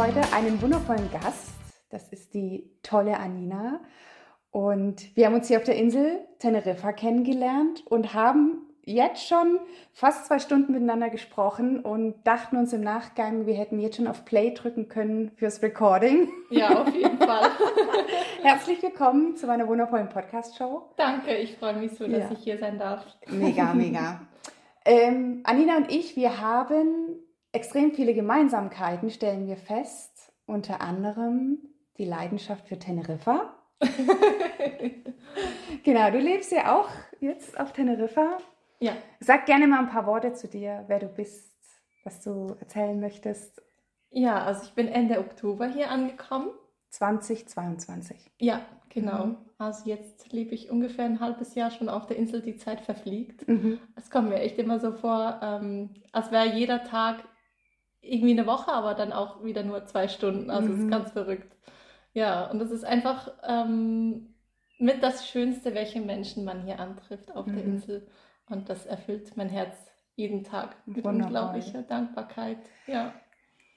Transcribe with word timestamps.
heute 0.00 0.32
einen 0.32 0.62
wundervollen 0.62 1.10
Gast. 1.12 1.50
Das 1.90 2.08
ist 2.08 2.32
die 2.32 2.70
tolle 2.82 3.18
Anina. 3.18 3.80
Und 4.50 5.14
wir 5.14 5.26
haben 5.26 5.34
uns 5.34 5.48
hier 5.48 5.58
auf 5.58 5.64
der 5.64 5.76
Insel 5.76 6.20
Teneriffa 6.38 6.92
kennengelernt 6.92 7.84
und 7.86 8.14
haben 8.14 8.62
jetzt 8.82 9.28
schon 9.28 9.58
fast 9.92 10.24
zwei 10.24 10.38
Stunden 10.38 10.72
miteinander 10.72 11.10
gesprochen 11.10 11.80
und 11.80 12.14
dachten 12.26 12.56
uns 12.56 12.72
im 12.72 12.80
Nachgang, 12.80 13.44
wir 13.44 13.52
hätten 13.52 13.78
jetzt 13.78 13.96
schon 13.96 14.06
auf 14.06 14.24
Play 14.24 14.54
drücken 14.54 14.88
können 14.88 15.32
fürs 15.36 15.60
Recording. 15.60 16.30
Ja, 16.48 16.80
auf 16.80 16.94
jeden 16.94 17.18
Fall. 17.18 17.50
Herzlich 18.42 18.82
willkommen 18.82 19.36
zu 19.36 19.46
meiner 19.46 19.68
wundervollen 19.68 20.08
Podcast-Show. 20.08 20.94
Danke, 20.96 21.36
ich 21.36 21.58
freue 21.58 21.74
mich 21.74 21.92
so, 21.92 22.08
dass 22.08 22.20
ja. 22.20 22.30
ich 22.32 22.38
hier 22.38 22.56
sein 22.56 22.78
darf. 22.78 23.04
Mega, 23.28 23.74
mega. 23.74 24.22
ähm, 24.86 25.42
Anina 25.44 25.76
und 25.76 25.92
ich, 25.92 26.16
wir 26.16 26.40
haben 26.40 27.20
extrem 27.52 27.92
viele 27.92 28.14
Gemeinsamkeiten, 28.14 29.10
stellen 29.10 29.46
wir 29.46 29.56
fest. 29.56 30.32
Unter 30.46 30.80
anderem 30.80 31.58
die 31.96 32.04
Leidenschaft 32.04 32.66
für 32.66 32.78
Teneriffa. 32.78 33.54
genau, 35.84 36.10
du 36.10 36.18
lebst 36.18 36.50
ja 36.50 36.76
auch 36.76 36.88
jetzt 37.20 37.58
auf 37.58 37.72
Teneriffa. 37.72 38.38
Ja. 38.80 38.96
Sag 39.20 39.46
gerne 39.46 39.66
mal 39.66 39.80
ein 39.80 39.90
paar 39.90 40.06
Worte 40.06 40.32
zu 40.32 40.48
dir, 40.48 40.84
wer 40.88 40.98
du 40.98 41.06
bist, 41.06 41.54
was 42.04 42.22
du 42.22 42.56
erzählen 42.58 42.98
möchtest. 42.98 43.62
Ja, 44.10 44.42
also 44.42 44.64
ich 44.64 44.74
bin 44.74 44.88
Ende 44.88 45.18
Oktober 45.20 45.68
hier 45.68 45.90
angekommen. 45.90 46.50
2022. 46.90 48.32
Ja, 48.38 48.62
genau. 48.88 49.26
Mhm. 49.26 49.36
Also 49.58 49.88
jetzt 49.88 50.32
lebe 50.32 50.54
ich 50.54 50.70
ungefähr 50.70 51.04
ein 51.04 51.20
halbes 51.20 51.54
Jahr 51.54 51.70
schon 51.70 51.88
auf 51.88 52.06
der 52.06 52.16
Insel, 52.16 52.42
die 52.42 52.56
Zeit 52.56 52.80
verfliegt. 52.80 53.46
Mhm. 53.46 53.78
Es 53.94 54.10
kommt 54.10 54.28
mir 54.28 54.40
echt 54.40 54.58
immer 54.58 54.80
so 54.80 54.92
vor, 54.92 55.38
ähm, 55.42 55.90
als 56.12 56.32
wäre 56.32 56.52
jeder 56.52 56.82
Tag 56.82 57.22
irgendwie 58.02 58.32
eine 58.32 58.46
Woche, 58.46 58.72
aber 58.72 58.94
dann 58.94 59.12
auch 59.12 59.44
wieder 59.44 59.62
nur 59.62 59.84
zwei 59.86 60.08
Stunden. 60.08 60.50
Also 60.50 60.68
es 60.68 60.78
mhm. 60.78 60.84
ist 60.84 60.90
ganz 60.90 61.12
verrückt. 61.12 61.56
Ja, 62.12 62.50
und 62.50 62.58
das 62.58 62.70
ist 62.70 62.84
einfach 62.84 63.30
ähm, 63.46 64.34
mit 64.78 65.02
das 65.02 65.28
Schönste, 65.28 65.74
welche 65.74 66.00
Menschen 66.00 66.44
man 66.44 66.64
hier 66.64 66.80
antrifft 66.80 67.34
auf 67.34 67.46
mhm. 67.46 67.54
der 67.54 67.64
Insel. 67.64 68.08
Und 68.48 68.68
das 68.68 68.86
erfüllt 68.86 69.36
mein 69.36 69.48
Herz 69.48 69.74
jeden 70.16 70.44
Tag 70.44 70.76
mit 70.86 71.04
Wunderbar. 71.04 71.26
unglaublicher 71.26 71.82
Dankbarkeit. 71.82 72.58
Ja. 72.86 73.14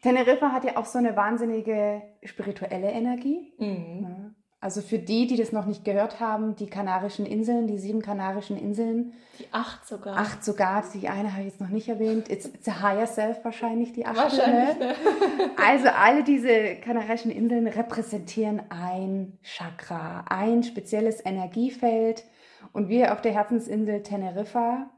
Teneriffa 0.02 0.52
hat 0.52 0.66
ja 0.66 0.78
auch 0.78 0.86
so 0.86 0.98
eine 0.98 1.16
wahnsinnige 1.16 2.02
spirituelle 2.24 2.92
Energie. 2.92 3.54
Mhm. 3.58 4.33
Also 4.64 4.80
für 4.80 4.98
die, 4.98 5.28
die 5.28 5.36
das 5.36 5.52
noch 5.52 5.66
nicht 5.66 5.84
gehört 5.84 6.22
haben, 6.22 6.56
die 6.56 6.68
Kanarischen 6.68 7.26
Inseln, 7.26 7.68
die 7.68 7.78
sieben 7.78 8.02
Kanarischen 8.02 8.56
Inseln. 8.56 9.12
Die 9.38 9.46
acht 9.52 9.86
sogar. 9.86 10.16
Acht 10.16 10.42
sogar, 10.46 10.86
die 10.94 11.10
eine 11.10 11.34
habe 11.34 11.42
ich 11.42 11.50
jetzt 11.50 11.60
noch 11.60 11.68
nicht 11.68 11.90
erwähnt. 11.90 12.32
It's, 12.32 12.46
it's 12.46 12.70
a 12.70 12.82
higher 12.82 13.06
self 13.06 13.44
wahrscheinlich, 13.44 13.92
die 13.92 14.06
acht. 14.06 14.16
Wahrscheinlich, 14.16 14.80
ne? 14.80 14.96
Also 15.58 15.90
alle 15.90 16.24
diese 16.24 16.76
Kanarischen 16.78 17.30
Inseln 17.30 17.68
repräsentieren 17.68 18.62
ein 18.70 19.38
Chakra, 19.44 20.24
ein 20.30 20.64
spezielles 20.64 21.26
Energiefeld. 21.26 22.24
Und 22.72 22.88
wir 22.88 23.12
auf 23.12 23.20
der 23.20 23.34
Herzensinsel 23.34 24.02
Teneriffa 24.02 24.90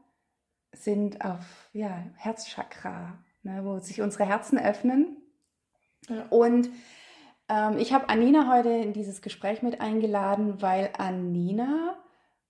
sind 0.70 1.24
auf 1.24 1.68
ja, 1.72 2.04
Herzchakra, 2.14 3.18
ne, 3.42 3.62
wo 3.64 3.80
sich 3.80 4.00
unsere 4.00 4.26
Herzen 4.26 4.60
öffnen. 4.60 5.16
Ja. 6.08 6.24
Und 6.30 6.68
ich 7.78 7.92
habe 7.92 8.08
Anina 8.08 8.52
heute 8.52 8.70
in 8.70 8.92
dieses 8.92 9.22
Gespräch 9.22 9.62
mit 9.62 9.80
eingeladen, 9.80 10.60
weil 10.60 10.90
Anina 10.98 11.96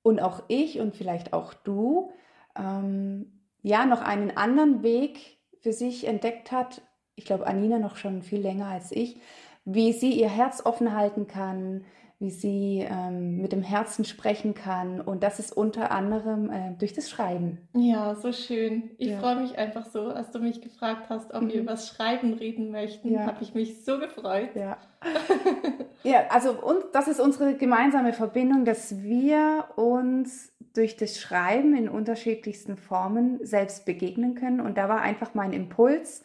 und 0.02 0.20
auch 0.20 0.42
ich 0.48 0.80
und 0.80 0.94
vielleicht 0.94 1.32
auch 1.32 1.52
du 1.52 2.12
ähm, 2.56 3.42
ja 3.62 3.84
noch 3.84 4.00
einen 4.00 4.36
anderen 4.36 4.82
Weg 4.82 5.38
für 5.60 5.72
sich 5.72 6.06
entdeckt 6.06 6.52
hat. 6.52 6.80
Ich 7.14 7.24
glaube, 7.24 7.46
Anina 7.46 7.78
noch 7.78 7.96
schon 7.96 8.22
viel 8.22 8.40
länger 8.40 8.68
als 8.68 8.92
ich, 8.92 9.20
wie 9.64 9.92
sie 9.92 10.12
ihr 10.12 10.28
Herz 10.28 10.64
offen 10.64 10.96
halten 10.96 11.26
kann, 11.26 11.84
wie 12.18 12.30
sie 12.30 12.86
ähm, 12.88 13.42
mit 13.42 13.52
dem 13.52 13.62
Herzen 13.62 14.06
sprechen 14.06 14.54
kann. 14.54 15.02
Und 15.02 15.22
das 15.22 15.38
ist 15.38 15.54
unter 15.54 15.90
anderem 15.90 16.50
äh, 16.50 16.72
durch 16.78 16.94
das 16.94 17.10
Schreiben. 17.10 17.68
Ja, 17.74 18.14
so 18.14 18.32
schön. 18.32 18.90
Ich 18.96 19.08
ja. 19.08 19.18
freue 19.18 19.36
mich 19.36 19.58
einfach 19.58 19.84
so, 19.84 20.08
als 20.08 20.30
du 20.30 20.38
mich 20.38 20.62
gefragt 20.62 21.10
hast, 21.10 21.34
ob 21.34 21.42
mhm. 21.42 21.48
wir 21.48 21.60
über 21.60 21.72
das 21.72 21.88
Schreiben 21.88 22.32
reden 22.32 22.70
möchten. 22.70 23.12
Ja. 23.12 23.26
Habe 23.26 23.42
ich 23.42 23.52
mich 23.52 23.84
so 23.84 23.98
gefreut. 23.98 24.50
Ja, 24.54 24.78
ja 26.04 26.26
also 26.30 26.52
und 26.52 26.84
das 26.92 27.06
ist 27.06 27.20
unsere 27.20 27.54
gemeinsame 27.54 28.14
Verbindung, 28.14 28.64
dass 28.64 29.02
wir 29.02 29.66
uns 29.76 30.52
durch 30.72 30.96
das 30.96 31.20
Schreiben 31.20 31.76
in 31.76 31.88
unterschiedlichsten 31.88 32.78
Formen 32.78 33.44
selbst 33.44 33.84
begegnen 33.84 34.34
können. 34.34 34.60
Und 34.60 34.78
da 34.78 34.88
war 34.88 35.02
einfach 35.02 35.34
mein 35.34 35.52
Impuls, 35.52 36.24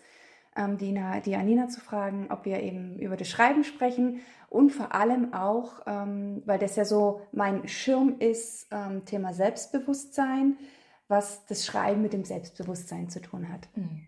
ähm, 0.55 0.77
die, 0.77 0.97
die 1.25 1.35
Anina 1.35 1.67
zu 1.67 1.81
fragen, 1.81 2.27
ob 2.29 2.45
wir 2.45 2.61
eben 2.61 2.97
über 2.99 3.17
das 3.17 3.27
Schreiben 3.27 3.65
sprechen 3.65 4.21
und 4.51 4.71
vor 4.71 4.93
allem 4.93 5.33
auch, 5.33 5.79
ähm, 5.87 6.43
weil 6.45 6.59
das 6.59 6.75
ja 6.75 6.83
so 6.83 7.21
mein 7.31 7.69
Schirm 7.69 8.17
ist, 8.19 8.67
ähm, 8.69 9.05
Thema 9.05 9.33
Selbstbewusstsein, 9.33 10.57
was 11.07 11.45
das 11.45 11.65
Schreiben 11.65 12.01
mit 12.01 12.11
dem 12.11 12.25
Selbstbewusstsein 12.25 13.09
zu 13.09 13.21
tun 13.21 13.47
hat. 13.47 13.69
Mhm. 13.75 14.07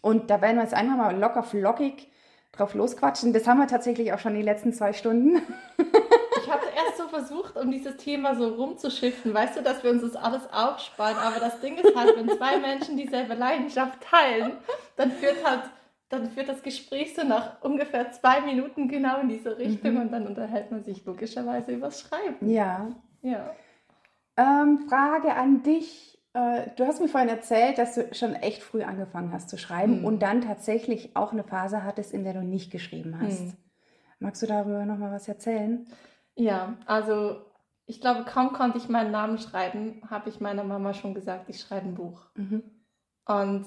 Und 0.00 0.30
da 0.30 0.40
werden 0.40 0.56
wir 0.56 0.62
jetzt 0.62 0.74
einfach 0.74 0.96
mal 0.96 1.18
locker 1.18 1.42
flockig 1.42 2.12
drauf 2.52 2.74
losquatschen. 2.74 3.32
Das 3.32 3.48
haben 3.48 3.58
wir 3.58 3.66
tatsächlich 3.66 4.12
auch 4.12 4.20
schon 4.20 4.34
die 4.34 4.42
letzten 4.42 4.72
zwei 4.72 4.92
Stunden. 4.92 5.42
Ich 5.78 6.50
habe 6.50 6.62
erst 6.76 6.98
so 6.98 7.08
versucht, 7.08 7.56
um 7.56 7.70
dieses 7.70 7.96
Thema 7.96 8.36
so 8.36 8.48
rumzuschiffen, 8.48 9.34
weißt 9.34 9.56
du, 9.56 9.62
dass 9.62 9.82
wir 9.82 9.90
uns 9.90 10.02
das 10.02 10.14
alles 10.16 10.42
aufsparen. 10.52 11.16
Aber 11.16 11.40
das 11.40 11.60
Ding 11.60 11.76
ist 11.76 11.94
halt, 11.96 12.16
wenn 12.16 12.28
zwei 12.36 12.58
Menschen 12.58 12.96
dieselbe 12.96 13.34
Leidenschaft 13.34 14.00
teilen, 14.00 14.52
dann 14.96 15.10
führt 15.10 15.44
halt 15.44 15.62
dann 16.12 16.30
führt 16.30 16.48
das 16.48 16.62
Gespräch 16.62 17.14
so 17.14 17.24
nach 17.24 17.62
ungefähr 17.62 18.10
zwei 18.12 18.42
Minuten 18.42 18.86
genau 18.88 19.20
in 19.20 19.28
diese 19.28 19.56
Richtung 19.56 19.94
mhm. 19.94 20.00
und 20.02 20.12
dann 20.12 20.26
unterhält 20.26 20.70
man 20.70 20.84
sich 20.84 21.04
logischerweise 21.06 21.72
übers 21.72 22.00
Schreiben. 22.00 22.48
Ja. 22.48 22.90
Ja. 23.22 23.54
Ähm, 24.36 24.86
Frage 24.88 25.34
an 25.34 25.62
dich. 25.62 26.18
Äh, 26.34 26.70
du 26.76 26.86
hast 26.86 27.00
mir 27.00 27.08
vorhin 27.08 27.30
erzählt, 27.30 27.78
dass 27.78 27.94
du 27.94 28.14
schon 28.14 28.34
echt 28.34 28.62
früh 28.62 28.82
angefangen 28.82 29.32
hast 29.32 29.48
zu 29.48 29.56
schreiben 29.56 30.00
mhm. 30.00 30.04
und 30.04 30.22
dann 30.22 30.42
tatsächlich 30.42 31.16
auch 31.16 31.32
eine 31.32 31.44
Phase 31.44 31.82
hattest, 31.82 32.12
in 32.12 32.24
der 32.24 32.34
du 32.34 32.42
nicht 32.42 32.70
geschrieben 32.70 33.18
hast. 33.18 33.40
Mhm. 33.40 33.52
Magst 34.18 34.42
du 34.42 34.46
darüber 34.46 34.84
nochmal 34.84 35.12
was 35.12 35.28
erzählen? 35.28 35.86
Ja, 36.34 36.76
also 36.86 37.36
ich 37.86 38.00
glaube, 38.00 38.24
kaum 38.24 38.52
konnte 38.52 38.78
ich 38.78 38.88
meinen 38.88 39.10
Namen 39.10 39.38
schreiben, 39.38 40.02
habe 40.08 40.28
ich 40.28 40.40
meiner 40.40 40.64
Mama 40.64 40.92
schon 40.94 41.14
gesagt, 41.14 41.48
ich 41.48 41.60
schreibe 41.60 41.88
ein 41.88 41.94
Buch. 41.94 42.26
Mhm. 42.34 42.62
Und 43.26 43.66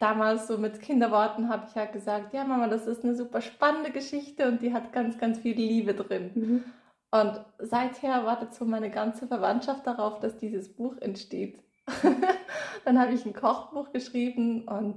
damals 0.00 0.46
so 0.46 0.58
mit 0.58 0.80
Kinderworten 0.80 1.48
habe 1.48 1.66
ich 1.68 1.74
ja 1.74 1.84
gesagt, 1.86 2.32
ja 2.34 2.44
Mama, 2.44 2.68
das 2.68 2.86
ist 2.86 3.04
eine 3.04 3.14
super 3.14 3.40
spannende 3.40 3.90
Geschichte 3.90 4.48
und 4.48 4.62
die 4.62 4.72
hat 4.72 4.92
ganz, 4.92 5.18
ganz 5.18 5.38
viel 5.38 5.56
Liebe 5.56 5.94
drin. 5.94 6.30
Mhm. 6.34 6.64
Und 7.10 7.44
seither 7.58 8.24
wartet 8.24 8.54
so 8.54 8.64
meine 8.64 8.90
ganze 8.90 9.26
Verwandtschaft 9.26 9.86
darauf, 9.86 10.18
dass 10.18 10.36
dieses 10.36 10.74
Buch 10.74 10.96
entsteht. 11.00 11.62
dann 12.84 12.98
habe 12.98 13.12
ich 13.12 13.24
ein 13.24 13.34
Kochbuch 13.34 13.92
geschrieben 13.92 14.66
und 14.66 14.96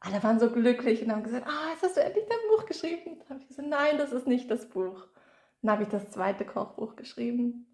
alle 0.00 0.22
waren 0.22 0.38
so 0.38 0.50
glücklich 0.50 1.02
und 1.02 1.12
haben 1.12 1.24
gesagt, 1.24 1.46
ah, 1.46 1.70
jetzt 1.72 1.82
hast 1.82 1.96
du 1.96 2.00
endlich 2.00 2.24
dein 2.26 2.56
Buch 2.56 2.64
geschrieben. 2.66 3.18
Dann 3.18 3.28
habe 3.28 3.40
ich 3.40 3.48
gesagt, 3.48 3.68
nein, 3.68 3.98
das 3.98 4.12
ist 4.12 4.26
nicht 4.26 4.50
das 4.50 4.68
Buch. 4.68 5.06
Dann 5.60 5.72
habe 5.72 5.82
ich 5.82 5.88
das 5.88 6.10
zweite 6.10 6.44
Kochbuch 6.44 6.96
geschrieben. 6.96 7.66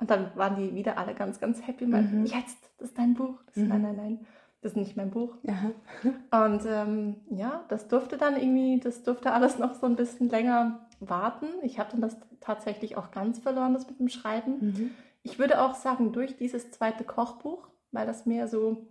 Und 0.00 0.10
dann 0.10 0.34
waren 0.34 0.56
die 0.56 0.74
wieder 0.74 0.96
alle 0.96 1.14
ganz, 1.14 1.38
ganz 1.38 1.64
happy. 1.66 1.84
Und 1.84 1.90
meinten, 1.90 2.20
mhm. 2.20 2.26
jetzt, 2.26 2.70
das 2.78 2.88
ist 2.88 2.98
dein 2.98 3.14
Buch. 3.14 3.40
Das 3.46 3.56
mhm. 3.56 3.68
Nein, 3.68 3.82
nein, 3.82 3.96
nein 3.96 4.26
das 4.60 4.72
ist 4.72 4.76
nicht 4.76 4.96
mein 4.96 5.10
Buch. 5.10 5.36
Aha. 5.46 6.46
Und 6.46 6.62
ähm, 6.66 7.16
ja, 7.30 7.64
das 7.68 7.88
durfte 7.88 8.16
dann 8.16 8.36
irgendwie, 8.36 8.80
das 8.80 9.02
durfte 9.02 9.32
alles 9.32 9.58
noch 9.58 9.74
so 9.74 9.86
ein 9.86 9.96
bisschen 9.96 10.28
länger 10.28 10.88
warten. 11.00 11.46
Ich 11.62 11.78
habe 11.78 11.90
dann 11.92 12.00
das 12.00 12.16
tatsächlich 12.40 12.96
auch 12.96 13.10
ganz 13.10 13.38
verloren, 13.38 13.74
das 13.74 13.88
mit 13.88 14.00
dem 14.00 14.08
Schreiben. 14.08 14.58
Mhm. 14.60 14.90
Ich 15.22 15.38
würde 15.38 15.60
auch 15.60 15.74
sagen, 15.74 16.12
durch 16.12 16.36
dieses 16.36 16.70
zweite 16.70 17.04
Kochbuch, 17.04 17.68
weil 17.92 18.06
das 18.06 18.26
mehr 18.26 18.48
so 18.48 18.88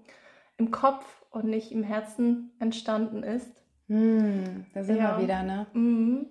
im 0.58 0.72
Kopf 0.72 1.26
und 1.32 1.46
nicht 1.46 1.72
im 1.72 1.84
Herzen 1.84 2.52
entstanden 2.60 3.24
ist. 3.24 3.64
Mhm, 3.88 4.66
da 4.74 4.84
sind 4.84 4.98
ja. 4.98 5.18
wir 5.18 5.24
wieder, 5.24 5.44
ne? 5.44 5.68
Mhm. 5.74 6.28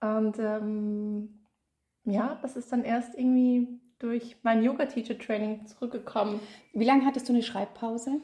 Und 0.00 0.38
ähm, 0.38 1.40
ja, 2.04 2.38
das 2.42 2.56
ist 2.56 2.72
dann 2.72 2.84
erst 2.84 3.16
irgendwie 3.16 3.80
durch 3.98 4.36
mein 4.42 4.62
Yoga-Teacher-Training 4.62 5.66
zurückgekommen. 5.66 6.40
Wie 6.72 6.84
lange 6.84 7.04
hattest 7.04 7.28
du 7.28 7.32
eine 7.32 7.42
Schreibpause? 7.42 8.20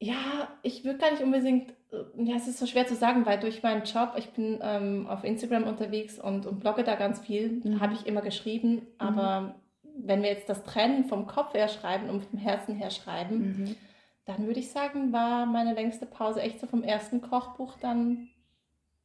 Ja, 0.00 0.48
ich 0.62 0.84
würde 0.84 0.98
gar 0.98 1.10
nicht 1.10 1.22
unbedingt, 1.22 1.72
äh, 1.92 2.22
ja, 2.22 2.36
es 2.36 2.46
ist 2.46 2.58
so 2.58 2.66
schwer 2.66 2.86
zu 2.86 2.94
sagen, 2.94 3.26
weil 3.26 3.40
durch 3.40 3.62
meinen 3.62 3.82
Job, 3.82 4.12
ich 4.16 4.30
bin 4.30 4.60
ähm, 4.62 5.06
auf 5.08 5.24
Instagram 5.24 5.64
unterwegs 5.64 6.18
und, 6.20 6.46
und 6.46 6.60
blogge 6.60 6.84
da 6.84 6.94
ganz 6.94 7.20
viel, 7.20 7.60
mhm. 7.64 7.80
habe 7.80 7.94
ich 7.94 8.06
immer 8.06 8.20
geschrieben, 8.20 8.74
mhm. 8.74 8.82
aber 8.98 9.54
wenn 10.00 10.22
wir 10.22 10.30
jetzt 10.30 10.48
das 10.48 10.62
trennen 10.62 11.04
vom 11.04 11.26
Kopf 11.26 11.54
her 11.54 11.66
schreiben 11.68 12.08
und 12.08 12.22
vom 12.22 12.38
Herzen 12.38 12.76
her 12.76 12.90
schreiben, 12.90 13.38
mhm. 13.38 13.76
dann 14.24 14.46
würde 14.46 14.60
ich 14.60 14.70
sagen, 14.70 15.12
war 15.12 15.46
meine 15.46 15.74
längste 15.74 16.06
Pause 16.06 16.42
echt 16.42 16.60
so 16.60 16.68
vom 16.68 16.84
ersten 16.84 17.20
Kochbuch 17.20 17.76
dann 17.80 18.28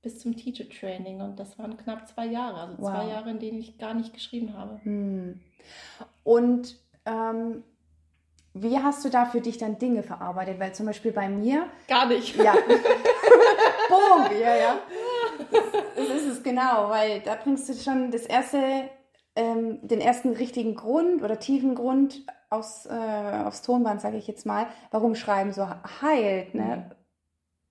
bis 0.03 0.19
zum 0.19 0.35
Teacher 0.35 0.69
Training 0.69 1.21
und 1.21 1.39
das 1.39 1.57
waren 1.57 1.77
knapp 1.77 2.07
zwei 2.07 2.27
Jahre, 2.27 2.59
also 2.59 2.77
wow. 2.77 2.91
zwei 2.91 3.07
Jahre, 3.07 3.31
in 3.31 3.39
denen 3.39 3.59
ich 3.59 3.79
gar 3.79 3.95
nicht 3.95 4.13
geschrieben 4.13 4.55
habe. 4.55 4.79
Mhm. 4.83 5.39
Und 6.23 6.77
ähm, 7.05 7.63
wie 8.53 8.77
hast 8.77 9.03
du 9.03 9.09
da 9.09 9.25
für 9.25 9.41
dich 9.41 9.57
dann 9.57 9.79
Dinge 9.79 10.03
verarbeitet? 10.03 10.59
Weil 10.59 10.73
zum 10.75 10.85
Beispiel 10.85 11.11
bei 11.11 11.27
mir. 11.27 11.67
Gar 11.87 12.07
nicht. 12.07 12.35
Ja. 12.35 12.53
Boom, 13.89 14.39
ja, 14.39 14.55
ja. 14.55 14.79
das, 15.51 15.63
das 15.95 16.21
ist 16.21 16.27
es 16.27 16.43
genau, 16.43 16.89
weil 16.89 17.21
da 17.21 17.35
bringst 17.35 17.67
du 17.67 17.73
schon 17.73 18.11
das 18.11 18.23
erste, 18.23 18.89
ähm, 19.35 19.79
den 19.81 19.99
ersten 19.99 20.33
richtigen 20.33 20.75
Grund 20.75 21.23
oder 21.23 21.39
tiefen 21.39 21.73
Grund 21.73 22.25
aufs, 22.51 22.85
äh, 22.85 23.43
aufs 23.43 23.63
Tonband, 23.63 24.01
sage 24.01 24.17
ich 24.17 24.27
jetzt 24.27 24.45
mal, 24.45 24.67
warum 24.91 25.15
Schreiben 25.15 25.51
so 25.51 25.67
heilt. 26.01 26.53
Ne? 26.53 26.63
Mhm. 26.89 26.95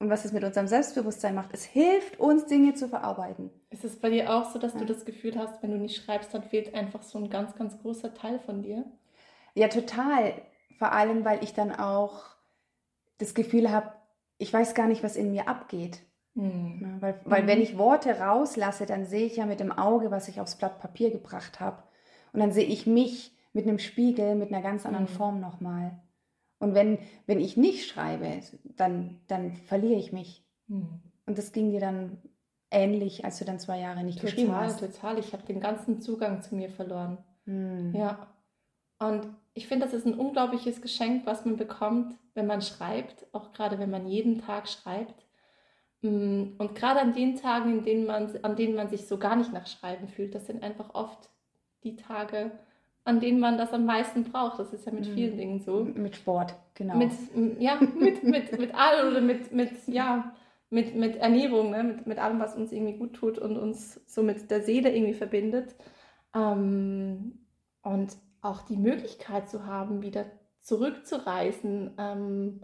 Und 0.01 0.11
was 0.11 0.25
es 0.25 0.33
mit 0.33 0.43
unserem 0.43 0.67
Selbstbewusstsein 0.67 1.37
macht. 1.37 1.51
Es 1.53 1.65
hilft 1.65 2.19
uns, 2.19 2.47
Dinge 2.47 2.75
zu 2.75 2.89
verarbeiten. 2.89 3.51
Ist 3.71 3.85
es 3.85 4.01
bei 4.01 4.11
dir 4.11 4.35
auch 4.35 4.51
so, 4.51 4.59
dass 4.59 4.73
ja. 4.73 4.81
du 4.81 4.87
das 4.87 5.05
Gefühl 5.05 5.39
hast, 5.39 5.63
wenn 5.63 5.71
du 5.71 5.79
nicht 5.79 6.03
schreibst, 6.03 6.35
dann 6.35 6.43
fehlt 6.43 6.75
einfach 6.75 7.05
so 7.05 7.19
ein 7.19 7.31
ganz, 7.31 7.55
ganz 7.55 7.81
großer 7.81 8.13
Teil 8.13 8.41
von 8.41 8.63
dir? 8.63 8.85
Ja, 9.55 9.69
total. 9.69 10.35
Vor 10.79 10.93
allem, 10.93 11.25
weil 11.25 11.43
ich 11.43 11.55
dann 11.55 11.73
auch 11.75 12.25
das 13.19 13.35
Gefühl 13.35 13.71
habe, 13.71 13.93
ich 14.39 14.53
weiß 14.53 14.75
gar 14.75 14.89
nicht, 14.89 15.03
was 15.03 15.17
in 15.17 15.31
mir 15.31 15.49
abgeht. 15.49 16.01
Mhm. 16.35 16.97
Weil, 17.01 17.21
weil 17.25 17.43
mhm. 17.43 17.47
wenn 17.47 17.61
ich 17.61 17.79
Worte 17.79 18.19
rauslasse, 18.19 18.87
dann 18.87 19.05
sehe 19.05 19.27
ich 19.27 19.37
ja 19.37 19.47
mit 19.47 19.61
dem 19.61 19.73
Auge, 19.73 20.11
was 20.11 20.29
ich 20.29 20.41
aufs 20.41 20.57
Blatt 20.57 20.81
Papier 20.81 21.11
gebracht 21.11 21.61
habe. 21.61 21.83
Und 22.33 22.41
dann 22.41 22.53
sehe 22.53 22.65
ich 22.65 22.87
mich 22.87 23.37
mit 23.53 23.67
einem 23.67 23.79
Spiegel, 23.79 24.35
mit 24.35 24.53
einer 24.53 24.63
ganz 24.63 24.87
anderen 24.87 25.07
mhm. 25.07 25.17
Form 25.17 25.41
nochmal. 25.41 26.01
Und 26.59 26.75
wenn, 26.75 26.99
wenn 27.27 27.41
ich 27.41 27.57
nicht 27.57 27.89
schreibe, 27.89 28.41
dann, 28.77 29.21
dann 29.27 29.57
verliere 29.57 29.99
ich 29.99 30.13
mich. 30.13 30.47
Mhm. 30.69 31.03
Und 31.27 31.39
das 31.39 31.53
ging 31.53 31.71
dir 31.71 31.81
dann 31.81 32.19
ähnlich, 32.71 33.25
als 33.25 33.39
du 33.39 33.45
dann 33.45 33.59
zwei 33.59 33.79
Jahre 33.81 34.03
nicht 34.03 34.19
total, 34.19 34.31
geschrieben 34.31 34.57
hast. 34.57 34.81
Total, 34.81 34.93
total. 34.93 35.19
Ich 35.19 35.33
habe 35.33 35.43
den 35.45 35.61
ganzen 35.61 36.01
Zugang 36.01 36.43
zu 36.43 36.55
mir 36.55 36.71
verloren. 36.71 37.19
Mhm. 37.45 37.95
Ja. 37.95 38.27
Und 39.03 39.27
ich 39.55 39.67
finde, 39.67 39.85
das 39.85 39.95
ist 39.95 40.07
ein 40.07 40.15
unglaubliches 40.15 40.81
Geschenk, 40.81 41.27
was 41.27 41.45
man 41.45 41.57
bekommt, 41.57 42.15
wenn 42.35 42.47
man 42.47 42.63
schreibt, 42.63 43.27
auch 43.33 43.53
gerade 43.53 43.79
wenn 43.79 43.91
man 43.91 44.07
jeden 44.07 44.39
Tag 44.39 44.69
schreibt. 44.69 45.27
Mm, 46.03 46.53
und 46.59 46.75
gerade 46.75 47.01
an 47.01 47.13
den 47.13 47.37
Tagen, 47.37 47.79
in 47.79 47.85
denen 47.85 48.07
man, 48.07 48.31
an 48.43 48.57
denen 48.57 48.75
man 48.75 48.89
sich 48.89 49.07
so 49.07 49.19
gar 49.19 49.37
nicht 49.37 49.53
nach 49.53 49.67
Schreiben 49.67 50.09
fühlt, 50.09 50.35
das 50.35 50.47
sind 50.47 50.63
einfach 50.63 50.95
oft 50.95 51.31
die 51.83 51.97
Tage, 51.97 52.53
an 53.05 53.19
denen 53.19 53.41
man 53.41 53.59
das 53.59 53.73
am 53.73 53.85
meisten 53.85 54.25
braucht. 54.25 54.59
Das 54.59 54.73
ist 54.73 54.87
ja 54.87 54.93
mit 54.93 55.09
mhm. 55.09 55.15
vielen 55.15 55.37
Dingen 55.37 55.61
so. 55.61 55.85
Mit 55.85 56.17
Sport, 56.17 56.55
genau. 56.75 56.97
Mit, 56.97 57.11
ja, 57.59 57.79
mit, 57.81 58.23
mit, 58.23 58.59
mit 58.59 58.75
all 58.75 59.09
oder 59.11 59.21
mit, 59.21 59.53
mit, 59.53 59.71
ja, 59.89 60.33
mit, 60.71 60.95
mit 60.95 61.17
Ernährung, 61.17 61.71
ne? 61.71 61.83
mit, 61.83 62.07
mit 62.07 62.19
allem, 62.19 62.39
was 62.39 62.55
uns 62.55 62.73
irgendwie 62.73 62.97
gut 62.97 63.15
tut 63.15 63.39
und 63.39 63.59
uns 63.59 64.01
so 64.07 64.23
mit 64.23 64.51
der 64.51 64.63
Seele 64.63 64.95
irgendwie 64.95 65.15
verbindet. 65.15 65.75
Ähm, 66.35 67.41
und 67.83 68.17
auch 68.43 68.63
die 68.63 68.77
Möglichkeit 68.77 69.49
zu 69.49 69.65
haben, 69.65 70.03
wieder 70.03 70.27
zurückzureisen 70.61 71.93
ähm, 71.99 72.61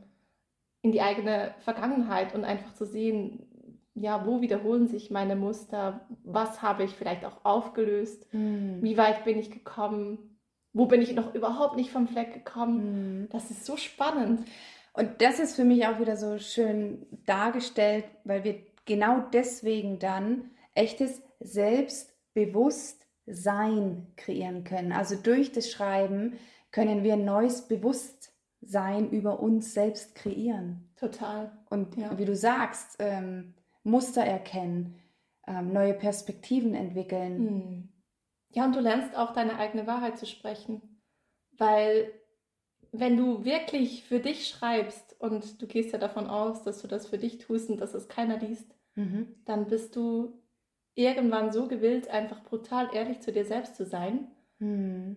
in 0.82 0.92
die 0.92 1.00
eigene 1.00 1.54
Vergangenheit 1.60 2.34
und 2.34 2.44
einfach 2.44 2.74
zu 2.74 2.84
sehen, 2.84 3.46
ja, 3.94 4.26
wo 4.26 4.40
wiederholen 4.40 4.86
sich 4.86 5.10
meine 5.10 5.34
Muster, 5.34 6.06
was 6.22 6.62
habe 6.62 6.84
ich 6.84 6.92
vielleicht 6.92 7.24
auch 7.24 7.44
aufgelöst, 7.44 8.32
mm. 8.32 8.82
wie 8.82 8.96
weit 8.96 9.24
bin 9.24 9.38
ich 9.38 9.50
gekommen, 9.50 10.38
wo 10.72 10.86
bin 10.86 11.02
ich 11.02 11.14
noch 11.14 11.34
überhaupt 11.34 11.76
nicht 11.76 11.90
vom 11.90 12.06
Fleck 12.06 12.32
gekommen. 12.32 13.24
Mm. 13.24 13.28
Das 13.30 13.50
ist 13.50 13.64
so 13.64 13.76
spannend. 13.76 14.46
Und 14.92 15.20
das 15.20 15.40
ist 15.40 15.56
für 15.56 15.64
mich 15.64 15.86
auch 15.86 15.98
wieder 15.98 16.16
so 16.16 16.38
schön 16.38 17.06
dargestellt, 17.26 18.04
weil 18.24 18.44
wir 18.44 18.60
genau 18.84 19.24
deswegen 19.32 19.98
dann 19.98 20.50
echtes 20.74 21.22
Selbstbewusstsein 23.28 24.06
kreieren 24.16 24.64
können. 24.64 24.92
Also 24.92 25.16
durch 25.16 25.52
das 25.52 25.70
Schreiben 25.70 26.38
können 26.70 27.02
wir 27.02 27.14
ein 27.14 27.24
neues 27.24 27.66
Bewusstsein 27.68 29.10
über 29.10 29.40
uns 29.40 29.74
selbst 29.74 30.14
kreieren. 30.14 30.90
Total. 30.96 31.52
Und 31.70 31.96
ja. 31.96 32.16
wie 32.18 32.24
du 32.24 32.34
sagst, 32.34 32.96
ähm, 32.98 33.54
Muster 33.84 34.22
erkennen, 34.22 34.98
ähm, 35.46 35.72
neue 35.72 35.94
Perspektiven 35.94 36.74
entwickeln. 36.74 37.38
Hm. 37.38 37.88
Ja, 38.50 38.64
und 38.64 38.74
du 38.74 38.80
lernst 38.80 39.16
auch 39.16 39.32
deine 39.32 39.58
eigene 39.58 39.86
Wahrheit 39.86 40.18
zu 40.18 40.26
sprechen. 40.26 40.82
Weil 41.56 42.12
wenn 42.92 43.16
du 43.16 43.44
wirklich 43.44 44.04
für 44.04 44.20
dich 44.20 44.48
schreibst 44.48 45.16
und 45.20 45.60
du 45.60 45.66
gehst 45.66 45.92
ja 45.92 45.98
davon 45.98 46.26
aus, 46.26 46.62
dass 46.62 46.80
du 46.80 46.88
das 46.88 47.06
für 47.06 47.18
dich 47.18 47.38
tust 47.38 47.68
und 47.68 47.80
dass 47.80 47.94
es 47.94 48.08
keiner 48.08 48.38
liest, 48.38 48.74
mhm. 48.94 49.34
dann 49.44 49.66
bist 49.66 49.96
du 49.96 50.40
irgendwann 50.94 51.52
so 51.52 51.68
gewillt, 51.68 52.08
einfach 52.08 52.42
brutal 52.42 52.88
ehrlich 52.92 53.20
zu 53.20 53.32
dir 53.32 53.44
selbst 53.44 53.76
zu 53.76 53.86
sein, 53.86 54.28
mhm. 54.58 55.16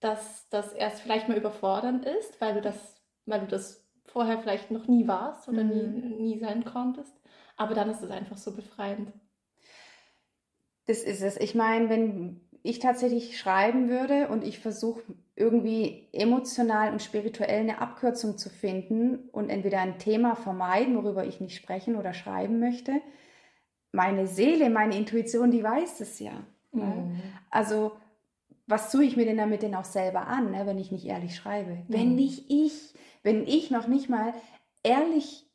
dass 0.00 0.48
das 0.50 0.72
erst 0.72 1.00
vielleicht 1.00 1.28
mal 1.28 1.38
überfordernd 1.38 2.04
ist, 2.04 2.40
weil 2.40 2.54
du 2.54 2.60
das, 2.60 3.00
weil 3.24 3.40
du 3.40 3.46
das 3.46 3.86
vorher 4.04 4.38
vielleicht 4.38 4.70
noch 4.70 4.86
nie 4.86 5.06
warst 5.08 5.48
oder 5.48 5.64
mhm. 5.64 5.70
nie, 5.70 6.34
nie 6.34 6.38
sein 6.38 6.64
konntest. 6.64 7.14
Aber 7.56 7.74
dann 7.74 7.90
ist 7.90 8.02
es 8.02 8.10
einfach 8.10 8.36
so 8.36 8.54
befreiend. 8.54 9.12
Das 10.86 11.02
ist 11.02 11.22
es. 11.22 11.36
Ich 11.38 11.54
meine, 11.54 11.88
wenn 11.88 12.40
ich 12.62 12.78
tatsächlich 12.78 13.38
schreiben 13.38 13.88
würde 13.88 14.28
und 14.28 14.44
ich 14.44 14.58
versuche 14.58 15.02
irgendwie 15.34 16.08
emotional 16.12 16.92
und 16.92 17.02
spirituell 17.02 17.60
eine 17.60 17.80
Abkürzung 17.80 18.38
zu 18.38 18.50
finden 18.50 19.28
und 19.30 19.50
entweder 19.50 19.80
ein 19.80 19.98
Thema 19.98 20.34
vermeiden, 20.34 20.96
worüber 20.96 21.24
ich 21.24 21.40
nicht 21.40 21.56
sprechen 21.56 21.96
oder 21.96 22.12
schreiben 22.12 22.58
möchte, 22.58 22.92
meine 23.96 24.26
Seele, 24.26 24.70
meine 24.70 24.96
Intuition, 24.96 25.50
die 25.50 25.64
weiß 25.64 26.00
es 26.00 26.20
ja. 26.20 26.44
Ne? 26.72 26.84
Mhm. 26.84 27.20
Also 27.50 27.92
was 28.66 28.90
tue 28.90 29.04
ich 29.04 29.16
mir 29.16 29.24
denn 29.24 29.38
damit 29.38 29.62
denn 29.62 29.74
auch 29.74 29.84
selber 29.84 30.26
an, 30.26 30.50
ne, 30.50 30.66
wenn 30.66 30.78
ich 30.78 30.92
nicht 30.92 31.06
ehrlich 31.06 31.34
schreibe? 31.34 31.70
Mhm. 31.70 31.84
Wenn 31.88 32.14
nicht 32.14 32.50
ich, 32.50 32.94
wenn 33.22 33.46
ich 33.46 33.70
noch 33.70 33.88
nicht 33.88 34.08
mal 34.08 34.34
ehrlich 34.82 35.46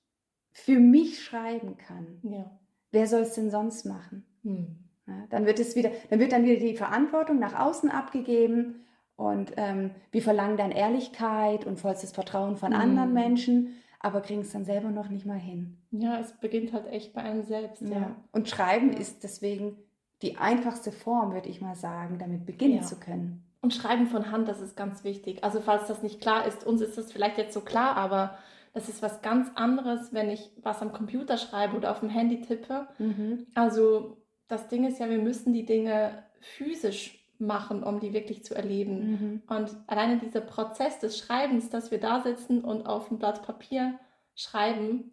für 0.52 0.80
mich 0.80 1.24
schreiben 1.24 1.78
kann, 1.78 2.20
ja. 2.24 2.50
wer 2.92 3.08
soll 3.08 3.22
es 3.22 3.34
denn 3.34 3.50
sonst 3.50 3.86
machen? 3.86 4.26
Hm. 4.44 4.76
Ja, 5.08 5.26
dann 5.30 5.46
wird 5.46 5.60
es 5.60 5.76
wieder, 5.76 5.92
dann 6.10 6.20
wird 6.20 6.32
dann 6.32 6.44
wieder 6.44 6.60
die 6.60 6.76
Verantwortung 6.76 7.40
nach 7.40 7.58
außen 7.58 7.90
abgegeben 7.90 8.86
und 9.16 9.54
ähm, 9.58 9.92
wir 10.12 10.22
verlangen 10.22 10.58
dann 10.58 10.72
Ehrlichkeit 10.72 11.66
und 11.66 11.80
vollstes 11.80 12.12
Vertrauen 12.12 12.58
von 12.58 12.74
hm. 12.74 12.80
anderen 12.80 13.14
Menschen, 13.14 13.76
aber 14.02 14.22
kriegen 14.22 14.42
es 14.42 14.52
dann 14.52 14.66
selber 14.66 14.90
noch 14.90 15.10
nicht 15.10 15.26
mal 15.26 15.40
hin. 15.40 15.78
Ja, 15.92 16.20
es 16.20 16.34
beginnt 16.34 16.74
halt 16.74 16.88
echt 16.88 17.14
bei 17.14 17.22
einem 17.22 17.44
selbst. 17.44 17.82
Ja. 17.82 17.90
ja. 17.90 18.16
Und 18.32 18.50
Schreiben 18.50 18.92
ist 18.92 19.24
deswegen 19.24 19.78
die 20.22 20.38
einfachste 20.38 20.92
Form, 20.92 21.34
würde 21.34 21.50
ich 21.50 21.62
mal 21.62 21.76
sagen, 21.76 22.18
damit 22.18 22.46
beginnen 22.46 22.78
ja. 22.78 22.82
zu 22.82 23.00
können. 23.00 23.44
Und 23.62 23.74
Schreiben 23.74 24.08
von 24.08 24.32
Hand, 24.32 24.48
das 24.48 24.60
ist 24.60 24.76
ganz 24.76 25.04
wichtig. 25.04 25.44
Also 25.44 25.62
falls 25.62 25.88
das 25.88 26.02
nicht 26.02 26.20
klar 26.20 26.48
ist, 26.48 26.66
uns 26.66 26.82
ist 26.82 26.98
das 26.98 27.12
vielleicht 27.12 27.38
jetzt 27.38 27.54
so 27.54 27.62
klar, 27.62 27.96
aber 27.96 28.38
das 28.74 28.90
ist 28.90 29.04
was 29.04 29.22
ganz 29.22 29.50
anderes, 29.56 30.14
wenn 30.14 30.30
ich 30.30 30.50
was 30.64 30.82
am 30.82 30.94
Computer 30.94 31.38
schreibe 31.38 31.78
oder 31.78 31.92
auf 31.92 32.00
dem 32.00 32.10
Handy 32.10 32.42
tippe. 32.42 32.88
Mhm. 32.98 33.46
Also 33.54 34.18
das 34.48 34.68
Ding 34.68 34.86
ist 34.88 35.00
ja, 35.00 35.10
wir 35.10 35.20
müssen 35.20 35.54
die 35.54 35.66
Dinge 35.66 36.24
physisch 36.40 37.21
machen, 37.42 37.84
um 37.84 38.00
die 38.00 38.14
wirklich 38.14 38.44
zu 38.44 38.56
erleben. 38.56 39.12
Mhm. 39.12 39.42
Und 39.48 39.76
alleine 39.88 40.18
dieser 40.18 40.42
Prozess 40.42 41.00
des 41.00 41.18
Schreibens, 41.18 41.70
dass 41.70 41.92
wir 41.92 42.00
da 42.00 42.22
sitzen 42.22 42.64
und 42.64 42.86
auf 42.86 43.10
dem 43.10 43.18
Blatt 43.18 43.44
Papier 43.44 44.00
schreiben, 44.36 45.12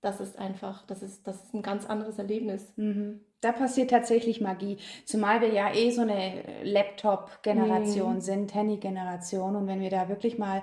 das 0.00 0.20
ist 0.20 0.38
einfach, 0.38 0.86
das 0.86 1.02
ist, 1.02 1.26
das 1.26 1.42
ist 1.44 1.54
ein 1.54 1.62
ganz 1.62 1.86
anderes 1.86 2.18
Erlebnis. 2.18 2.72
Mhm. 2.76 3.20
Da 3.40 3.52
passiert 3.52 3.90
tatsächlich 3.90 4.40
Magie. 4.40 4.78
Zumal 5.04 5.40
wir 5.40 5.52
ja 5.52 5.74
eh 5.74 5.90
so 5.90 6.02
eine 6.02 6.42
Laptop-Generation 6.62 8.16
mhm. 8.16 8.20
sind, 8.20 8.54
Handy-Generation. 8.54 9.56
Und 9.56 9.66
wenn 9.66 9.80
wir 9.80 9.90
da 9.90 10.08
wirklich 10.08 10.38
mal 10.38 10.62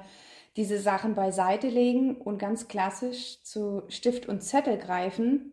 diese 0.56 0.78
Sachen 0.80 1.16
beiseite 1.16 1.68
legen 1.68 2.16
und 2.16 2.38
ganz 2.38 2.68
klassisch 2.68 3.42
zu 3.44 3.84
Stift 3.90 4.28
und 4.28 4.42
Zettel 4.42 4.78
greifen. 4.78 5.53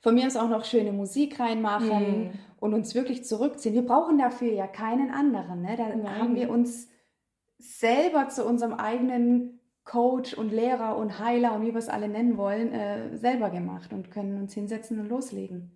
Von 0.00 0.14
mir 0.14 0.26
aus 0.26 0.36
auch 0.36 0.48
noch 0.48 0.64
schöne 0.64 0.92
Musik 0.92 1.40
reinmachen 1.40 2.28
mm. 2.28 2.32
und 2.60 2.74
uns 2.74 2.94
wirklich 2.94 3.24
zurückziehen. 3.24 3.74
Wir 3.74 3.86
brauchen 3.86 4.18
dafür 4.18 4.52
ja 4.52 4.66
keinen 4.66 5.10
anderen. 5.10 5.62
Ne? 5.62 5.76
Da 5.76 5.88
Nein. 5.88 6.18
haben 6.20 6.34
wir 6.36 6.50
uns 6.50 6.88
selber 7.58 8.28
zu 8.28 8.44
unserem 8.44 8.74
eigenen 8.74 9.60
Coach 9.84 10.34
und 10.34 10.52
Lehrer 10.52 10.96
und 10.96 11.18
Heiler 11.18 11.54
und 11.54 11.62
wie 11.62 11.72
wir 11.72 11.78
es 11.78 11.88
alle 11.88 12.08
nennen 12.08 12.36
wollen, 12.36 12.72
äh, 12.72 13.16
selber 13.16 13.50
gemacht 13.50 13.92
und 13.92 14.10
können 14.10 14.36
uns 14.36 14.52
hinsetzen 14.52 14.98
und 14.98 15.08
loslegen. 15.08 15.70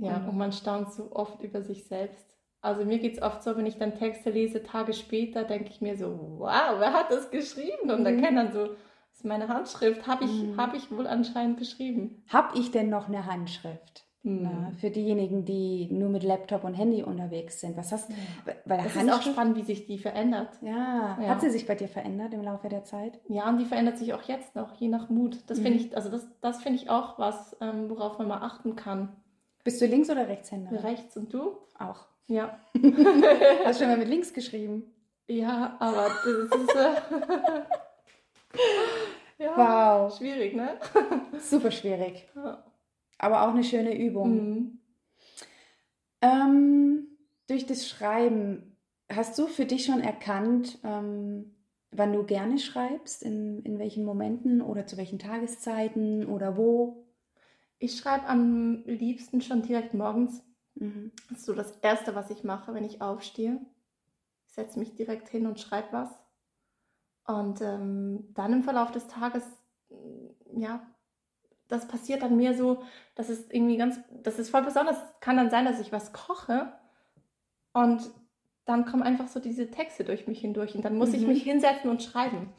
Ja, 0.00 0.24
und 0.28 0.36
man 0.36 0.52
staunt 0.52 0.92
so 0.92 1.10
oft 1.12 1.42
über 1.42 1.62
sich 1.62 1.84
selbst. 1.86 2.36
Also 2.60 2.84
mir 2.84 2.98
geht 2.98 3.14
es 3.14 3.22
oft 3.22 3.42
so, 3.42 3.56
wenn 3.56 3.66
ich 3.66 3.78
dann 3.78 3.94
Texte 3.94 4.30
lese, 4.30 4.62
Tage 4.62 4.92
später, 4.92 5.44
denke 5.44 5.70
ich 5.70 5.80
mir 5.80 5.96
so, 5.96 6.36
wow, 6.38 6.76
wer 6.78 6.92
hat 6.92 7.10
das 7.10 7.30
geschrieben? 7.30 7.90
Und 7.90 8.00
mhm. 8.00 8.04
dann 8.04 8.20
kennt 8.20 8.36
dann 8.36 8.52
so, 8.52 8.68
das 9.18 9.24
ist 9.24 9.28
meine 9.28 9.48
Handschrift, 9.48 10.06
habe 10.06 10.26
ich, 10.26 10.30
mhm. 10.30 10.56
hab 10.56 10.74
ich 10.74 10.92
wohl 10.92 11.08
anscheinend 11.08 11.58
geschrieben. 11.58 12.22
Habe 12.28 12.56
ich 12.56 12.70
denn 12.70 12.88
noch 12.88 13.08
eine 13.08 13.26
Handschrift? 13.26 14.04
Mhm. 14.22 14.76
Für 14.80 14.90
diejenigen, 14.90 15.44
die 15.44 15.88
nur 15.90 16.08
mit 16.08 16.22
Laptop 16.22 16.62
und 16.62 16.74
Handy 16.74 17.02
unterwegs 17.02 17.60
sind. 17.60 17.76
Was 17.76 17.90
hast? 17.90 18.12
Weil 18.64 18.84
das 18.84 18.94
ist 18.94 19.10
auch 19.10 19.22
spannend, 19.22 19.56
wie 19.56 19.64
sich 19.64 19.86
die 19.86 19.98
verändert. 19.98 20.50
Ja. 20.62 21.18
ja. 21.20 21.28
Hat 21.30 21.40
sie 21.40 21.50
sich 21.50 21.66
bei 21.66 21.74
dir 21.74 21.88
verändert 21.88 22.32
im 22.32 22.42
Laufe 22.42 22.68
der 22.68 22.84
Zeit? 22.84 23.18
Ja, 23.28 23.48
und 23.48 23.58
die 23.58 23.64
verändert 23.64 23.98
sich 23.98 24.14
auch 24.14 24.22
jetzt 24.22 24.54
noch, 24.54 24.76
je 24.76 24.86
nach 24.86 25.08
Mut. 25.08 25.38
Das 25.48 25.58
finde 25.58 25.80
mhm. 25.80 25.86
ich, 25.86 25.96
also 25.96 26.10
das, 26.10 26.28
das 26.40 26.62
finde 26.62 26.78
ich 26.78 26.88
auch 26.88 27.18
was, 27.18 27.56
ähm, 27.60 27.90
worauf 27.90 28.18
man 28.18 28.28
mal 28.28 28.42
achten 28.42 28.76
kann. 28.76 29.16
Bist 29.64 29.80
du 29.80 29.86
Links- 29.86 30.10
oder 30.10 30.28
Rechtshänder? 30.28 30.84
Rechts 30.84 31.16
und 31.16 31.34
du? 31.34 31.56
Auch. 31.76 32.06
Ja. 32.28 32.60
Hast 33.64 33.80
du 33.80 33.84
schon 33.84 33.90
mal 33.90 33.98
mit 33.98 34.08
links 34.08 34.32
geschrieben? 34.32 34.84
Ja, 35.26 35.76
aber 35.80 36.08
das 36.24 36.60
ist. 36.60 36.76
Ja, 39.38 40.06
wow. 40.06 40.16
Schwierig, 40.16 40.54
ne? 40.54 40.78
Super 41.38 41.70
schwierig. 41.70 42.28
Ja. 42.34 42.64
aber 43.18 43.42
auch 43.42 43.50
eine 43.50 43.64
schöne 43.64 43.96
Übung. 43.96 44.30
Mhm. 44.34 44.80
Ähm, 46.20 47.06
durch 47.46 47.66
das 47.66 47.88
Schreiben, 47.88 48.76
hast 49.10 49.38
du 49.38 49.46
für 49.46 49.64
dich 49.64 49.84
schon 49.84 50.00
erkannt, 50.00 50.78
ähm, 50.84 51.54
wann 51.90 52.12
du 52.12 52.24
gerne 52.24 52.58
schreibst, 52.58 53.22
in, 53.22 53.62
in 53.62 53.78
welchen 53.78 54.04
Momenten 54.04 54.60
oder 54.60 54.86
zu 54.86 54.96
welchen 54.96 55.18
Tageszeiten 55.18 56.26
oder 56.26 56.56
wo? 56.56 57.06
Ich 57.78 57.96
schreibe 57.96 58.26
am 58.26 58.82
liebsten 58.84 59.40
schon 59.40 59.62
direkt 59.62 59.94
morgens. 59.94 60.42
Mhm. 60.74 61.12
Das 61.28 61.38
ist 61.38 61.46
so 61.46 61.54
das 61.54 61.76
Erste, 61.78 62.14
was 62.14 62.30
ich 62.30 62.42
mache, 62.44 62.74
wenn 62.74 62.84
ich 62.84 63.00
aufstehe. 63.00 63.60
Ich 64.48 64.54
setze 64.54 64.78
mich 64.78 64.94
direkt 64.96 65.28
hin 65.28 65.46
und 65.46 65.60
schreibe 65.60 65.88
was. 65.92 66.10
Und 67.28 67.60
ähm, 67.60 68.24
dann 68.32 68.54
im 68.54 68.62
Verlauf 68.62 68.90
des 68.90 69.06
Tages, 69.06 69.44
ja, 70.56 70.80
das 71.68 71.86
passiert 71.86 72.22
dann 72.22 72.38
mir 72.38 72.54
so, 72.54 72.82
dass 73.16 73.28
es 73.28 73.50
irgendwie 73.50 73.76
ganz, 73.76 74.00
das 74.22 74.38
ist 74.38 74.48
voll 74.48 74.62
besonders. 74.62 74.96
Kann 75.20 75.36
dann 75.36 75.50
sein, 75.50 75.66
dass 75.66 75.78
ich 75.78 75.92
was 75.92 76.14
koche 76.14 76.72
und 77.74 78.00
dann 78.64 78.86
kommen 78.86 79.02
einfach 79.02 79.28
so 79.28 79.40
diese 79.40 79.70
Texte 79.70 80.04
durch 80.04 80.26
mich 80.26 80.40
hindurch 80.40 80.74
und 80.74 80.86
dann 80.86 80.96
muss 80.96 81.10
mhm. 81.10 81.16
ich 81.16 81.26
mich 81.26 81.42
hinsetzen 81.42 81.90
und 81.90 82.02
schreiben. 82.02 82.50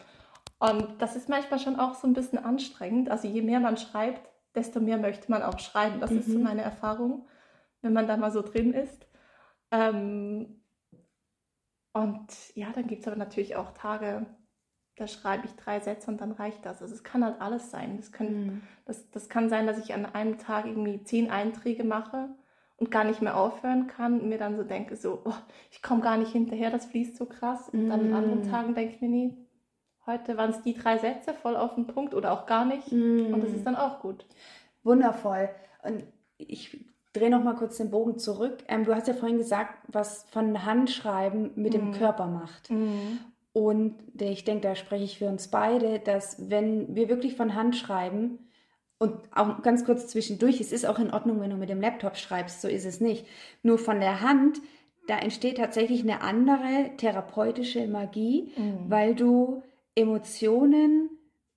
Und 0.59 1.01
das 1.01 1.15
ist 1.15 1.29
manchmal 1.29 1.59
schon 1.59 1.79
auch 1.79 1.95
so 1.95 2.05
ein 2.05 2.13
bisschen 2.13 2.37
anstrengend. 2.37 3.09
Also 3.09 3.27
je 3.27 3.41
mehr 3.41 3.59
man 3.59 3.75
schreibt, 3.75 4.29
desto 4.53 4.79
mehr 4.79 4.99
möchte 4.99 5.31
man 5.31 5.41
auch 5.41 5.57
schreiben. 5.57 5.99
Das 5.99 6.11
mhm. 6.11 6.19
ist 6.19 6.27
so 6.27 6.37
mhm. 6.37 6.43
meine 6.43 6.61
Erfahrung, 6.61 7.27
wenn 7.81 7.93
man 7.93 8.05
da 8.05 8.17
mal 8.17 8.31
so 8.31 8.43
drin 8.43 8.73
ist. 8.73 9.07
Ähm, 9.71 10.61
und 11.91 12.27
ja, 12.53 12.71
dann 12.71 12.85
gibt 12.85 13.01
es 13.01 13.07
aber 13.07 13.17
natürlich 13.17 13.55
auch 13.55 13.71
Tage, 13.71 14.27
da 14.99 15.07
schreibe 15.07 15.45
ich 15.45 15.55
drei 15.55 15.79
Sätze 15.79 16.11
und 16.11 16.19
dann 16.19 16.33
reicht 16.33 16.65
das. 16.65 16.81
Also 16.81 16.93
es 16.93 17.03
kann 17.03 17.23
halt 17.23 17.39
alles 17.39 17.71
sein. 17.71 17.95
Das, 17.97 18.11
können, 18.11 18.45
mhm. 18.45 18.61
das, 18.85 19.09
das 19.11 19.29
kann 19.29 19.49
sein, 19.49 19.65
dass 19.65 19.77
ich 19.77 19.93
an 19.93 20.05
einem 20.05 20.37
Tag 20.37 20.65
irgendwie 20.65 21.01
zehn 21.03 21.31
Einträge 21.31 21.85
mache 21.85 22.29
und 22.77 22.91
gar 22.91 23.05
nicht 23.05 23.21
mehr 23.21 23.37
aufhören 23.37 23.87
kann 23.87 24.19
und 24.19 24.29
mir 24.29 24.37
dann 24.37 24.57
so 24.57 24.63
denke, 24.63 24.97
so, 24.97 25.21
oh, 25.23 25.33
ich 25.71 25.81
komme 25.81 26.01
gar 26.01 26.17
nicht 26.17 26.31
hinterher, 26.31 26.69
das 26.69 26.85
fließt 26.87 27.15
so 27.15 27.25
krass. 27.25 27.69
Und 27.69 27.89
dann 27.89 28.07
an 28.07 28.13
anderen 28.13 28.41
mm. 28.41 28.51
Tagen 28.51 28.75
denke 28.75 28.95
ich 28.95 29.01
mir, 29.01 29.09
nee, 29.09 29.37
heute 30.05 30.37
waren 30.37 30.49
es 30.49 30.61
die 30.63 30.73
drei 30.73 30.97
Sätze 30.97 31.33
voll 31.33 31.55
auf 31.55 31.75
den 31.75 31.87
Punkt 31.87 32.13
oder 32.13 32.31
auch 32.33 32.45
gar 32.45 32.65
nicht. 32.65 32.91
Mm. 32.91 33.33
Und 33.33 33.41
das 33.41 33.51
ist 33.51 33.65
dann 33.65 33.75
auch 33.75 34.01
gut. 34.01 34.25
Wundervoll. 34.83 35.49
Und 35.83 36.03
ich 36.37 36.85
drehe 37.13 37.29
noch 37.29 37.43
mal 37.43 37.55
kurz 37.55 37.77
den 37.77 37.91
Bogen 37.91 38.17
zurück. 38.17 38.57
Ähm, 38.67 38.85
du 38.85 38.93
hast 38.93 39.07
ja 39.07 39.13
vorhin 39.13 39.37
gesagt, 39.37 39.75
was 39.87 40.25
von 40.31 40.65
Handschreiben 40.65 41.51
mit 41.55 41.73
mm. 41.73 41.77
dem 41.77 41.91
Körper 41.93 42.27
macht. 42.27 42.69
Und 43.53 43.95
ich 44.19 44.43
denke, 44.43 44.61
da 44.61 44.75
spreche 44.75 45.03
ich 45.03 45.17
für 45.17 45.27
uns 45.27 45.49
beide, 45.49 45.99
dass 45.99 46.49
wenn 46.49 46.95
wir 46.95 47.09
wirklich 47.09 47.35
von 47.35 47.55
Hand 47.55 47.75
schreiben, 47.75 48.39
und 48.99 49.13
auch 49.31 49.61
ganz 49.61 49.85
kurz 49.85 50.07
zwischendurch, 50.07 50.59
es 50.59 50.73
ist 50.73 50.85
auch 50.85 50.99
in 50.99 51.11
Ordnung, 51.11 51.39
wenn 51.39 51.49
du 51.49 51.55
mit 51.55 51.69
dem 51.69 51.81
Laptop 51.81 52.17
schreibst, 52.17 52.61
so 52.61 52.67
ist 52.67 52.85
es 52.85 52.99
nicht. 52.99 53.25
Nur 53.63 53.77
von 53.77 54.01
der 54.01 54.19
Hand, 54.19 54.59
da 55.07 55.17
entsteht 55.17 55.57
tatsächlich 55.57 56.03
eine 56.03 56.21
andere 56.21 56.91
therapeutische 56.97 57.87
Magie, 57.87 58.51
mhm. 58.57 58.89
weil 58.89 59.15
du 59.15 59.63
Emotionen 59.95 61.09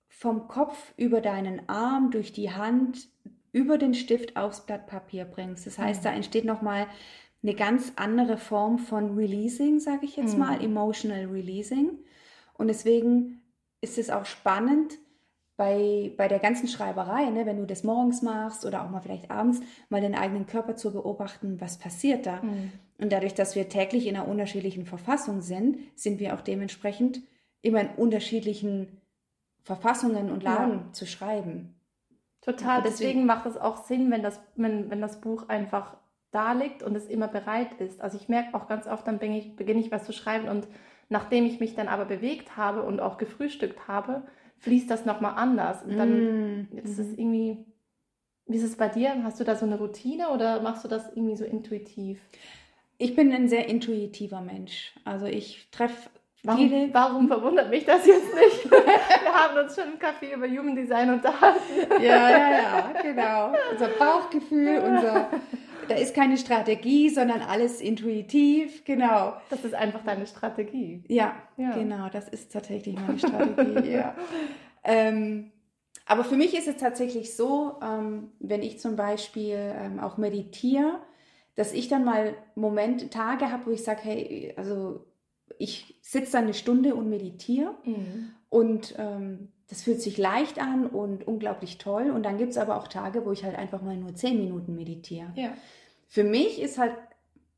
vom 0.07 0.47
Kopf 0.47 0.93
über 0.95 1.19
deinen 1.19 1.67
Arm, 1.67 2.11
durch 2.11 2.31
die 2.31 2.51
Hand, 2.51 3.09
über 3.51 3.77
den 3.77 3.93
Stift 3.93 4.37
aufs 4.37 4.65
Blatt 4.65 4.87
Papier 4.87 5.25
bringst. 5.25 5.67
Das 5.67 5.77
heißt, 5.77 6.01
mhm. 6.01 6.03
da 6.05 6.13
entsteht 6.13 6.45
nochmal 6.45 6.87
eine 7.43 7.53
ganz 7.53 7.93
andere 7.97 8.37
Form 8.37 8.79
von 8.79 9.15
Releasing, 9.15 9.79
sage 9.79 10.05
ich 10.05 10.15
jetzt 10.15 10.33
mhm. 10.33 10.39
mal, 10.39 10.63
Emotional 10.63 11.25
Releasing. 11.25 11.99
Und 12.53 12.67
deswegen 12.67 13.41
ist 13.81 13.97
es 13.97 14.09
auch 14.09 14.25
spannend, 14.25 14.97
bei, 15.55 16.11
bei 16.17 16.27
der 16.27 16.39
ganzen 16.39 16.67
Schreiberei, 16.67 17.29
ne, 17.29 17.45
wenn 17.45 17.57
du 17.57 17.65
das 17.65 17.83
morgens 17.83 18.21
machst 18.21 18.65
oder 18.65 18.83
auch 18.83 18.89
mal 18.89 19.01
vielleicht 19.01 19.29
abends, 19.29 19.59
mal 19.89 20.01
den 20.01 20.15
eigenen 20.15 20.47
Körper 20.47 20.75
zu 20.75 20.91
beobachten, 20.91 21.61
was 21.61 21.77
passiert 21.77 22.25
da. 22.25 22.41
Mhm. 22.41 22.71
Und 22.97 23.11
dadurch, 23.11 23.33
dass 23.33 23.55
wir 23.55 23.69
täglich 23.69 24.07
in 24.07 24.15
einer 24.15 24.27
unterschiedlichen 24.27 24.85
Verfassung 24.85 25.41
sind, 25.41 25.77
sind 25.95 26.19
wir 26.19 26.33
auch 26.33 26.41
dementsprechend 26.41 27.21
immer 27.61 27.81
in 27.81 27.89
unterschiedlichen 27.97 29.01
Verfassungen 29.61 30.31
und 30.31 30.43
Lagen 30.43 30.85
ja. 30.87 30.91
zu 30.93 31.05
schreiben. 31.05 31.75
Total. 32.41 32.81
Deswegen, 32.81 32.97
deswegen 32.97 33.25
macht 33.25 33.45
es 33.45 33.57
auch 33.57 33.85
Sinn, 33.85 34.11
wenn 34.11 34.23
das, 34.23 34.39
wenn, 34.55 34.89
wenn 34.89 35.01
das 35.01 35.21
Buch 35.21 35.47
einfach 35.49 35.95
da 36.33 36.53
liegt 36.53 36.83
und 36.83 36.95
es 36.95 37.07
immer 37.07 37.27
bereit 37.27 37.73
ist. 37.79 38.01
Also 38.01 38.17
ich 38.17 38.27
merke 38.27 38.55
auch 38.55 38.67
ganz 38.67 38.87
oft, 38.87 39.07
dann 39.07 39.19
beginne 39.19 39.39
ich, 39.39 39.55
beginne 39.55 39.79
ich 39.79 39.91
was 39.91 40.05
zu 40.05 40.11
schreiben 40.11 40.49
und 40.49 40.67
nachdem 41.09 41.45
ich 41.45 41.59
mich 41.59 41.75
dann 41.75 41.87
aber 41.87 42.05
bewegt 42.05 42.57
habe 42.57 42.83
und 42.83 42.99
auch 42.99 43.17
gefrühstückt 43.17 43.87
habe, 43.87 44.23
fließt 44.57 44.89
das 44.89 45.05
nochmal 45.05 45.33
anders. 45.35 45.83
Und 45.83 45.97
dann 45.97 46.61
mm. 46.61 46.77
ist 46.83 46.97
es 46.97 47.11
irgendwie, 47.17 47.57
wie 48.47 48.57
ist 48.57 48.63
es 48.63 48.77
bei 48.77 48.89
dir? 48.89 49.23
Hast 49.23 49.39
du 49.39 49.43
da 49.43 49.55
so 49.55 49.65
eine 49.65 49.77
Routine 49.77 50.29
oder 50.29 50.61
machst 50.61 50.83
du 50.83 50.87
das 50.87 51.09
irgendwie 51.09 51.35
so 51.35 51.45
intuitiv? 51.45 52.19
Ich 52.97 53.15
bin 53.15 53.31
ein 53.31 53.47
sehr 53.47 53.67
intuitiver 53.67 54.41
Mensch. 54.41 54.95
Also 55.03 55.25
ich 55.25 55.67
treffe 55.71 56.09
Warum, 56.45 56.69
viele. 56.69 56.93
Warum 56.93 57.27
verwundert 57.29 57.69
mich 57.69 57.85
das 57.85 58.05
jetzt 58.05 58.33
nicht? 58.35 58.71
Wir 58.71 59.33
haben 59.33 59.57
uns 59.57 59.75
schon 59.75 59.93
im 59.93 59.99
Café 59.99 60.33
über 60.35 60.47
Human 60.47 60.75
Design 60.75 61.09
unterhalten. 61.13 62.01
Ja, 62.01 62.29
ja, 62.29 62.51
ja, 62.51 63.01
genau. 63.01 63.53
Unser 63.71 63.87
Bauchgefühl, 63.87 64.77
unser 64.85 65.29
da 65.87 65.95
ist 65.95 66.15
keine 66.15 66.37
Strategie, 66.37 67.09
sondern 67.09 67.41
alles 67.41 67.81
intuitiv, 67.81 68.83
genau. 68.85 69.33
Das 69.49 69.63
ist 69.63 69.73
einfach 69.73 70.03
deine 70.03 70.25
Strategie. 70.25 71.03
Ja, 71.07 71.35
ja. 71.57 71.75
genau, 71.75 72.09
das 72.09 72.29
ist 72.29 72.51
tatsächlich 72.51 72.95
meine 72.95 73.17
Strategie, 73.19 73.91
ja. 73.91 74.15
Ähm, 74.83 75.51
aber 76.05 76.23
für 76.23 76.35
mich 76.35 76.57
ist 76.57 76.67
es 76.67 76.77
tatsächlich 76.77 77.35
so, 77.35 77.77
ähm, 77.81 78.31
wenn 78.39 78.61
ich 78.61 78.79
zum 78.79 78.95
Beispiel 78.95 79.57
ähm, 79.57 79.99
auch 79.99 80.17
meditiere, 80.17 80.99
dass 81.55 81.73
ich 81.73 81.87
dann 81.87 82.03
mal 82.03 82.35
Momente, 82.55 83.09
Tage 83.09 83.51
habe, 83.51 83.67
wo 83.67 83.71
ich 83.71 83.83
sage, 83.83 84.01
hey, 84.03 84.53
also 84.57 85.05
ich 85.59 85.99
sitze 86.01 86.33
dann 86.33 86.45
eine 86.45 86.53
Stunde 86.53 86.95
und 86.95 87.09
meditiere 87.09 87.75
mhm. 87.85 88.31
und 88.49 88.95
ähm, 88.97 89.49
das 89.73 89.81
fühlt 89.81 90.03
sich 90.03 90.19
leicht 90.19 90.61
an 90.61 90.85
und 90.85 91.27
unglaublich 91.27 91.79
toll. 91.79 92.11
Und 92.11 92.27
dann 92.27 92.37
gibt 92.37 92.51
es 92.51 92.59
aber 92.59 92.77
auch 92.77 92.87
Tage, 92.87 93.25
wo 93.25 93.31
ich 93.31 93.43
halt 93.43 93.57
einfach 93.57 93.81
mal 93.81 93.97
nur 93.97 94.13
zehn 94.13 94.37
Minuten 94.37 94.75
meditiere. 94.75 95.31
Ja. 95.33 95.49
Für 96.07 96.23
mich 96.23 96.61
ist 96.61 96.77
halt 96.77 96.93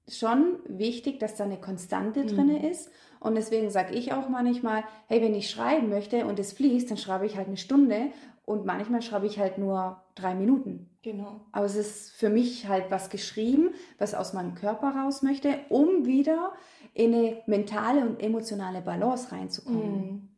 schon 0.08 0.60
wichtig, 0.66 1.20
dass 1.20 1.36
da 1.36 1.44
eine 1.44 1.60
Konstante 1.60 2.24
mhm. 2.24 2.28
drin 2.28 2.50
ist. 2.72 2.90
Und 3.20 3.36
deswegen 3.36 3.70
sage 3.70 3.94
ich 3.94 4.14
auch 4.14 4.30
manchmal, 4.30 4.86
hey, 5.08 5.22
wenn 5.22 5.36
ich 5.36 5.50
schreiben 5.50 5.90
möchte 5.90 6.26
und 6.26 6.40
es 6.40 6.54
fließt, 6.54 6.90
dann 6.90 6.98
schreibe 6.98 7.26
ich 7.26 7.36
halt 7.36 7.48
eine 7.48 7.58
Stunde 7.58 8.12
und 8.46 8.66
manchmal 8.66 9.02
schreibe 9.02 9.26
ich 9.26 9.38
halt 9.38 9.58
nur 9.58 10.02
drei 10.16 10.36
Minuten. 10.36 10.90
Genau. 11.02 11.42
Aber 11.52 11.66
es 11.66 11.76
ist 11.76 12.12
für 12.14 12.30
mich 12.30 12.70
halt 12.70 12.92
was 12.92 13.10
geschrieben, 13.10 13.72
was 13.98 14.16
aus 14.16 14.32
meinem 14.32 14.56
Körper 14.56 14.96
raus 14.96 15.22
möchte, 15.22 15.60
um 15.68 16.06
wieder 16.06 16.54
in 16.94 17.14
eine 17.14 17.42
mentale 17.46 18.08
und 18.08 18.24
emotionale 18.24 18.80
Balance 18.80 19.34
reinzukommen. 19.34 19.98
Mhm. 19.98 20.35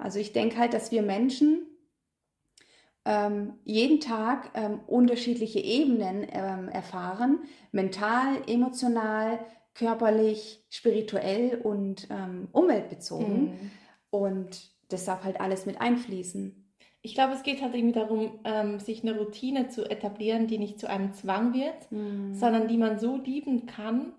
Also 0.00 0.18
ich 0.18 0.32
denke 0.32 0.58
halt, 0.58 0.74
dass 0.74 0.92
wir 0.92 1.02
Menschen 1.02 1.66
ähm, 3.04 3.54
jeden 3.64 4.00
Tag 4.00 4.50
ähm, 4.54 4.80
unterschiedliche 4.86 5.58
Ebenen 5.58 6.26
ähm, 6.30 6.68
erfahren, 6.68 7.40
mental, 7.72 8.42
emotional, 8.46 9.40
körperlich, 9.74 10.64
spirituell 10.70 11.60
und 11.62 12.06
ähm, 12.10 12.48
umweltbezogen. 12.52 13.44
Mhm. 13.44 13.70
Und 14.10 14.70
das 14.88 15.04
darf 15.04 15.24
halt 15.24 15.40
alles 15.40 15.66
mit 15.66 15.80
einfließen. 15.80 16.58
Ich 17.00 17.14
glaube, 17.14 17.32
es 17.32 17.42
geht 17.42 17.62
halt 17.62 17.74
irgendwie 17.74 17.98
darum, 17.98 18.38
ähm, 18.44 18.78
sich 18.78 19.02
eine 19.02 19.18
Routine 19.18 19.68
zu 19.68 19.90
etablieren, 19.90 20.46
die 20.46 20.58
nicht 20.58 20.78
zu 20.78 20.88
einem 20.88 21.12
Zwang 21.14 21.54
wird, 21.54 21.90
mhm. 21.90 22.34
sondern 22.34 22.68
die 22.68 22.76
man 22.76 23.00
so 23.00 23.16
lieben 23.16 23.66
kann, 23.66 24.12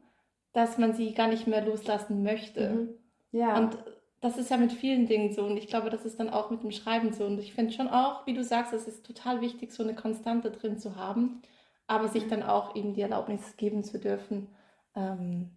dass 0.52 0.78
man 0.78 0.94
sie 0.94 1.14
gar 1.14 1.28
nicht 1.28 1.48
mehr 1.48 1.64
loslassen 1.64 2.24
möchte. 2.24 2.70
Mhm. 2.70 2.90
Ja. 3.32 3.58
Und 3.58 3.78
das 4.24 4.38
ist 4.38 4.50
ja 4.50 4.56
mit 4.56 4.72
vielen 4.72 5.06
Dingen 5.06 5.34
so 5.34 5.44
und 5.44 5.58
ich 5.58 5.68
glaube, 5.68 5.90
das 5.90 6.06
ist 6.06 6.18
dann 6.18 6.30
auch 6.30 6.50
mit 6.50 6.64
dem 6.64 6.72
Schreiben 6.72 7.12
so. 7.12 7.26
Und 7.26 7.40
ich 7.40 7.54
finde 7.54 7.74
schon 7.74 7.90
auch, 7.90 8.26
wie 8.26 8.34
du 8.34 8.42
sagst, 8.42 8.72
es 8.72 8.88
ist 8.88 9.06
total 9.06 9.42
wichtig, 9.42 9.74
so 9.74 9.84
eine 9.84 9.96
Konstante 9.96 10.50
drin 10.50 10.80
zu 10.80 10.96
haben, 10.96 11.42
aber 11.88 12.08
sich 12.08 12.30
dann 12.30 12.42
auch 12.42 12.74
eben 12.74 12.94
die 12.94 13.02
Erlaubnis 13.02 13.58
geben 13.58 13.84
zu 13.84 14.00
dürfen, 14.00 14.48
ähm, 14.96 15.50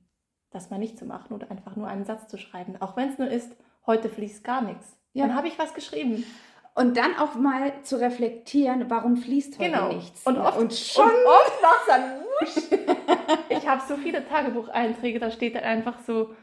das 0.51 0.69
mal 0.69 0.79
nicht 0.79 0.99
zu 0.99 1.05
machen 1.05 1.33
oder 1.33 1.49
einfach 1.49 1.77
nur 1.77 1.87
einen 1.87 2.05
Satz 2.05 2.27
zu 2.27 2.39
schreiben. 2.39 2.75
Auch 2.81 2.97
wenn 2.97 3.09
es 3.09 3.19
nur 3.19 3.29
ist, 3.29 3.55
heute 3.87 4.09
fließt 4.09 4.43
gar 4.43 4.63
nichts. 4.63 4.99
Ja. 5.13 5.29
Dann 5.29 5.37
habe 5.37 5.47
ich 5.47 5.61
was 5.61 5.73
geschrieben. 5.73 6.25
Und 6.75 6.97
dann 6.97 7.17
auch 7.19 7.37
mal 7.37 7.73
zu 7.85 8.01
reflektieren, 8.01 8.91
warum 8.91 9.17
fließt 9.17 9.61
heute 9.61 9.71
genau. 9.71 9.93
nichts. 9.93 10.27
Und 10.27 10.39
oft, 10.39 10.59
und 10.59 10.75
schon 10.75 11.05
und 11.05 11.13
oft 11.13 11.63
macht 11.63 11.89
dann 11.89 12.21
wusch. 12.41 12.81
ich 13.49 13.69
habe 13.69 13.81
so 13.87 13.97
viele 13.97 14.27
Tagebucheinträge, 14.27 15.21
da 15.21 15.31
steht 15.31 15.55
dann 15.55 15.63
einfach 15.63 16.01
so, 16.05 16.35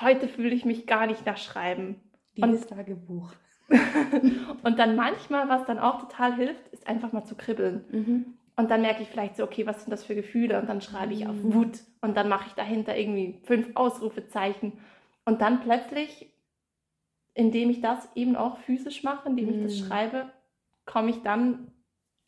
heute 0.00 0.28
fühle 0.28 0.54
ich 0.54 0.64
mich 0.64 0.86
gar 0.86 1.06
nicht 1.06 1.26
nach 1.26 1.36
Schreiben. 1.36 2.00
Liebes 2.34 2.66
Tagebuch. 2.66 3.32
und 4.62 4.78
dann 4.78 4.96
manchmal, 4.96 5.48
was 5.48 5.64
dann 5.64 5.78
auch 5.78 6.00
total 6.00 6.34
hilft, 6.34 6.68
ist 6.68 6.86
einfach 6.86 7.12
mal 7.12 7.24
zu 7.24 7.34
kribbeln. 7.34 7.84
Mhm. 7.90 8.26
Und 8.56 8.70
dann 8.70 8.82
merke 8.82 9.02
ich 9.02 9.08
vielleicht 9.08 9.36
so, 9.36 9.44
okay, 9.44 9.66
was 9.66 9.82
sind 9.82 9.90
das 9.90 10.04
für 10.04 10.14
Gefühle? 10.14 10.60
Und 10.60 10.68
dann 10.68 10.80
schreibe 10.80 11.12
ich 11.12 11.26
auf 11.26 11.34
mhm. 11.34 11.54
Wut 11.54 11.80
und 12.02 12.16
dann 12.16 12.28
mache 12.28 12.46
ich 12.48 12.54
dahinter 12.54 12.96
irgendwie 12.96 13.40
fünf 13.44 13.70
Ausrufezeichen. 13.74 14.74
Und 15.24 15.40
dann 15.40 15.60
plötzlich, 15.60 16.32
indem 17.34 17.70
ich 17.70 17.80
das 17.80 18.08
eben 18.14 18.36
auch 18.36 18.58
physisch 18.58 19.02
mache, 19.02 19.28
indem 19.28 19.48
ich 19.48 19.62
das 19.62 19.80
mhm. 19.80 19.86
schreibe, 19.86 20.32
komme 20.84 21.10
ich 21.10 21.22
dann 21.22 21.72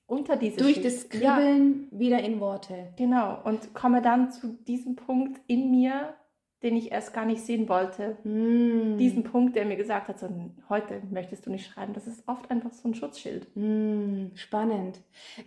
unter 0.06 0.36
diese 0.36 0.56
Durch 0.56 0.74
Schicht. 0.74 0.86
das 0.86 1.08
Kribbeln 1.08 1.88
ja. 1.90 1.98
wieder 1.98 2.20
in 2.20 2.40
Worte. 2.40 2.92
Genau. 2.96 3.40
Und 3.44 3.74
komme 3.74 4.02
dann 4.02 4.30
zu 4.32 4.54
diesem 4.64 4.96
Punkt 4.96 5.40
in 5.46 5.70
mir, 5.70 6.14
den 6.62 6.76
ich 6.76 6.90
erst 6.90 7.12
gar 7.12 7.26
nicht 7.26 7.42
sehen 7.42 7.68
wollte. 7.68 8.16
Mm. 8.24 8.96
Diesen 8.96 9.24
Punkt, 9.24 9.56
der 9.56 9.66
mir 9.66 9.76
gesagt 9.76 10.08
hat, 10.08 10.18
so, 10.18 10.28
heute 10.68 11.02
möchtest 11.10 11.46
du 11.46 11.50
nicht 11.50 11.66
schreiben. 11.66 11.92
Das 11.92 12.06
ist 12.06 12.26
oft 12.26 12.50
einfach 12.50 12.72
so 12.72 12.88
ein 12.88 12.94
Schutzschild. 12.94 13.48
Mm, 13.54 14.34
spannend. 14.34 15.00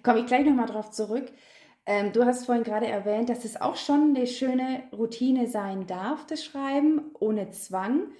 Komme 0.03 0.19
ich 0.19 0.27
gleich 0.27 0.45
nochmal 0.45 0.67
drauf 0.67 0.91
zurück. 0.91 1.31
Ähm, 1.85 2.11
du 2.11 2.23
hast 2.25 2.45
vorhin 2.45 2.63
gerade 2.63 2.85
erwähnt, 2.85 3.29
dass 3.29 3.45
es 3.45 3.59
auch 3.59 3.75
schon 3.75 4.15
eine 4.15 4.27
schöne 4.27 4.83
Routine 4.93 5.47
sein 5.47 5.87
darf, 5.87 6.27
das 6.27 6.45
Schreiben, 6.45 7.01
ohne 7.19 7.49
Zwang. 7.49 8.11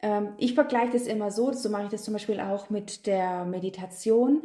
Ähm, 0.00 0.30
ich 0.38 0.54
vergleiche 0.54 0.92
das 0.92 1.06
immer 1.06 1.30
so, 1.30 1.52
so 1.52 1.68
mache 1.70 1.84
ich 1.84 1.90
das 1.90 2.02
zum 2.02 2.14
Beispiel 2.14 2.40
auch 2.40 2.70
mit 2.70 3.06
der 3.06 3.44
Meditation, 3.44 4.42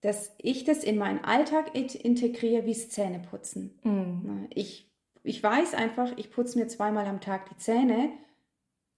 dass 0.00 0.34
ich 0.38 0.64
das 0.64 0.82
in 0.82 0.98
meinen 0.98 1.24
Alltag 1.24 1.76
integriere 1.76 2.66
wie 2.66 2.72
Zähneputzen. 2.72 3.78
Mm. 3.84 4.46
Ich, 4.54 4.87
ich 5.22 5.42
weiß 5.42 5.74
einfach, 5.74 6.12
ich 6.16 6.30
putze 6.30 6.58
mir 6.58 6.68
zweimal 6.68 7.06
am 7.06 7.20
Tag 7.20 7.48
die 7.50 7.56
Zähne. 7.56 8.10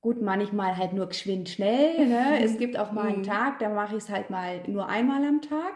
Gut, 0.01 0.23
manchmal 0.23 0.77
halt 0.77 0.93
nur 0.93 1.07
geschwind 1.09 1.49
schnell. 1.49 2.07
Ne? 2.07 2.41
es 2.43 2.57
gibt 2.57 2.79
auch 2.79 2.93
mal 2.93 3.09
einen 3.09 3.21
mm. 3.21 3.25
Tag, 3.25 3.59
da 3.59 3.69
mache 3.69 3.97
ich 3.97 4.05
es 4.05 4.11
halt 4.11 4.31
mal 4.31 4.63
nur 4.67 4.89
einmal 4.89 5.25
am 5.25 5.43
Tag. 5.43 5.75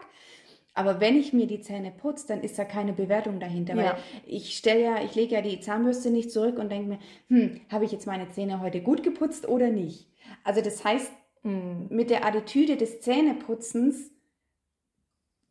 Aber 0.73 0.99
wenn 0.99 1.15
ich 1.15 1.31
mir 1.31 1.47
die 1.47 1.61
Zähne 1.61 1.91
putze, 1.91 2.27
dann 2.27 2.41
ist 2.41 2.59
da 2.59 2.65
keine 2.65 2.91
Bewertung 2.91 3.39
dahinter. 3.39 3.75
Ja. 3.75 3.83
Weil 3.83 3.97
ich 4.25 4.57
stelle 4.57 4.81
ja, 4.81 5.03
ich 5.03 5.15
lege 5.15 5.35
ja 5.35 5.41
die 5.41 5.61
Zahnbürste 5.61 6.11
nicht 6.11 6.31
zurück 6.31 6.59
und 6.59 6.69
denke 6.69 6.89
mir, 6.89 6.99
hm, 7.29 7.61
habe 7.71 7.85
ich 7.85 7.93
jetzt 7.93 8.07
meine 8.07 8.29
Zähne 8.29 8.59
heute 8.59 8.81
gut 8.81 9.01
geputzt 9.01 9.47
oder 9.47 9.69
nicht? 9.69 10.09
Also 10.43 10.61
das 10.61 10.83
heißt, 10.83 11.11
mhm. 11.43 11.87
mit 11.89 12.09
der 12.09 12.25
Attitüde 12.25 12.75
des 12.75 12.99
Zähneputzens, 12.99 14.11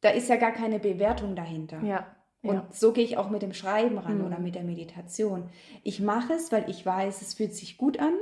da 0.02 0.10
ist 0.10 0.28
ja 0.28 0.36
gar 0.36 0.52
keine 0.52 0.78
Bewertung 0.78 1.34
dahinter. 1.34 1.82
Ja. 1.82 2.14
Und 2.44 2.56
ja. 2.56 2.66
so 2.70 2.92
gehe 2.92 3.04
ich 3.04 3.16
auch 3.16 3.30
mit 3.30 3.42
dem 3.42 3.54
Schreiben 3.54 3.98
ran 3.98 4.18
mhm. 4.18 4.26
oder 4.26 4.38
mit 4.38 4.54
der 4.54 4.64
Meditation. 4.64 5.48
Ich 5.82 6.00
mache 6.00 6.34
es, 6.34 6.52
weil 6.52 6.68
ich 6.68 6.84
weiß, 6.84 7.22
es 7.22 7.34
fühlt 7.34 7.54
sich 7.54 7.78
gut 7.78 7.98
an. 7.98 8.14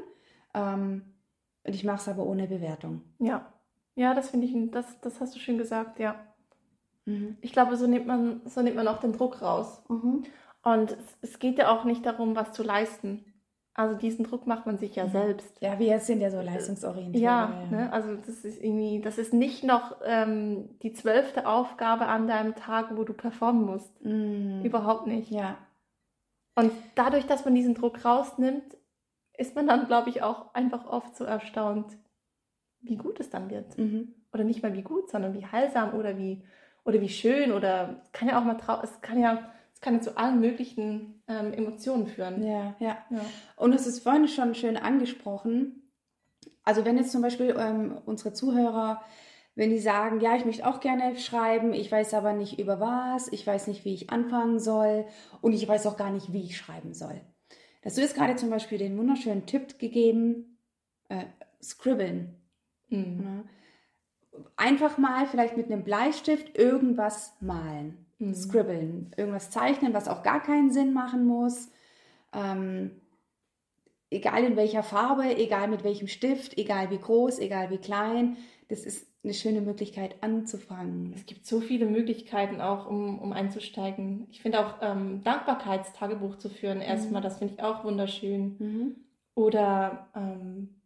Ähm, 0.55 1.03
und 1.65 1.75
ich 1.75 1.85
mache 1.85 1.97
es 1.97 2.09
aber 2.09 2.25
ohne 2.25 2.47
Bewertung. 2.47 3.03
Ja. 3.19 3.53
Ja, 3.95 4.15
das 4.15 4.31
finde 4.31 4.47
ich, 4.47 4.55
das, 4.71 5.01
das 5.01 5.21
hast 5.21 5.35
du 5.35 5.41
schön 5.41 5.59
gesagt, 5.59 5.99
ja. 5.99 6.15
Mhm. 7.05 7.37
Ich 7.41 7.53
glaube, 7.53 7.77
so 7.77 7.87
nimmt, 7.87 8.07
man, 8.07 8.41
so 8.47 8.63
nimmt 8.63 8.77
man 8.77 8.89
auch 8.89 9.01
den 9.01 9.13
Druck 9.13 9.43
raus. 9.43 9.83
Mhm. 9.89 10.23
Und 10.63 10.93
es, 10.93 11.17
es, 11.21 11.39
geht 11.41 11.59
ja 11.59 11.71
auch 11.71 11.85
nicht 11.85 12.07
darum, 12.07 12.37
was 12.37 12.53
zu 12.53 12.63
leisten. 12.63 13.25
Also 13.75 13.97
diesen 13.97 14.27
Druck 14.27 14.47
macht 14.47 14.67
man 14.67 14.77
sich 14.77 14.97
ja 14.97 15.07
mhm. 15.07 15.11
selbst. 15.11 15.61
Ja, 15.63 15.79
wir 15.79 15.99
sind 15.99 16.21
ja 16.21 16.31
so 16.31 16.41
leistungsorientiert. 16.41 17.23
Ja, 17.23 17.67
ja. 17.71 17.77
Ne? 17.77 17.93
also 17.93 18.17
das 18.17 18.45
ist 18.45 18.63
irgendwie, 18.63 19.01
das 19.01 19.17
ist 19.17 19.33
nicht 19.33 19.65
noch 19.65 19.97
ähm, 20.05 20.79
die 20.83 20.93
zwölfte 20.93 21.47
Aufgabe 21.47 22.07
an 22.07 22.29
deinem 22.29 22.55
Tag, 22.55 22.97
wo 22.97 23.05
du 23.05 23.15
performen 23.15 23.65
musst. 23.65 24.05
Mhm. 24.05 24.63
Überhaupt 24.63 25.07
nicht. 25.07 25.31
Ja. 25.31 25.57
Und 26.55 26.71
dadurch, 26.97 27.27
dass 27.27 27.47
man 27.47 27.55
diesen 27.55 27.75
Druck 27.75 28.05
rausnimmt, 28.05 28.77
ist 29.39 29.57
man 29.57 29.67
dann, 29.67 29.87
glaube 29.87 30.11
ich, 30.11 30.23
auch 30.23 30.53
einfach 30.55 30.87
oft 30.87 31.17
so 31.17 31.25
erstaunt, 31.25 31.97
wie 32.83 32.97
gut 32.97 33.21
es 33.21 33.31
dann 33.31 33.49
wird. 33.49 33.79
Mhm. 33.79 34.15
Oder 34.35 34.45
nicht 34.45 34.63
mal 34.63 34.75
wie 34.75 34.83
gut, 34.83 35.11
sondern 35.11 35.33
wie 35.33 35.47
heilsam 35.47 35.95
oder 35.95 36.19
wie 36.19 36.45
oder 36.85 37.01
wie 37.01 37.09
schön 37.09 37.53
oder 37.53 38.01
es 38.03 38.13
kann 38.13 38.29
ja 38.29 38.41
auch 38.41 38.45
mal 38.45 38.57
trau 38.57 38.81
es 38.83 39.01
kann 39.01 39.21
ja 39.21 39.53
kann 39.83 39.95
ja 39.95 40.01
zu 40.01 40.17
allen 40.17 40.41
möglichen 40.41 41.23
ähm, 41.29 41.53
Emotionen 41.53 42.07
führen. 42.07 42.43
Ja, 42.43 42.75
ja, 42.79 42.99
ja. 43.11 43.21
Und 43.57 43.75
es 43.75 43.87
ist 43.87 44.03
vorhin 44.03 44.29
schon 44.29 44.55
schön 44.55 44.79
angesprochen. 44.79 45.93
Also 46.65 46.85
wenn 46.85 46.97
jetzt 46.97 47.13
zum 47.13 47.21
Beispiel 47.21 47.55
ähm, 47.59 47.99
unsere 48.07 48.33
Zuhörer, 48.33 49.03
wenn 49.55 49.71
die 49.71 49.81
sagen, 49.81 50.21
ja, 50.21 50.37
ich 50.37 50.47
möchte 50.47 50.67
auch 50.67 50.81
gerne 50.81 51.19
schreiben, 51.19 51.75
ich 51.75 51.93
weiß 51.93 52.15
aber 52.15 52.33
nicht 52.33 52.59
über 52.59 52.81
was, 52.81 53.29
ich 53.29 53.47
weiß 53.47 53.67
nicht, 53.67 53.85
wie 53.85 53.93
ich 53.93 54.09
anfangen 54.09 54.59
soll 54.59 55.05
und 55.43 55.53
ich 55.53 55.69
weiß 55.69 55.87
auch 55.87 55.99
gar 55.99 56.11
nicht, 56.11 56.33
wie 56.33 56.45
ich 56.45 56.57
schreiben 56.57 56.95
soll. 56.95 57.21
Dass 57.83 57.97
du 57.97 58.01
jetzt 58.01 58.15
gerade 58.15 58.37
zum 58.37 58.49
Beispiel 58.49 58.79
den 58.79 58.97
wunderschönen 58.97 59.45
Tipp 59.45 59.79
gegeben, 59.79 60.59
äh, 61.09 61.25
scribbeln. 61.61 62.37
Mhm. 62.89 63.23
Ja 63.23 63.51
einfach 64.57 64.99
mal 64.99 65.27
vielleicht 65.27 65.57
mit 65.57 65.67
einem 65.67 65.85
Bleistift 65.85 66.57
irgendwas 66.57 67.37
malen, 67.41 68.02
mhm. 68.29 68.35
scribbeln, 68.35 69.11
irgendwas 69.17 69.51
zeichnen, 69.51 69.95
was 69.95 70.09
auch 70.09 70.23
gar 70.23 70.43
keinen 70.43 70.71
Sinn 70.71 70.93
machen 70.93 71.27
muss. 71.27 71.71
Ähm, 72.33 72.93
egal 74.11 74.45
in 74.45 74.57
welcher 74.57 74.83
Farbe, 74.83 75.37
egal 75.37 75.69
mit 75.69 75.85
welchem 75.85 76.09
Stift, 76.09 76.59
egal 76.59 76.91
wie 76.91 76.99
groß, 76.99 77.39
egal 77.39 77.71
wie 77.71 77.79
klein. 77.79 78.37
Das 78.69 78.85
ist 78.85 79.07
eine 79.25 79.35
schöne 79.35 79.61
Möglichkeit 79.61 80.17
anzufangen. 80.21 81.13
Es 81.15 81.27
gibt 81.27 81.47
so 81.47 81.61
viele 81.61 81.87
Möglichkeiten 81.87 82.61
auch, 82.61 82.89
um, 82.89 83.19
um 83.21 83.33
einzusteigen. 83.33 84.27
Ich 84.31 84.43
finde 84.43 84.61
auch 84.61 84.77
ähm, 84.83 85.23
Dankbarkeitstagebuch 85.23 86.37
zu 86.39 86.49
führen, 86.49 86.81
erstmal, 86.81 87.21
mhm. 87.21 87.25
das 87.25 87.39
finde 87.39 87.55
ich 87.55 87.63
auch 87.63 87.85
wunderschön. 87.85 88.57
Mhm. 88.59 88.97
Oder 89.35 90.09
ähm, 90.15 90.81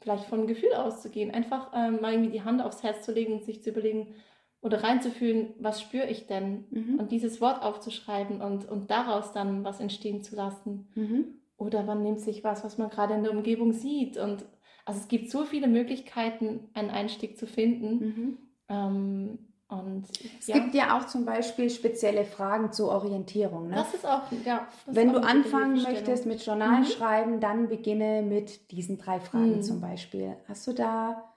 vielleicht 0.00 0.24
von 0.24 0.46
Gefühl 0.46 0.72
auszugehen, 0.74 1.30
einfach 1.30 1.70
ähm, 1.74 2.00
mal 2.00 2.12
irgendwie 2.12 2.32
die 2.32 2.42
Hand 2.42 2.62
aufs 2.62 2.82
Herz 2.82 3.04
zu 3.04 3.12
legen 3.12 3.34
und 3.34 3.44
sich 3.44 3.62
zu 3.62 3.70
überlegen 3.70 4.14
oder 4.62 4.84
reinzufühlen, 4.84 5.54
was 5.58 5.82
spüre 5.82 6.08
ich 6.08 6.26
denn? 6.28 6.64
Mhm. 6.70 6.98
Und 7.00 7.10
dieses 7.10 7.40
Wort 7.40 7.62
aufzuschreiben 7.62 8.40
und, 8.40 8.68
und 8.68 8.90
daraus 8.90 9.32
dann 9.32 9.64
was 9.64 9.80
entstehen 9.80 10.22
zu 10.22 10.36
lassen. 10.36 10.88
Mhm. 10.94 11.24
Oder 11.56 11.82
man 11.82 12.02
nimmt 12.02 12.20
sich 12.20 12.44
was, 12.44 12.64
was 12.64 12.78
man 12.78 12.88
gerade 12.88 13.14
in 13.14 13.24
der 13.24 13.32
Umgebung 13.32 13.72
sieht. 13.72 14.16
Und 14.16 14.44
also 14.84 15.00
es 15.00 15.08
gibt 15.08 15.30
so 15.30 15.44
viele 15.44 15.66
Möglichkeiten, 15.66 16.70
einen 16.74 16.90
Einstieg 16.90 17.36
zu 17.36 17.46
finden. 17.46 17.98
Mhm. 17.98 18.38
Ähm, 18.68 19.38
und, 19.66 20.04
es 20.38 20.46
ja. 20.46 20.58
gibt 20.58 20.74
ja 20.74 20.96
auch 20.96 21.06
zum 21.06 21.24
Beispiel 21.24 21.68
spezielle 21.68 22.24
Fragen 22.24 22.72
zur 22.72 22.90
Orientierung. 22.90 23.68
Ne? 23.68 23.74
Das 23.74 23.94
ist 23.94 24.06
auch, 24.06 24.22
ja. 24.44 24.68
Wenn 24.86 25.10
auch 25.10 25.20
du 25.20 25.26
anfangen 25.26 25.82
möchtest 25.82 26.26
mit 26.26 26.44
Journalschreiben, 26.44 27.36
mhm. 27.36 27.40
dann 27.40 27.68
beginne 27.68 28.22
mit 28.22 28.70
diesen 28.70 28.98
drei 28.98 29.18
Fragen 29.18 29.56
mhm. 29.56 29.62
zum 29.62 29.80
Beispiel. 29.80 30.36
Hast 30.46 30.68
du 30.68 30.72
da 30.72 31.32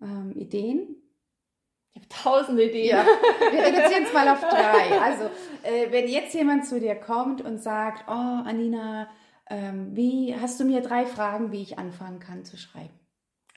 ähm, 0.00 0.32
Ideen? 0.36 0.99
Ich 1.92 2.02
habe 2.02 2.08
tausende 2.08 2.64
Ideen. 2.64 2.96
Ja, 2.96 3.04
wir 3.50 3.60
reduzieren 3.60 4.04
es 4.04 4.12
mal 4.12 4.28
auf 4.28 4.40
drei. 4.48 5.00
Also, 5.00 5.24
äh, 5.62 5.90
wenn 5.90 6.08
jetzt 6.08 6.34
jemand 6.34 6.66
zu 6.66 6.78
dir 6.78 6.94
kommt 6.94 7.42
und 7.42 7.58
sagt, 7.60 8.04
oh, 8.08 8.12
Anina, 8.12 9.08
ähm, 9.48 9.96
wie 9.96 10.34
hast 10.40 10.60
du 10.60 10.64
mir 10.64 10.80
drei 10.80 11.04
Fragen, 11.06 11.50
wie 11.50 11.62
ich 11.62 11.78
anfangen 11.78 12.20
kann 12.20 12.44
zu 12.44 12.56
schreiben? 12.56 13.00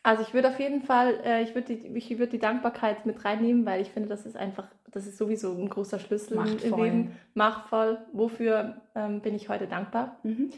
Also 0.02 0.22
ich 0.22 0.34
würde 0.34 0.50
auf 0.50 0.60
jeden 0.60 0.82
Fall, 0.82 1.22
äh, 1.24 1.44
ich 1.44 1.56
würde 1.56 1.76
die, 1.76 1.98
ich 1.98 2.20
würd 2.20 2.34
die 2.34 2.40
Dankbarkeit 2.40 3.06
mit 3.06 3.24
reinnehmen, 3.24 3.66
weil 3.66 3.82
ich 3.82 3.90
finde, 3.90 4.10
das 4.10 4.26
ist 4.26 4.36
einfach, 4.36 4.68
das 4.92 5.08
ist 5.08 5.18
sowieso 5.18 5.54
ein 5.54 5.70
großer 5.70 5.98
Schlüssel 5.98 6.36
Machtvoll. 6.36 6.70
im 6.70 6.84
Leben. 6.84 7.18
Machtvoll. 7.36 8.06
Wofür 8.12 8.82
ähm, 8.96 9.22
bin 9.22 9.34
ich 9.34 9.48
heute 9.48 9.68
dankbar? 9.68 10.20
Mhm. 10.24 10.50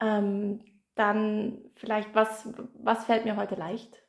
Ähm, 0.00 0.60
dann 0.96 1.58
vielleicht, 1.76 2.14
was, 2.14 2.52
was 2.74 3.06
fällt 3.06 3.24
mir 3.24 3.36
heute 3.36 3.54
leicht? 3.54 3.99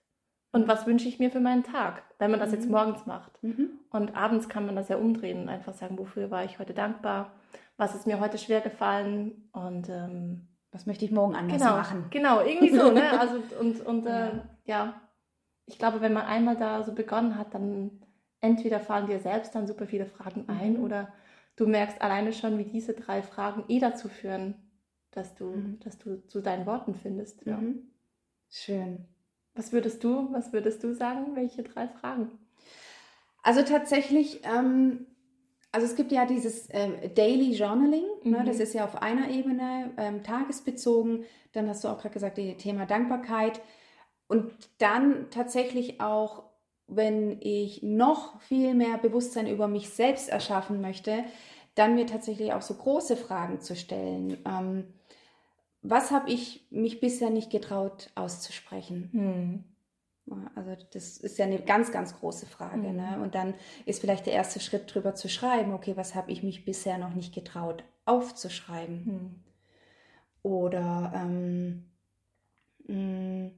Und 0.51 0.67
was 0.67 0.85
wünsche 0.85 1.07
ich 1.07 1.19
mir 1.19 1.31
für 1.31 1.39
meinen 1.39 1.63
Tag, 1.63 2.03
wenn 2.19 2.31
man 2.31 2.39
das 2.39 2.49
mhm. 2.49 2.55
jetzt 2.55 2.69
morgens 2.69 3.05
macht? 3.05 3.41
Mhm. 3.41 3.69
Und 3.89 4.15
abends 4.15 4.49
kann 4.49 4.65
man 4.65 4.75
das 4.75 4.89
ja 4.89 4.97
umdrehen 4.97 5.43
und 5.43 5.49
einfach 5.49 5.73
sagen, 5.73 5.97
wofür 5.97 6.29
war 6.29 6.43
ich 6.43 6.59
heute 6.59 6.73
dankbar? 6.73 7.31
Was 7.77 7.95
ist 7.95 8.05
mir 8.05 8.19
heute 8.19 8.37
schwer 8.37 8.61
gefallen? 8.61 9.49
Und 9.53 9.89
ähm, 9.89 10.47
was 10.71 10.85
möchte 10.85 11.05
ich 11.05 11.11
morgen 11.11 11.35
anders 11.35 11.61
genau, 11.61 11.75
machen? 11.75 12.05
Genau, 12.09 12.41
irgendwie 12.41 12.69
so, 12.69 12.91
ne? 12.91 13.11
Also 13.19 13.41
und, 13.59 13.85
und 13.85 14.05
ja. 14.05 14.27
Äh, 14.27 14.31
ja, 14.65 15.01
ich 15.65 15.77
glaube, 15.77 16.01
wenn 16.01 16.13
man 16.13 16.25
einmal 16.25 16.57
da 16.57 16.83
so 16.83 16.93
begonnen 16.93 17.37
hat, 17.37 17.53
dann 17.53 18.01
entweder 18.41 18.79
fallen 18.79 19.07
dir 19.07 19.19
selbst 19.19 19.55
dann 19.55 19.67
super 19.67 19.87
viele 19.87 20.05
Fragen 20.05 20.49
ein 20.49 20.73
mhm. 20.73 20.83
oder 20.83 21.13
du 21.55 21.67
merkst 21.67 22.01
alleine 22.01 22.33
schon, 22.33 22.57
wie 22.57 22.65
diese 22.65 22.93
drei 22.93 23.21
Fragen 23.21 23.63
eh 23.69 23.79
dazu 23.79 24.09
führen, 24.09 24.55
dass 25.11 25.35
du, 25.35 25.45
mhm. 25.45 25.79
dass 25.79 25.97
du 25.97 26.25
zu 26.27 26.41
deinen 26.41 26.65
Worten 26.65 26.95
findest. 26.95 27.45
Ja. 27.45 27.57
Mhm. 27.57 27.87
Schön. 28.49 29.05
Was 29.55 29.71
würdest 29.71 30.03
du, 30.03 30.31
was 30.31 30.53
würdest 30.53 30.83
du 30.83 30.93
sagen? 30.93 31.35
Welche 31.35 31.63
drei 31.63 31.87
Fragen? 31.87 32.31
Also 33.43 33.63
tatsächlich 33.63 34.41
ähm, 34.43 35.07
also 35.71 35.87
es 35.87 35.95
gibt 35.95 36.11
ja 36.11 36.25
dieses 36.25 36.69
äh, 36.69 37.09
Daily 37.09 37.53
Journaling, 37.53 38.03
ne? 38.03 38.09
mhm. 38.23 38.31
ne, 38.31 38.43
das 38.45 38.59
ist 38.59 38.73
ja 38.73 38.83
auf 38.83 39.01
einer 39.01 39.29
Ebene 39.29 39.91
ähm, 39.97 40.23
tagesbezogen. 40.23 41.25
Dann 41.53 41.69
hast 41.69 41.83
du 41.83 41.87
auch 41.87 41.99
gerade 41.99 42.13
gesagt, 42.13 42.37
das 42.37 42.57
Thema 42.57 42.85
Dankbarkeit. 42.85 43.61
Und 44.27 44.51
dann 44.79 45.29
tatsächlich 45.29 46.01
auch, 46.01 46.43
wenn 46.87 47.37
ich 47.41 47.83
noch 47.83 48.41
viel 48.41 48.73
mehr 48.73 48.97
Bewusstsein 48.97 49.47
über 49.47 49.67
mich 49.67 49.89
selbst 49.89 50.29
erschaffen 50.29 50.81
möchte, 50.81 51.23
dann 51.75 51.95
mir 51.95 52.05
tatsächlich 52.05 52.51
auch 52.51 52.61
so 52.61 52.73
große 52.73 53.15
Fragen 53.15 53.61
zu 53.61 53.75
stellen. 53.75 54.37
Ähm, 54.45 54.93
was 55.81 56.11
habe 56.11 56.29
ich 56.29 56.67
mich 56.69 56.99
bisher 56.99 57.29
nicht 57.29 57.49
getraut 57.49 58.11
auszusprechen? 58.15 59.09
Mhm. 59.11 59.63
Also 60.55 60.77
das 60.93 61.17
ist 61.17 61.37
ja 61.39 61.45
eine 61.45 61.59
ganz, 61.59 61.91
ganz 61.91 62.17
große 62.17 62.45
Frage. 62.45 62.77
Ne? 62.77 62.89
Mhm. 62.89 62.95
Ne? 62.95 63.19
Und 63.23 63.35
dann 63.35 63.53
ist 63.85 64.01
vielleicht 64.01 64.25
der 64.25 64.33
erste 64.33 64.59
Schritt 64.59 64.93
drüber 64.93 65.15
zu 65.15 65.27
schreiben, 65.27 65.73
okay, 65.73 65.97
was 65.97 66.15
habe 66.15 66.31
ich 66.31 66.43
mich 66.43 66.63
bisher 66.63 66.97
noch 66.97 67.13
nicht 67.13 67.33
getraut 67.33 67.83
aufzuschreiben? 68.05 69.05
Mhm. 69.05 69.43
Oder 70.43 71.11
ähm, 71.15 71.85
mm. 72.87 73.51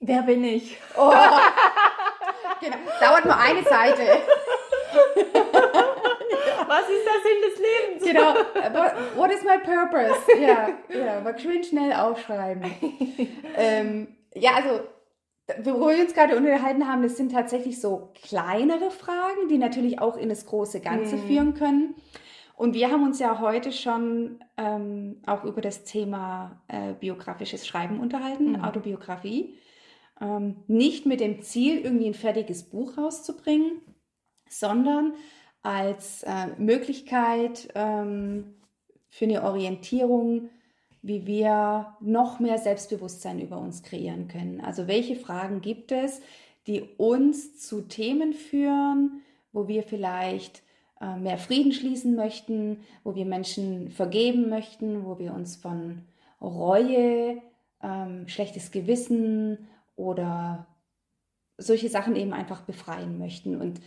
wer 0.00 0.22
bin 0.22 0.44
ich? 0.44 0.76
Oh, 0.96 1.10
genau. 2.60 2.76
Dauert 3.00 3.24
nur 3.24 3.38
eine 3.38 3.62
Seite. 3.62 4.02
Was 6.68 6.82
ist 6.88 7.04
der 7.04 7.20
Sinn 7.24 7.40
des 7.46 7.56
Lebens? 7.58 8.04
Genau. 8.04 8.34
What, 9.16 9.32
is 9.32 9.42
my 9.42 9.58
purpose? 9.58 10.40
Ja, 10.40 10.68
ja, 10.88 11.20
mal 11.20 11.38
schön 11.38 11.64
schnell 11.64 11.92
aufschreiben. 11.92 12.70
ähm, 13.56 14.08
ja, 14.34 14.52
also 14.56 14.80
worüber 15.62 15.96
wir 15.96 16.02
uns 16.02 16.14
gerade 16.14 16.36
unterhalten 16.36 16.86
haben, 16.86 17.02
das 17.02 17.16
sind 17.16 17.32
tatsächlich 17.32 17.80
so 17.80 18.12
kleinere 18.22 18.90
Fragen, 18.90 19.48
die 19.48 19.58
natürlich 19.58 20.00
auch 20.00 20.16
in 20.16 20.28
das 20.28 20.46
große 20.46 20.80
Ganze 20.80 21.16
mhm. 21.16 21.26
führen 21.26 21.54
können. 21.54 21.94
Und 22.56 22.74
wir 22.74 22.90
haben 22.90 23.04
uns 23.04 23.20
ja 23.20 23.40
heute 23.40 23.70
schon 23.70 24.42
ähm, 24.56 25.22
auch 25.26 25.44
über 25.44 25.60
das 25.60 25.84
Thema 25.84 26.60
äh, 26.66 26.92
biografisches 26.92 27.66
Schreiben 27.66 28.00
unterhalten, 28.00 28.52
mhm. 28.52 28.64
Autobiografie. 28.64 29.56
Ähm, 30.20 30.64
nicht 30.66 31.06
mit 31.06 31.20
dem 31.20 31.40
Ziel, 31.42 31.80
irgendwie 31.80 32.08
ein 32.08 32.14
fertiges 32.14 32.68
Buch 32.68 32.98
rauszubringen, 32.98 33.80
sondern 34.48 35.14
als 35.62 36.22
äh, 36.22 36.48
Möglichkeit 36.58 37.68
ähm, 37.74 38.54
für 39.08 39.24
eine 39.24 39.42
Orientierung, 39.42 40.50
wie 41.02 41.26
wir 41.26 41.96
noch 42.00 42.40
mehr 42.40 42.58
Selbstbewusstsein 42.58 43.40
über 43.40 43.58
uns 43.58 43.82
kreieren 43.82 44.28
können. 44.28 44.60
Also 44.60 44.86
welche 44.86 45.16
Fragen 45.16 45.60
gibt 45.60 45.92
es, 45.92 46.20
die 46.66 46.82
uns 46.96 47.58
zu 47.58 47.82
Themen 47.82 48.32
führen, 48.32 49.22
wo 49.52 49.68
wir 49.68 49.82
vielleicht 49.82 50.62
äh, 51.00 51.16
mehr 51.16 51.38
Frieden 51.38 51.72
schließen 51.72 52.14
möchten, 52.14 52.80
wo 53.04 53.14
wir 53.14 53.24
Menschen 53.24 53.90
vergeben 53.90 54.48
möchten, 54.48 55.04
wo 55.04 55.18
wir 55.18 55.32
uns 55.32 55.56
von 55.56 56.02
Reue, 56.40 57.40
ähm, 57.82 58.28
schlechtes 58.28 58.70
Gewissen 58.70 59.68
oder 59.96 60.66
solche 61.56 61.88
Sachen 61.88 62.16
eben 62.16 62.32
einfach 62.32 62.62
befreien 62.62 63.18
möchten. 63.18 63.56
Und 63.56 63.80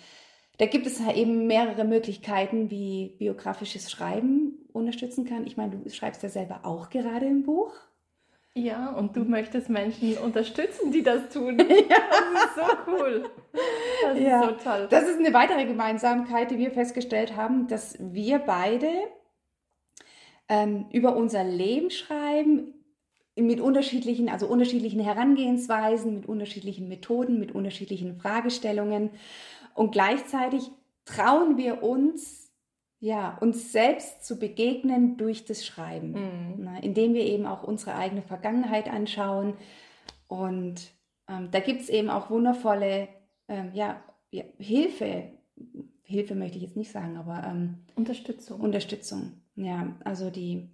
da 0.62 0.68
gibt 0.68 0.86
es 0.86 1.00
eben 1.00 1.48
mehrere 1.48 1.84
Möglichkeiten, 1.86 2.70
wie 2.70 3.16
biografisches 3.18 3.90
Schreiben 3.90 4.60
unterstützen 4.74 5.26
kann. 5.26 5.48
Ich 5.48 5.58
meine, 5.58 5.76
du 5.76 5.90
schreibst 5.90 6.22
ja 6.22 6.30
selber 6.30 6.60
auch 6.62 6.92
gerade 6.92 7.26
ein 7.26 7.42
Buch. 7.42 7.74
Ja, 8.54 8.92
und 8.92 9.16
du 9.16 9.22
möchtest 9.22 9.70
Menschen 9.70 10.16
unterstützen, 10.20 10.92
die 10.92 11.02
das 11.02 11.30
tun. 11.30 11.58
ja. 11.58 11.66
Das 12.32 12.46
ist 12.46 12.56
so 12.56 12.92
cool. 12.92 13.24
Das 14.04 14.20
ja. 14.20 14.42
ist 14.42 14.50
so 14.50 14.70
toll. 14.70 14.88
Das 14.92 15.10
ist 15.10 15.18
eine 15.18 15.34
weitere 15.34 15.66
Gemeinsamkeit, 15.66 16.52
die 16.52 16.60
wir 16.60 16.70
festgestellt 16.70 17.36
haben, 17.36 17.68
dass 17.68 17.98
wir 18.00 18.38
beide 18.38 18.88
ähm, 20.48 20.86
über 20.92 21.16
unser 21.16 21.44
Leben 21.44 21.90
schreiben, 21.90 22.76
mit 23.36 23.62
unterschiedlichen, 23.62 24.30
also 24.30 24.46
unterschiedlichen 24.46 25.00
Herangehensweisen, 25.00 26.14
mit 26.14 26.28
unterschiedlichen 26.28 26.88
Methoden, 26.88 27.40
mit 27.40 27.56
unterschiedlichen 27.56 28.18
Fragestellungen. 28.18 29.10
Und 29.76 29.92
gleichzeitig 29.92 30.70
trauen 31.06 31.58
wir 31.58 31.84
uns, 31.84 32.52
ja, 33.00 33.38
uns 33.40 33.72
selbst 33.72 34.26
zu 34.26 34.38
begegnen 34.38 35.18
durch 35.18 35.46
das 35.46 35.66
Schreiben, 35.66 36.12
mhm. 36.12 36.64
ne, 36.64 36.80
indem 36.84 37.14
wir 37.14 37.26
eben 37.26 37.46
auch 37.46 37.64
unsere 37.64 37.96
eigene 37.96 38.22
Vergangenheit 38.22 38.88
anschauen. 38.90 39.56
Und 40.28 40.92
ähm, 41.28 41.50
da 41.52 41.60
gibt 41.60 41.82
es 41.82 41.90
eben 41.90 42.10
auch 42.10 42.30
wundervolle 42.30 43.08
ähm, 43.48 43.72
ja, 43.74 44.04
ja, 44.32 44.44
Hilfe. 44.58 45.32
Hilfe 46.04 46.36
möchte 46.36 46.58
ich 46.58 46.64
jetzt 46.64 46.78
nicht 46.78 46.92
sagen, 46.92 47.18
aber 47.18 47.44
ähm, 47.44 47.86
Unterstützung. 47.96 48.62
Unterstützung, 48.62 49.42
ja. 49.56 49.96
Also 50.04 50.30
die, 50.30 50.70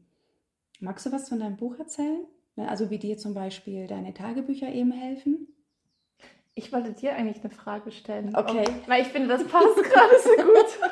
magst 0.79 1.05
du 1.05 1.11
was 1.11 1.29
von 1.29 1.39
deinem 1.39 1.57
Buch 1.57 1.77
erzählen? 1.79 2.25
Ne, 2.55 2.67
also 2.69 2.89
wie 2.89 2.97
dir 2.97 3.17
zum 3.17 3.33
Beispiel 3.33 3.87
deine 3.87 4.13
Tagebücher 4.13 4.71
eben 4.71 4.91
helfen? 4.91 5.47
Ich 6.57 6.73
wollte 6.73 6.91
dir 6.91 7.15
eigentlich 7.15 7.43
eine 7.43 7.53
Frage 7.53 7.91
stellen. 7.91 8.35
Okay. 8.35 8.65
Ob, 8.67 8.89
weil 8.89 9.03
ich 9.03 9.09
finde, 9.09 9.27
das 9.27 9.43
passt 9.43 9.75
gerade 9.83 10.19
so 10.21 10.43
gut. 10.43 10.79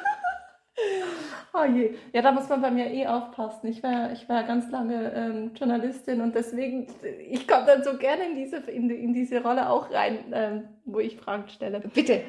Oh 1.58 1.64
je. 1.64 1.96
Ja, 2.12 2.22
da 2.22 2.34
muss 2.34 2.50
man 2.50 2.62
bei 2.62 2.70
mir 2.70 2.92
eh 2.92 3.08
aufpassen. 3.08 3.68
Ich 3.68 3.82
war, 3.82 4.12
ich 4.12 4.28
war 4.28 4.44
ganz 4.44 4.70
lange 4.72 5.14
ähm, 5.14 5.52
Journalistin 5.56 6.20
und 6.20 6.36
deswegen, 6.36 6.86
ich 7.30 7.48
komme 7.48 7.66
dann 7.66 7.82
so 7.82 7.98
gerne 7.98 8.26
in 8.26 8.36
diese, 8.36 8.58
in, 8.58 8.90
in 8.90 9.14
diese 9.14 9.42
Rolle 9.42 9.70
auch 9.70 9.90
rein, 9.90 10.34
ähm, 10.34 10.68
wo 10.84 11.00
ich 11.00 11.16
Fragen 11.16 11.48
stelle. 11.48 11.80
Bitte. 11.80 12.24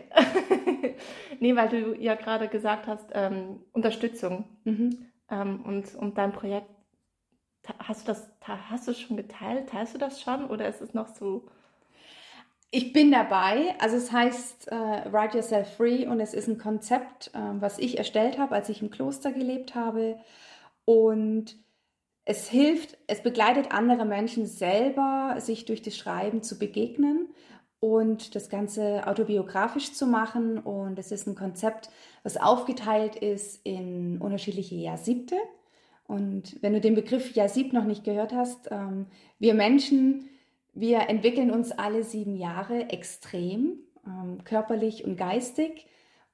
nee, 1.40 1.56
weil 1.56 1.68
du 1.68 1.96
ja 2.00 2.14
gerade 2.14 2.46
gesagt 2.46 2.86
hast, 2.86 3.10
ähm, 3.14 3.64
Unterstützung. 3.72 4.44
Mhm. 4.62 5.08
Ähm, 5.28 5.64
und, 5.64 5.96
und 5.96 6.16
dein 6.16 6.30
Projekt, 6.30 6.70
hast 7.80 8.06
du 8.06 8.12
das, 8.12 8.30
hast 8.46 8.86
du 8.86 8.94
schon 8.94 9.16
geteilt? 9.16 9.70
Teilst 9.70 9.92
du 9.92 9.98
das 9.98 10.22
schon 10.22 10.48
oder 10.48 10.68
ist 10.68 10.80
es 10.80 10.94
noch 10.94 11.08
so? 11.08 11.48
Ich 12.70 12.92
bin 12.92 13.10
dabei. 13.10 13.74
Also 13.78 13.96
es 13.96 14.12
heißt 14.12 14.68
äh, 14.68 14.74
Write 15.12 15.38
Yourself 15.38 15.76
Free 15.76 16.06
und 16.06 16.20
es 16.20 16.34
ist 16.34 16.48
ein 16.48 16.58
Konzept, 16.58 17.30
äh, 17.34 17.38
was 17.60 17.78
ich 17.78 17.98
erstellt 17.98 18.38
habe, 18.38 18.54
als 18.54 18.68
ich 18.68 18.82
im 18.82 18.90
Kloster 18.90 19.32
gelebt 19.32 19.74
habe. 19.74 20.18
Und 20.84 21.56
es 22.24 22.48
hilft, 22.48 22.98
es 23.06 23.22
begleitet 23.22 23.70
andere 23.70 24.04
Menschen 24.04 24.46
selber, 24.46 25.36
sich 25.38 25.64
durch 25.64 25.80
das 25.80 25.96
Schreiben 25.96 26.42
zu 26.42 26.58
begegnen 26.58 27.28
und 27.78 28.34
das 28.34 28.48
Ganze 28.48 29.06
autobiografisch 29.06 29.92
zu 29.92 30.06
machen. 30.06 30.58
Und 30.58 30.98
es 30.98 31.12
ist 31.12 31.28
ein 31.28 31.36
Konzept, 31.36 31.88
was 32.24 32.36
aufgeteilt 32.36 33.14
ist 33.14 33.64
in 33.64 34.18
unterschiedliche 34.20 34.74
Jahrsiebte. 34.74 35.36
Und 36.08 36.60
wenn 36.62 36.72
du 36.72 36.80
den 36.80 36.96
Begriff 36.96 37.34
Jahrsieb 37.34 37.72
noch 37.72 37.84
nicht 37.84 38.04
gehört 38.04 38.32
hast, 38.32 38.68
ähm, 38.72 39.06
wir 39.38 39.54
Menschen, 39.54 40.28
wir 40.76 41.08
entwickeln 41.08 41.50
uns 41.50 41.72
alle 41.72 42.04
sieben 42.04 42.36
Jahre 42.36 42.90
extrem, 42.90 43.78
ähm, 44.06 44.44
körperlich 44.44 45.04
und 45.04 45.16
geistig. 45.16 45.86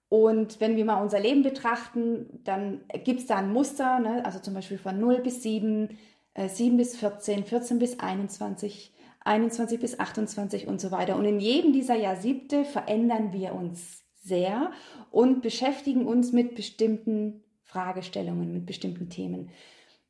Und 0.08 0.60
wenn 0.60 0.76
wir 0.76 0.84
mal 0.84 1.00
unser 1.00 1.20
Leben 1.20 1.42
betrachten, 1.42 2.40
dann 2.44 2.82
gibt 3.04 3.20
es 3.20 3.26
da 3.26 3.36
ein 3.36 3.52
Muster, 3.52 4.00
ne? 4.00 4.26
also 4.26 4.40
zum 4.40 4.52
Beispiel 4.52 4.78
von 4.78 4.98
0 4.98 5.20
bis 5.20 5.42
7, 5.42 5.96
äh, 6.34 6.48
7 6.48 6.76
bis 6.76 6.96
14, 6.96 7.44
14 7.44 7.78
bis 7.78 8.00
21, 8.00 8.92
21 9.20 9.80
bis 9.80 9.98
28 9.98 10.66
und 10.66 10.80
so 10.80 10.90
weiter. 10.90 11.16
Und 11.16 11.24
in 11.24 11.40
jedem 11.40 11.72
dieser 11.72 11.94
Jahrsiebte 11.94 12.64
verändern 12.64 13.32
wir 13.32 13.54
uns 13.54 14.02
sehr 14.22 14.72
und 15.12 15.40
beschäftigen 15.40 16.04
uns 16.04 16.32
mit 16.32 16.56
bestimmten 16.56 17.44
Fragestellungen, 17.62 18.52
mit 18.52 18.66
bestimmten 18.66 19.08
Themen. 19.08 19.50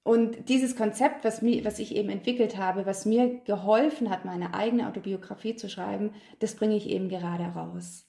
Und 0.05 0.49
dieses 0.49 0.75
Konzept, 0.75 1.25
was, 1.25 1.43
mir, 1.43 1.65
was 1.65 1.79
ich 1.79 1.95
eben 1.95 2.09
entwickelt 2.11 2.57
habe, 2.57 2.87
was 2.87 3.07
mir 3.07 3.41
geholfen 3.45 4.11
hat, 4.11 4.25
meine 4.25 4.53
eigene 4.53 4.89
Autobiografie 4.89 5.55
zu 5.55 5.69
schreiben, 5.69 6.11
das 6.41 6.57
bringe 6.57 6.77
ich 6.77 6.89
eben 6.89 7.09
gerade 7.09 7.45
raus. 7.45 8.09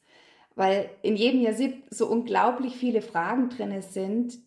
Weil 0.55 0.89
in 1.03 1.15
jedem 1.15 1.41
Jahr 1.41 1.53
so 1.89 2.07
unglaublich 2.07 2.75
viele 2.75 3.01
Fragen 3.01 3.49
drin 3.49 3.79
sind, 3.81 4.39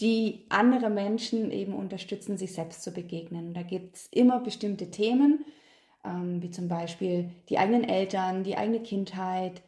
die 0.00 0.46
andere 0.48 0.90
Menschen 0.90 1.50
eben 1.50 1.74
unterstützen, 1.74 2.38
sich 2.38 2.54
selbst 2.54 2.82
zu 2.82 2.92
begegnen. 2.92 3.52
Da 3.52 3.62
gibt 3.62 3.96
es 3.96 4.06
immer 4.10 4.40
bestimmte 4.40 4.90
Themen, 4.90 5.44
ähm, 6.04 6.42
wie 6.42 6.50
zum 6.50 6.68
Beispiel 6.68 7.30
die 7.48 7.58
eigenen 7.58 7.84
Eltern, 7.84 8.42
die 8.42 8.56
eigene 8.56 8.80
Kindheit, 8.80 9.62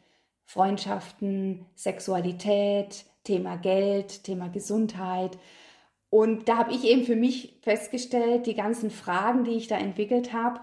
Freundschaften, 0.45 1.65
Sexualität, 1.75 3.05
Thema 3.23 3.57
Geld, 3.57 4.23
Thema 4.23 4.49
Gesundheit. 4.49 5.37
Und 6.13 6.47
da 6.47 6.57
habe 6.57 6.71
ich 6.71 6.83
eben 6.83 7.05
für 7.05 7.15
mich 7.15 7.57
festgestellt, 7.63 8.45
die 8.45 8.53
ganzen 8.53 8.91
Fragen, 8.91 9.45
die 9.45 9.55
ich 9.55 9.67
da 9.67 9.77
entwickelt 9.77 10.31
habe, 10.31 10.61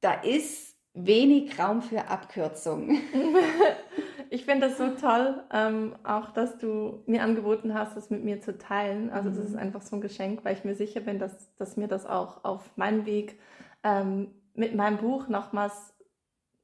da 0.00 0.14
ist 0.14 0.78
wenig 0.94 1.58
Raum 1.58 1.82
für 1.82 2.08
Abkürzungen. 2.08 2.98
ich 4.30 4.46
finde 4.46 4.68
das 4.68 4.78
so 4.78 4.88
toll, 4.92 5.44
ähm, 5.52 5.94
auch 6.04 6.30
dass 6.30 6.56
du 6.56 7.02
mir 7.04 7.22
angeboten 7.22 7.74
hast, 7.74 7.98
das 7.98 8.08
mit 8.08 8.24
mir 8.24 8.40
zu 8.40 8.56
teilen. 8.56 9.10
Also 9.10 9.28
das 9.28 9.40
ist 9.40 9.52
mhm. 9.52 9.58
einfach 9.58 9.82
so 9.82 9.96
ein 9.96 10.00
Geschenk, 10.00 10.42
weil 10.46 10.56
ich 10.56 10.64
mir 10.64 10.74
sicher 10.74 11.00
bin, 11.00 11.18
dass, 11.18 11.54
dass 11.56 11.76
mir 11.76 11.88
das 11.88 12.06
auch 12.06 12.42
auf 12.42 12.74
meinem 12.78 13.04
Weg 13.04 13.38
ähm, 13.84 14.30
mit 14.54 14.74
meinem 14.74 14.96
Buch 14.96 15.28
nochmals 15.28 15.92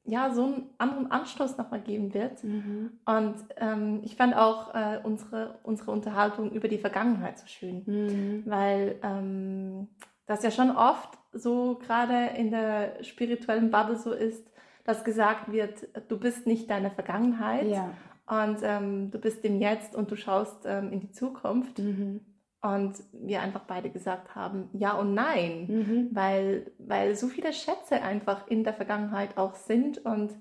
ja, 0.05 0.31
so 0.33 0.45
einen 0.45 0.69
anderen 0.77 1.11
Anstoß 1.11 1.57
nochmal 1.57 1.81
geben 1.81 2.13
wird. 2.13 2.43
Mhm. 2.43 2.91
Und 3.05 3.35
ähm, 3.57 4.01
ich 4.03 4.15
fand 4.15 4.35
auch 4.35 4.73
äh, 4.75 4.99
unsere, 5.03 5.59
unsere 5.63 5.91
Unterhaltung 5.91 6.51
über 6.51 6.67
die 6.67 6.77
Vergangenheit 6.77 7.39
so 7.39 7.47
schön, 7.47 7.83
mhm. 7.85 8.43
weil 8.45 8.99
ähm, 9.01 9.87
das 10.27 10.43
ja 10.43 10.51
schon 10.51 10.71
oft 10.71 11.17
so 11.33 11.79
gerade 11.79 12.37
in 12.37 12.51
der 12.51 13.03
spirituellen 13.03 13.71
Bubble 13.71 13.97
so 13.97 14.11
ist, 14.11 14.47
dass 14.83 15.03
gesagt 15.03 15.51
wird, 15.51 15.87
du 16.07 16.19
bist 16.19 16.45
nicht 16.45 16.69
deine 16.69 16.91
Vergangenheit 16.91 17.67
ja. 17.67 17.91
und 18.27 18.59
ähm, 18.61 19.09
du 19.09 19.17
bist 19.17 19.43
im 19.43 19.59
Jetzt 19.59 19.95
und 19.95 20.11
du 20.11 20.15
schaust 20.15 20.65
ähm, 20.65 20.91
in 20.91 20.99
die 20.99 21.11
Zukunft. 21.11 21.79
Mhm. 21.79 22.21
Und 22.65 22.95
wir 23.13 23.41
einfach 23.41 23.65
beide 23.65 23.91
gesagt 23.91 24.33
haben, 24.33 24.69
ja 24.73 24.93
und 24.93 25.13
nein, 25.13 25.67
mhm. 25.67 26.09
weil, 26.13 26.71
weil 26.79 27.15
so 27.15 27.27
viele 27.27 27.53
Schätze 27.53 28.01
einfach 28.01 28.47
in 28.47 28.63
der 28.63 28.73
Vergangenheit 28.73 29.37
auch 29.37 29.53
sind 29.53 30.03
und 30.03 30.33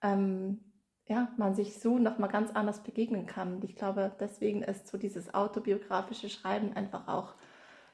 ähm, 0.00 0.60
ja, 1.08 1.32
man 1.38 1.56
sich 1.56 1.80
so 1.80 1.98
nochmal 1.98 2.30
ganz 2.30 2.52
anders 2.52 2.84
begegnen 2.84 3.26
kann. 3.26 3.54
Und 3.54 3.64
ich 3.64 3.74
glaube, 3.74 4.12
deswegen 4.20 4.62
ist 4.62 4.86
so 4.86 4.96
dieses 4.96 5.34
autobiografische 5.34 6.28
Schreiben 6.28 6.72
einfach 6.76 7.08
auch 7.08 7.34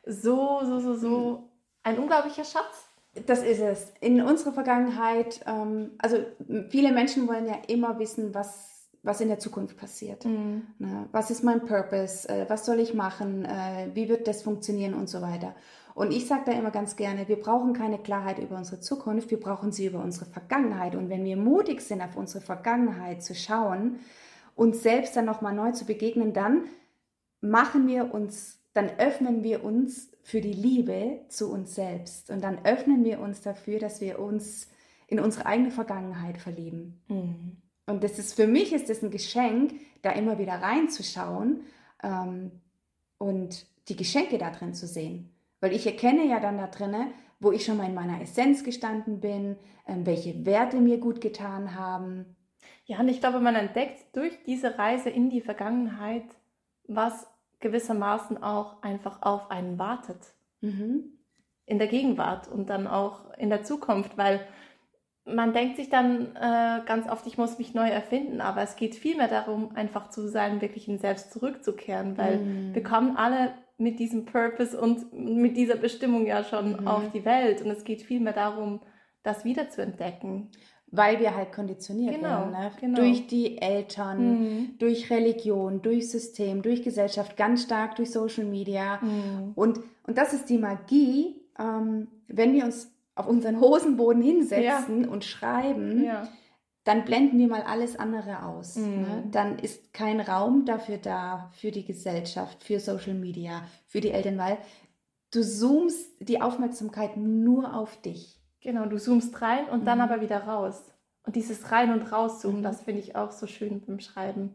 so, 0.04 0.60
so, 0.64 0.80
so, 0.80 0.94
so 0.94 1.50
ein 1.82 1.98
unglaublicher 1.98 2.44
Schatz. 2.44 2.90
Das 3.24 3.42
ist 3.42 3.60
es. 3.60 3.94
In 4.02 4.20
unserer 4.20 4.52
Vergangenheit, 4.52 5.40
ähm, 5.46 5.92
also 5.98 6.18
viele 6.68 6.92
Menschen 6.92 7.26
wollen 7.26 7.46
ja 7.46 7.56
immer 7.68 7.98
wissen, 7.98 8.34
was 8.34 8.77
was 9.02 9.20
in 9.20 9.28
der 9.28 9.38
Zukunft 9.38 9.76
passiert. 9.76 10.24
Mhm. 10.24 10.62
Ne? 10.78 11.08
Was 11.12 11.30
ist 11.30 11.44
mein 11.44 11.64
Purpose? 11.64 12.28
Äh, 12.28 12.48
was 12.48 12.66
soll 12.66 12.80
ich 12.80 12.94
machen? 12.94 13.44
Äh, 13.44 13.90
wie 13.94 14.08
wird 14.08 14.26
das 14.26 14.42
funktionieren 14.42 14.94
und 14.94 15.08
so 15.08 15.22
weiter. 15.22 15.54
Und 15.94 16.12
ich 16.12 16.28
sage 16.28 16.42
da 16.46 16.52
immer 16.52 16.70
ganz 16.70 16.94
gerne, 16.94 17.26
wir 17.26 17.40
brauchen 17.40 17.72
keine 17.72 17.98
Klarheit 17.98 18.38
über 18.38 18.56
unsere 18.56 18.80
Zukunft, 18.80 19.32
wir 19.32 19.40
brauchen 19.40 19.72
sie 19.72 19.86
über 19.86 20.00
unsere 20.00 20.26
Vergangenheit. 20.26 20.94
Und 20.94 21.10
wenn 21.10 21.24
wir 21.24 21.36
mutig 21.36 21.80
sind, 21.80 22.02
auf 22.02 22.16
unsere 22.16 22.40
Vergangenheit 22.40 23.22
zu 23.22 23.34
schauen, 23.34 23.98
uns 24.54 24.82
selbst 24.82 25.16
dann 25.16 25.24
nochmal 25.24 25.54
neu 25.54 25.72
zu 25.72 25.86
begegnen, 25.86 26.32
dann 26.32 26.66
machen 27.40 27.88
wir 27.88 28.14
uns, 28.14 28.60
dann 28.74 28.90
öffnen 28.98 29.42
wir 29.42 29.64
uns 29.64 30.12
für 30.22 30.40
die 30.40 30.52
Liebe 30.52 31.22
zu 31.28 31.50
uns 31.50 31.74
selbst. 31.74 32.30
Und 32.30 32.44
dann 32.44 32.64
öffnen 32.64 33.04
wir 33.04 33.18
uns 33.18 33.40
dafür, 33.40 33.80
dass 33.80 34.00
wir 34.00 34.20
uns 34.20 34.68
in 35.08 35.18
unsere 35.18 35.46
eigene 35.46 35.72
Vergangenheit 35.72 36.38
verlieben. 36.38 37.02
Mhm. 37.08 37.56
Und 37.88 38.04
das 38.04 38.18
ist 38.18 38.34
für 38.34 38.46
mich 38.46 38.72
ist 38.72 38.90
das 38.90 39.02
ein 39.02 39.10
Geschenk, 39.10 39.72
da 40.02 40.10
immer 40.10 40.38
wieder 40.38 40.54
reinzuschauen 40.54 41.64
ähm, 42.02 42.52
und 43.16 43.66
die 43.88 43.96
Geschenke 43.96 44.36
da 44.38 44.50
drin 44.50 44.74
zu 44.74 44.86
sehen. 44.86 45.30
Weil 45.60 45.72
ich 45.72 45.86
erkenne 45.86 46.26
ja 46.26 46.38
dann 46.38 46.58
da 46.58 46.66
drinne, 46.66 47.12
wo 47.40 47.50
ich 47.50 47.64
schon 47.64 47.78
mal 47.78 47.88
in 47.88 47.94
meiner 47.94 48.20
Essenz 48.20 48.62
gestanden 48.62 49.20
bin, 49.20 49.56
ähm, 49.86 50.04
welche 50.04 50.44
Werte 50.44 50.80
mir 50.80 50.98
gut 50.98 51.20
getan 51.20 51.74
haben. 51.74 52.36
Ja, 52.84 53.00
und 53.00 53.08
ich 53.08 53.20
glaube, 53.20 53.40
man 53.40 53.54
entdeckt 53.54 54.14
durch 54.14 54.38
diese 54.44 54.78
Reise 54.78 55.08
in 55.08 55.30
die 55.30 55.40
Vergangenheit, 55.40 56.24
was 56.86 57.26
gewissermaßen 57.60 58.42
auch 58.42 58.82
einfach 58.82 59.22
auf 59.22 59.50
einen 59.50 59.78
wartet. 59.78 60.34
Mhm. 60.60 61.18
In 61.64 61.78
der 61.78 61.88
Gegenwart 61.88 62.48
und 62.48 62.68
dann 62.70 62.86
auch 62.86 63.30
in 63.36 63.50
der 63.50 63.62
Zukunft, 63.62 64.16
weil 64.16 64.46
man 65.34 65.52
denkt 65.52 65.76
sich 65.76 65.90
dann 65.90 66.34
äh, 66.36 66.80
ganz 66.86 67.08
oft, 67.08 67.26
ich 67.26 67.38
muss 67.38 67.58
mich 67.58 67.74
neu 67.74 67.88
erfinden, 67.88 68.40
aber 68.40 68.62
es 68.62 68.76
geht 68.76 68.94
vielmehr 68.94 69.28
darum, 69.28 69.76
einfach 69.76 70.10
zu 70.10 70.28
sein, 70.28 70.60
wirklich 70.60 70.88
in 70.88 70.98
selbst 70.98 71.32
zurückzukehren, 71.32 72.16
weil 72.16 72.38
mm. 72.38 72.74
wir 72.74 72.82
kommen 72.82 73.16
alle 73.16 73.52
mit 73.78 74.00
diesem 74.00 74.24
Purpose 74.24 74.78
und 74.78 75.12
mit 75.12 75.56
dieser 75.56 75.76
Bestimmung 75.76 76.26
ja 76.26 76.42
schon 76.42 76.80
mhm. 76.80 76.88
auf 76.88 77.10
die 77.12 77.24
Welt. 77.24 77.62
Und 77.62 77.70
es 77.70 77.84
geht 77.84 78.02
vielmehr 78.02 78.32
darum, 78.32 78.80
das 79.22 79.44
wieder 79.44 79.70
zu 79.70 79.82
entdecken. 79.82 80.50
Weil 80.90 81.20
wir 81.20 81.36
halt 81.36 81.52
konditioniert 81.52 82.14
genau, 82.14 82.28
werden. 82.28 82.50
Ne? 82.50 82.70
Genau. 82.80 83.00
Durch 83.00 83.26
die 83.26 83.60
Eltern, 83.60 84.40
mhm. 84.40 84.78
durch 84.78 85.10
Religion, 85.10 85.82
durch 85.82 86.10
System, 86.10 86.62
durch 86.62 86.82
Gesellschaft, 86.82 87.36
ganz 87.36 87.62
stark 87.62 87.96
durch 87.96 88.10
Social 88.10 88.44
Media. 88.44 88.98
Mhm. 89.02 89.52
Und, 89.54 89.80
und 90.06 90.18
das 90.18 90.32
ist 90.32 90.48
die 90.48 90.58
Magie, 90.58 91.36
ähm, 91.58 92.08
wenn 92.26 92.54
wir 92.54 92.64
uns 92.64 92.90
auf 93.18 93.26
unseren 93.26 93.60
Hosenboden 93.60 94.22
hinsetzen 94.22 95.04
ja. 95.04 95.10
und 95.10 95.24
schreiben. 95.24 96.04
Ja 96.04 96.28
dann 96.88 97.04
blenden 97.04 97.38
wir 97.38 97.48
mal 97.48 97.64
alles 97.64 97.98
andere 97.98 98.44
aus. 98.44 98.76
Mhm. 98.76 99.02
Ne? 99.02 99.24
Dann 99.30 99.58
ist 99.58 99.92
kein 99.92 100.20
Raum 100.20 100.64
dafür 100.64 100.96
da, 100.96 101.50
für 101.52 101.70
die 101.70 101.84
Gesellschaft, 101.84 102.64
für 102.64 102.80
Social 102.80 103.12
Media, 103.12 103.62
für 103.86 104.00
die 104.00 104.10
Eltern, 104.10 104.38
weil 104.38 104.56
du 105.30 105.42
zoomst 105.42 106.12
die 106.20 106.40
Aufmerksamkeit 106.40 107.18
nur 107.18 107.74
auf 107.74 108.00
dich. 108.00 108.40
Genau, 108.62 108.86
du 108.86 108.98
zoomst 108.98 109.38
rein 109.42 109.68
und 109.68 109.82
mhm. 109.82 109.84
dann 109.84 110.00
aber 110.00 110.22
wieder 110.22 110.44
raus. 110.44 110.82
Und 111.24 111.36
dieses 111.36 111.70
Rein- 111.70 111.92
und 111.92 112.10
Rauszoomen, 112.10 112.60
mhm. 112.60 112.64
das 112.64 112.80
finde 112.80 113.02
ich 113.02 113.16
auch 113.16 113.32
so 113.32 113.46
schön 113.46 113.82
beim 113.86 114.00
Schreiben. 114.00 114.54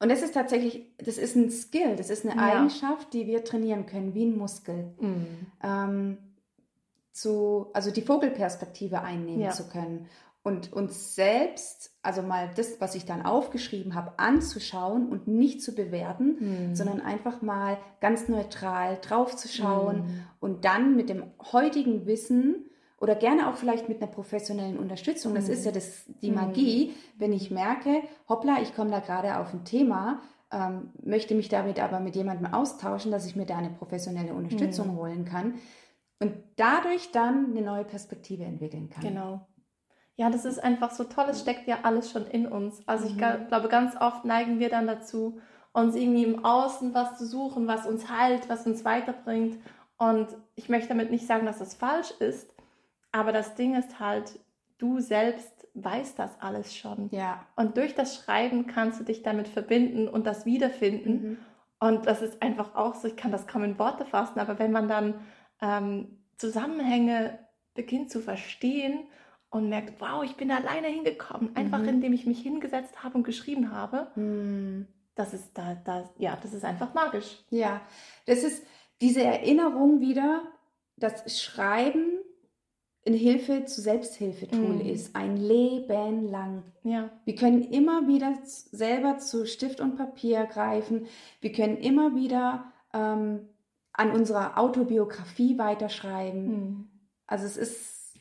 Und 0.00 0.10
das 0.10 0.22
ist 0.22 0.34
tatsächlich, 0.34 0.84
das 0.98 1.16
ist 1.16 1.36
ein 1.36 1.48
Skill, 1.48 1.94
das 1.94 2.10
ist 2.10 2.26
eine 2.26 2.34
ja. 2.34 2.56
Eigenschaft, 2.56 3.12
die 3.12 3.28
wir 3.28 3.44
trainieren 3.44 3.86
können, 3.86 4.14
wie 4.14 4.24
ein 4.24 4.36
Muskel. 4.36 4.92
Mhm. 4.98 5.26
Ähm, 5.62 6.18
zu, 7.12 7.68
also 7.72 7.90
die 7.90 8.02
Vogelperspektive 8.02 9.02
einnehmen 9.02 9.42
ja. 9.42 9.50
zu 9.50 9.68
können 9.68 10.08
und 10.48 10.72
uns 10.72 11.14
selbst, 11.14 11.90
also 12.02 12.22
mal 12.22 12.50
das, 12.56 12.80
was 12.80 12.94
ich 12.94 13.04
dann 13.04 13.26
aufgeschrieben 13.26 13.94
habe, 13.94 14.18
anzuschauen 14.18 15.08
und 15.08 15.28
nicht 15.28 15.62
zu 15.62 15.74
bewerten, 15.74 16.36
mhm. 16.70 16.74
sondern 16.74 17.00
einfach 17.00 17.42
mal 17.42 17.76
ganz 18.00 18.28
neutral 18.28 18.98
draufzuschauen 19.02 19.98
mhm. 19.98 20.20
und 20.40 20.64
dann 20.64 20.96
mit 20.96 21.10
dem 21.10 21.24
heutigen 21.52 22.06
Wissen 22.06 22.64
oder 23.00 23.14
gerne 23.14 23.48
auch 23.48 23.56
vielleicht 23.56 23.88
mit 23.88 24.00
einer 24.00 24.10
professionellen 24.10 24.78
Unterstützung, 24.78 25.34
das 25.34 25.46
mhm. 25.48 25.52
ist 25.52 25.64
ja 25.66 25.72
das, 25.72 26.04
die 26.22 26.30
Magie, 26.30 26.94
wenn 27.18 27.32
ich 27.32 27.50
merke, 27.50 28.02
hoppla, 28.28 28.62
ich 28.62 28.74
komme 28.74 28.90
da 28.90 29.00
gerade 29.00 29.38
auf 29.38 29.52
ein 29.52 29.64
Thema, 29.64 30.22
ähm, 30.50 30.90
möchte 31.04 31.34
mich 31.34 31.48
damit 31.48 31.78
aber 31.78 32.00
mit 32.00 32.16
jemandem 32.16 32.52
austauschen, 32.54 33.12
dass 33.12 33.26
ich 33.26 33.36
mir 33.36 33.44
da 33.44 33.58
eine 33.58 33.70
professionelle 33.70 34.32
Unterstützung 34.32 34.94
mhm. 34.94 34.96
holen 34.96 35.24
kann 35.26 35.54
und 36.20 36.34
dadurch 36.56 37.12
dann 37.12 37.50
eine 37.50 37.62
neue 37.62 37.84
Perspektive 37.84 38.44
entwickeln 38.44 38.90
kann. 38.90 39.02
Genau. 39.02 39.46
Ja, 40.16 40.30
das 40.30 40.44
ist 40.44 40.62
einfach 40.62 40.90
so 40.90 41.04
toll. 41.04 41.26
Es 41.30 41.40
steckt 41.40 41.68
ja 41.68 41.78
alles 41.84 42.10
schon 42.10 42.26
in 42.26 42.46
uns. 42.46 42.82
Also 42.86 43.06
ich 43.06 43.14
mhm. 43.14 43.46
glaube, 43.48 43.68
ganz 43.68 43.94
oft 44.00 44.24
neigen 44.24 44.58
wir 44.58 44.68
dann 44.68 44.88
dazu, 44.88 45.40
uns 45.72 45.94
irgendwie 45.94 46.24
im 46.24 46.44
Außen 46.44 46.92
was 46.92 47.18
zu 47.18 47.26
suchen, 47.26 47.68
was 47.68 47.86
uns 47.86 48.10
heilt, 48.10 48.48
was 48.48 48.66
uns 48.66 48.84
weiterbringt. 48.84 49.58
Und 49.96 50.28
ich 50.56 50.68
möchte 50.68 50.88
damit 50.88 51.10
nicht 51.10 51.26
sagen, 51.26 51.46
dass 51.46 51.58
das 51.58 51.74
falsch 51.74 52.10
ist, 52.18 52.52
aber 53.12 53.32
das 53.32 53.54
Ding 53.54 53.76
ist 53.76 54.00
halt, 54.00 54.40
du 54.78 55.00
selbst 55.00 55.66
weißt 55.74 56.18
das 56.18 56.40
alles 56.40 56.74
schon. 56.74 57.08
Ja. 57.10 57.44
Und 57.56 57.76
durch 57.76 57.94
das 57.94 58.16
Schreiben 58.16 58.66
kannst 58.66 59.00
du 59.00 59.04
dich 59.04 59.22
damit 59.22 59.48
verbinden 59.48 60.08
und 60.08 60.26
das 60.26 60.46
wiederfinden. 60.46 61.12
Mhm. 61.12 61.38
Und 61.80 62.06
das 62.06 62.22
ist 62.22 62.42
einfach 62.42 62.74
auch 62.74 62.94
so, 62.94 63.06
ich 63.06 63.16
kann 63.16 63.30
das 63.30 63.46
kaum 63.46 63.62
in 63.62 63.78
Worte 63.78 64.04
fassen, 64.04 64.40
aber 64.40 64.58
wenn 64.58 64.72
man 64.72 64.88
dann 64.88 65.14
ähm, 65.60 66.18
Zusammenhänge 66.36 67.38
beginnt 67.74 68.10
zu 68.10 68.20
verstehen 68.20 69.06
und 69.50 69.68
merkt, 69.68 70.00
wow, 70.00 70.22
ich 70.24 70.36
bin 70.36 70.50
alleine 70.50 70.88
hingekommen, 70.88 71.56
einfach 71.56 71.80
mhm. 71.80 71.88
indem 71.88 72.12
ich 72.12 72.26
mich 72.26 72.40
hingesetzt 72.40 73.02
habe 73.02 73.18
und 73.18 73.24
geschrieben 73.24 73.70
habe. 73.72 74.10
Mhm. 74.14 74.86
Das 75.14 75.34
ist 75.34 75.56
da, 75.56 75.74
da, 75.84 76.08
ja, 76.18 76.38
das 76.42 76.52
ist 76.54 76.64
einfach 76.64 76.94
magisch. 76.94 77.42
Ja, 77.50 77.80
das 78.26 78.42
ist 78.42 78.64
diese 79.00 79.22
Erinnerung 79.22 80.00
wieder, 80.00 80.42
dass 80.96 81.40
Schreiben 81.40 82.18
eine 83.06 83.16
Hilfe 83.16 83.64
zu 83.64 83.80
Selbsthilfetool 83.80 84.76
mhm. 84.76 84.80
ist, 84.80 85.16
ein 85.16 85.36
Leben 85.36 86.30
lang. 86.30 86.62
Ja. 86.84 87.10
Wir 87.24 87.34
können 87.34 87.62
immer 87.62 88.06
wieder 88.06 88.38
selber 88.44 89.18
zu 89.18 89.46
Stift 89.46 89.80
und 89.80 89.96
Papier 89.96 90.46
greifen. 90.46 91.06
Wir 91.40 91.52
können 91.52 91.78
immer 91.78 92.14
wieder 92.14 92.70
ähm, 92.92 93.48
an 93.98 94.12
unserer 94.12 94.56
Autobiografie 94.58 95.58
weiterschreiben. 95.58 96.46
Mhm. 96.46 96.88
Also 97.26 97.44
es 97.44 97.56
ist 97.56 98.14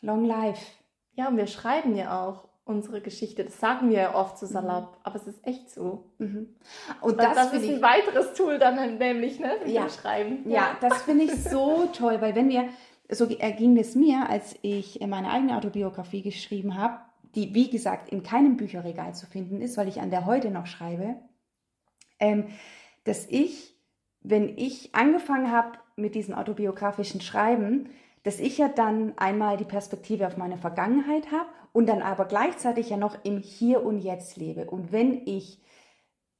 Long 0.00 0.24
Life. 0.24 0.64
Ja, 1.12 1.28
und 1.28 1.36
wir 1.36 1.46
schreiben 1.46 1.94
ja 1.94 2.26
auch 2.26 2.48
unsere 2.64 3.02
Geschichte. 3.02 3.44
Das 3.44 3.60
sagen 3.60 3.90
wir 3.90 3.98
ja 3.98 4.14
oft 4.14 4.38
so 4.38 4.46
salopp, 4.46 4.92
mhm. 4.92 5.00
aber 5.02 5.16
es 5.16 5.26
ist 5.26 5.46
echt 5.46 5.70
so. 5.70 6.14
Mhm. 6.18 6.56
Und 7.02 7.18
das, 7.18 7.34
das 7.34 7.52
ist 7.52 7.68
ein 7.68 7.76
ich, 7.76 7.82
weiteres 7.82 8.32
Tool 8.32 8.58
dann 8.58 8.98
nämlich, 8.98 9.38
ne? 9.38 9.58
Mit 9.62 9.72
ja, 9.72 9.82
dem 9.82 9.90
Schreiben. 9.90 10.50
Ja, 10.50 10.54
ja 10.54 10.76
das 10.80 11.02
finde 11.02 11.24
ich 11.24 11.44
so 11.50 11.86
toll, 11.92 12.20
weil 12.20 12.34
wenn 12.34 12.48
wir, 12.48 12.68
so 13.10 13.26
erging 13.26 13.76
es 13.76 13.94
mir, 13.94 14.30
als 14.30 14.56
ich 14.62 14.98
meine 15.06 15.30
eigene 15.30 15.54
Autobiografie 15.58 16.22
geschrieben 16.22 16.78
habe, 16.78 16.98
die 17.34 17.54
wie 17.54 17.68
gesagt 17.68 18.08
in 18.08 18.22
keinem 18.22 18.56
Bücherregal 18.56 19.14
zu 19.14 19.26
finden 19.26 19.60
ist, 19.60 19.76
weil 19.76 19.88
ich 19.88 20.00
an 20.00 20.10
der 20.10 20.24
heute 20.24 20.50
noch 20.50 20.66
schreibe, 20.66 21.16
ähm, 22.18 22.46
dass 23.04 23.26
ich, 23.26 23.76
wenn 24.22 24.56
ich 24.56 24.94
angefangen 24.94 25.50
habe 25.50 25.78
mit 25.96 26.14
diesem 26.14 26.34
autobiografischen 26.34 27.20
Schreiben, 27.20 27.88
dass 28.22 28.38
ich 28.38 28.58
ja 28.58 28.68
dann 28.68 29.14
einmal 29.16 29.56
die 29.56 29.64
Perspektive 29.64 30.26
auf 30.26 30.36
meine 30.36 30.56
Vergangenheit 30.56 31.32
habe 31.32 31.48
und 31.72 31.88
dann 31.88 32.02
aber 32.02 32.26
gleichzeitig 32.26 32.90
ja 32.90 32.96
noch 32.96 33.16
im 33.24 33.38
Hier 33.38 33.84
und 33.84 33.98
Jetzt 33.98 34.36
lebe. 34.36 34.70
Und 34.70 34.92
wenn 34.92 35.26
ich 35.26 35.60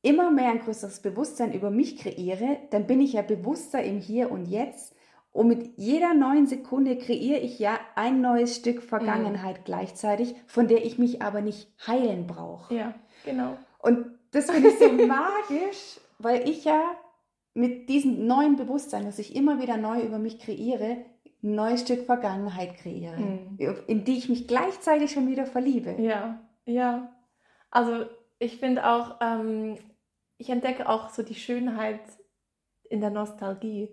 immer 0.03 0.31
mehr 0.31 0.51
ein 0.51 0.61
größeres 0.61 1.01
Bewusstsein 1.01 1.53
über 1.53 1.71
mich 1.71 1.97
kreiere, 1.97 2.59
dann 2.71 2.87
bin 2.87 3.01
ich 3.01 3.15
ja 3.15 3.23
bewusster 3.23 3.83
im 3.83 3.99
Hier 3.99 4.31
und 4.31 4.47
Jetzt. 4.47 4.95
Und 5.33 5.49
mit 5.49 5.73
jeder 5.77 6.13
neuen 6.13 6.47
Sekunde 6.47 6.99
kreiere 6.99 7.41
ich 7.41 7.59
ja 7.59 7.79
ein 7.95 8.21
neues 8.21 8.57
Stück 8.57 8.83
Vergangenheit 8.83 9.61
mhm. 9.61 9.65
gleichzeitig, 9.65 10.35
von 10.47 10.69
der 10.69 10.85
ich 10.85 10.99
mich 10.99 11.23
aber 11.23 11.41
nicht 11.41 11.73
heilen 11.87 12.27
brauche. 12.27 12.75
Ja, 12.75 12.95
genau. 13.25 13.57
Und 13.79 14.07
das 14.33 14.51
finde 14.51 14.69
ich 14.69 14.79
so 14.79 14.93
magisch, 15.07 16.01
weil 16.19 16.49
ich 16.49 16.65
ja 16.65 16.83
mit 17.55 17.89
diesem 17.89 18.27
neuen 18.27 18.57
Bewusstsein, 18.57 19.05
das 19.05 19.19
ich 19.19 19.37
immer 19.37 19.61
wieder 19.61 19.77
neu 19.77 20.01
über 20.01 20.19
mich 20.19 20.39
kreiere, 20.39 21.05
ein 21.43 21.55
neues 21.55 21.83
Stück 21.83 22.07
Vergangenheit 22.07 22.77
kreiere, 22.77 23.19
mhm. 23.19 23.59
in 23.87 24.05
die 24.05 24.17
ich 24.17 24.29
mich 24.29 24.47
gleichzeitig 24.47 25.13
schon 25.13 25.29
wieder 25.29 25.45
verliebe. 25.45 26.01
Ja, 26.01 26.41
ja. 26.65 27.13
Also 27.71 28.07
ich 28.39 28.59
finde 28.59 28.87
auch, 28.89 29.17
ähm, 29.21 29.77
ich 30.39 30.51
entdecke 30.51 30.89
auch 30.89 31.11
so 31.11 31.23
die 31.23 31.35
Schönheit 31.35 32.01
in 32.89 33.01
der 33.01 33.11
Nostalgie. 33.11 33.89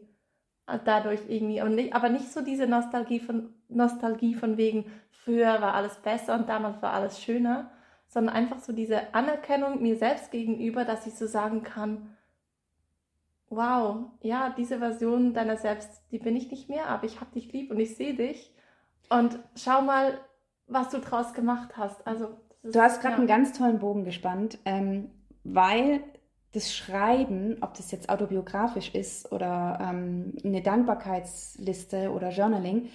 Dadurch 0.85 1.21
irgendwie, 1.27 1.61
und 1.63 1.73
nicht, 1.73 1.95
aber 1.95 2.09
nicht 2.09 2.31
so 2.31 2.41
diese 2.41 2.67
Nostalgie 2.67 3.19
von, 3.19 3.55
Nostalgie 3.69 4.35
von 4.35 4.57
wegen, 4.57 4.85
früher 5.09 5.61
war 5.61 5.73
alles 5.73 5.95
besser 5.95 6.35
und 6.35 6.47
damals 6.47 6.79
war 6.83 6.93
alles 6.93 7.19
schöner, 7.19 7.71
sondern 8.07 8.35
einfach 8.35 8.59
so 8.59 8.71
diese 8.71 9.15
Anerkennung 9.15 9.81
mir 9.81 9.95
selbst 9.95 10.29
gegenüber, 10.29 10.85
dass 10.85 11.07
ich 11.07 11.15
so 11.15 11.25
sagen 11.25 11.63
kann, 11.63 12.15
wow, 13.49 14.11
ja, 14.21 14.53
diese 14.57 14.79
Version 14.79 15.33
deiner 15.33 15.57
selbst, 15.57 16.03
die 16.11 16.19
bin 16.19 16.35
ich 16.35 16.51
nicht 16.51 16.69
mehr, 16.69 16.87
aber 16.87 17.05
ich 17.05 17.19
habe 17.19 17.31
dich 17.31 17.51
lieb 17.51 17.71
und 17.71 17.79
ich 17.79 17.95
sehe 17.95 18.13
dich. 18.13 18.53
Und 19.09 19.39
schau 19.55 19.81
mal, 19.81 20.19
was 20.67 20.89
du 20.89 20.99
draus 20.99 21.33
gemacht 21.33 21.77
hast. 21.77 22.05
Also 22.05 22.39
du 22.63 22.79
hast 22.79 23.01
gerade 23.01 23.13
ja. 23.13 23.17
einen 23.17 23.27
ganz 23.27 23.57
tollen 23.57 23.79
Bogen 23.79 24.05
gespannt, 24.05 24.59
ähm, 24.65 25.09
weil 25.43 26.03
das 26.51 26.73
Schreiben, 26.73 27.57
ob 27.61 27.75
das 27.75 27.91
jetzt 27.91 28.09
autobiografisch 28.09 28.93
ist 28.93 29.31
oder 29.31 29.79
ähm, 29.81 30.33
eine 30.43 30.61
Dankbarkeitsliste 30.61 32.11
oder 32.11 32.29
Journaling, 32.29 32.89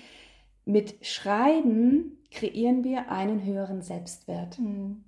mit 0.64 1.04
Schreiben 1.06 2.18
kreieren 2.30 2.82
wir 2.84 3.10
einen 3.10 3.44
höheren 3.44 3.82
Selbstwert. 3.82 4.58
Mhm. 4.58 5.04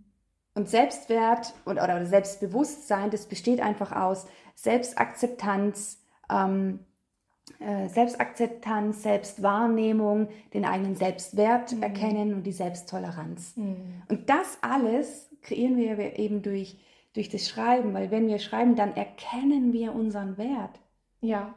Und 0.54 0.68
Selbstwert 0.68 1.54
und, 1.64 1.78
oder 1.78 2.06
Selbstbewusstsein, 2.06 3.10
das 3.10 3.26
besteht 3.26 3.60
einfach 3.60 3.92
aus 3.92 4.26
Selbstakzeptanz, 4.56 6.02
ähm, 6.28 6.80
äh, 7.60 7.88
Selbstakzeptanz, 7.88 9.04
Selbstwahrnehmung, 9.04 10.28
den 10.52 10.64
eigenen 10.64 10.96
Selbstwert 10.96 11.72
mhm. 11.72 11.82
erkennen 11.84 12.34
und 12.34 12.42
die 12.42 12.52
Selbsttoleranz. 12.52 13.56
Mhm. 13.56 14.02
Und 14.08 14.28
das 14.28 14.58
alles 14.62 15.30
kreieren 15.42 15.76
wir 15.76 16.18
eben 16.18 16.42
durch 16.42 16.76
durch 17.16 17.28
das 17.30 17.48
Schreiben, 17.48 17.94
weil 17.94 18.10
wenn 18.10 18.28
wir 18.28 18.38
schreiben, 18.38 18.76
dann 18.76 18.94
erkennen 18.94 19.72
wir 19.72 19.94
unseren 19.94 20.36
Wert. 20.36 20.78
Ja. 21.22 21.54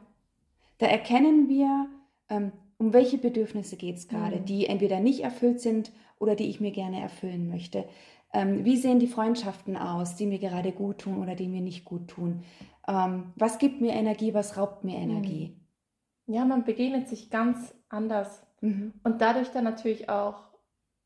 Da 0.78 0.86
erkennen 0.86 1.48
wir, 1.48 1.86
ähm, 2.30 2.52
um 2.78 2.94
welche 2.94 3.18
Bedürfnisse 3.18 3.76
geht 3.76 3.96
es 3.96 4.08
gerade, 4.08 4.36
mhm. 4.36 4.44
die 4.46 4.66
entweder 4.66 5.00
nicht 5.00 5.20
erfüllt 5.20 5.60
sind 5.60 5.92
oder 6.18 6.34
die 6.34 6.48
ich 6.48 6.60
mir 6.60 6.70
gerne 6.70 7.00
erfüllen 7.00 7.50
möchte. 7.50 7.84
Ähm, 8.32 8.64
wie 8.64 8.76
sehen 8.76 9.00
die 9.00 9.08
Freundschaften 9.08 9.76
aus, 9.76 10.14
die 10.16 10.26
mir 10.26 10.38
gerade 10.38 10.72
gut 10.72 10.98
tun 10.98 11.20
oder 11.20 11.34
die 11.34 11.48
mir 11.48 11.60
nicht 11.60 11.84
gut 11.84 12.08
tun? 12.08 12.44
Ähm, 12.86 13.32
was 13.36 13.58
gibt 13.58 13.80
mir 13.80 13.92
Energie, 13.92 14.34
was 14.34 14.56
raubt 14.56 14.84
mir 14.84 14.98
Energie? 14.98 15.56
Mhm. 16.26 16.34
Ja, 16.34 16.44
man 16.44 16.64
begegnet 16.64 17.08
sich 17.08 17.30
ganz 17.30 17.74
anders 17.88 18.46
mhm. 18.60 18.92
und 19.02 19.20
dadurch 19.20 19.50
dann 19.50 19.64
natürlich 19.64 20.08
auch 20.08 20.44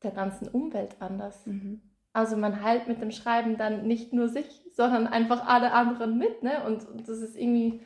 der 0.03 0.11
ganzen 0.11 0.47
Umwelt 0.47 0.97
anders. 0.99 1.45
Mhm. 1.47 1.81
Also 2.13 2.37
man 2.37 2.63
heilt 2.63 2.87
mit 2.87 3.01
dem 3.01 3.11
Schreiben 3.11 3.57
dann 3.57 3.87
nicht 3.87 4.13
nur 4.13 4.29
sich, 4.29 4.61
sondern 4.73 5.07
einfach 5.07 5.47
alle 5.47 5.73
anderen 5.73 6.17
mit, 6.17 6.43
ne? 6.43 6.63
Und, 6.65 6.87
und 6.87 7.09
das 7.09 7.17
ist 7.17 7.35
irgendwie, 7.35 7.81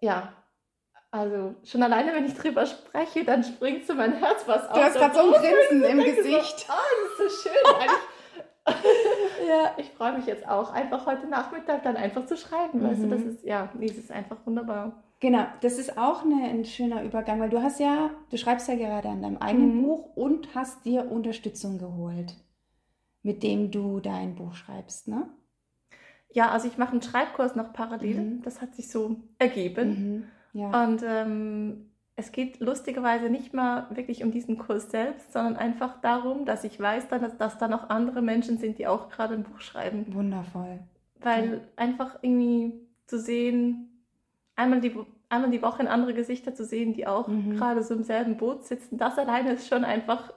ja, 0.00 0.32
also 1.10 1.54
schon 1.62 1.82
alleine, 1.82 2.14
wenn 2.14 2.24
ich 2.24 2.34
drüber 2.34 2.66
spreche, 2.66 3.24
dann 3.24 3.44
springt 3.44 3.86
so 3.86 3.94
mein 3.94 4.14
Herz 4.14 4.42
was 4.46 4.68
auf. 4.68 4.74
Du 4.74 4.82
hast 4.82 4.94
gerade 4.94 5.14
so 5.14 5.20
ein 5.20 5.40
Grinsen 5.40 5.84
im 5.84 5.98
Gesicht. 6.04 6.60
So, 6.60 6.72
oh, 6.72 7.18
das 7.18 7.32
ist 7.32 7.44
so 7.44 7.48
schön. 7.48 7.90
ja, 9.48 9.72
ich 9.76 9.90
freue 9.90 10.16
mich 10.16 10.26
jetzt 10.26 10.46
auch, 10.48 10.72
einfach 10.72 11.06
heute 11.06 11.26
Nachmittag 11.26 11.82
dann 11.82 11.96
einfach 11.96 12.26
zu 12.26 12.36
schreiben. 12.36 12.80
Mhm. 12.80 12.84
Weißt 12.84 13.02
du, 13.02 13.08
das 13.08 13.20
mhm. 13.20 13.28
ist, 13.30 13.44
ja, 13.44 13.68
nee, 13.78 13.86
das 13.86 13.98
ist 13.98 14.12
einfach 14.12 14.38
wunderbar. 14.44 15.02
Genau, 15.20 15.46
das 15.60 15.78
ist 15.78 15.98
auch 15.98 16.24
eine, 16.24 16.48
ein 16.48 16.64
schöner 16.64 17.02
Übergang, 17.04 17.40
weil 17.40 17.50
du 17.50 17.62
hast 17.62 17.78
ja, 17.80 18.10
du 18.30 18.36
schreibst 18.36 18.68
ja 18.68 18.74
gerade 18.74 19.08
an 19.08 19.22
deinem 19.22 19.36
eigenen 19.38 19.76
mhm. 19.76 19.82
Buch 19.82 20.16
und 20.16 20.54
hast 20.54 20.84
dir 20.84 21.10
Unterstützung 21.10 21.78
geholt 21.78 22.34
mit 23.22 23.42
dem 23.42 23.70
du 23.70 24.00
dein 24.00 24.34
Buch 24.34 24.54
schreibst, 24.54 25.08
ne? 25.08 25.28
Ja, 26.32 26.50
also 26.50 26.66
ich 26.66 26.78
mache 26.78 26.92
einen 26.92 27.02
Schreibkurs 27.02 27.56
noch 27.56 27.72
parallel. 27.72 28.20
Mhm. 28.20 28.42
Das 28.42 28.60
hat 28.60 28.74
sich 28.74 28.90
so 28.90 29.16
ergeben. 29.38 30.24
Mhm. 30.54 30.60
Ja. 30.60 30.84
Und 30.84 31.02
ähm, 31.06 31.91
es 32.16 32.30
geht 32.30 32.60
lustigerweise 32.60 33.30
nicht 33.30 33.54
mal 33.54 33.86
wirklich 33.90 34.22
um 34.22 34.30
diesen 34.30 34.58
Kurs 34.58 34.90
selbst, 34.90 35.32
sondern 35.32 35.56
einfach 35.56 36.00
darum, 36.00 36.44
dass 36.44 36.64
ich 36.64 36.78
weiß, 36.78 37.08
dass, 37.08 37.36
dass 37.38 37.58
da 37.58 37.68
noch 37.68 37.88
andere 37.88 38.20
Menschen 38.20 38.58
sind, 38.58 38.78
die 38.78 38.86
auch 38.86 39.08
gerade 39.08 39.34
ein 39.34 39.44
Buch 39.44 39.60
schreiben. 39.60 40.06
Wundervoll. 40.12 40.80
Weil 41.20 41.52
ja. 41.52 41.60
einfach 41.76 42.18
irgendwie 42.20 42.74
zu 43.06 43.18
sehen, 43.18 44.04
einmal 44.56 44.80
die, 44.80 44.94
einmal 45.28 45.50
die 45.50 45.62
Woche 45.62 45.82
in 45.82 45.88
andere 45.88 46.12
Gesichter 46.12 46.54
zu 46.54 46.64
sehen, 46.64 46.92
die 46.92 47.06
auch 47.06 47.28
mhm. 47.28 47.56
gerade 47.56 47.82
so 47.82 47.94
im 47.94 48.02
selben 48.02 48.36
Boot 48.36 48.64
sitzen, 48.66 48.98
das 48.98 49.18
alleine 49.18 49.52
ist 49.52 49.68
schon 49.68 49.84
einfach 49.84 50.32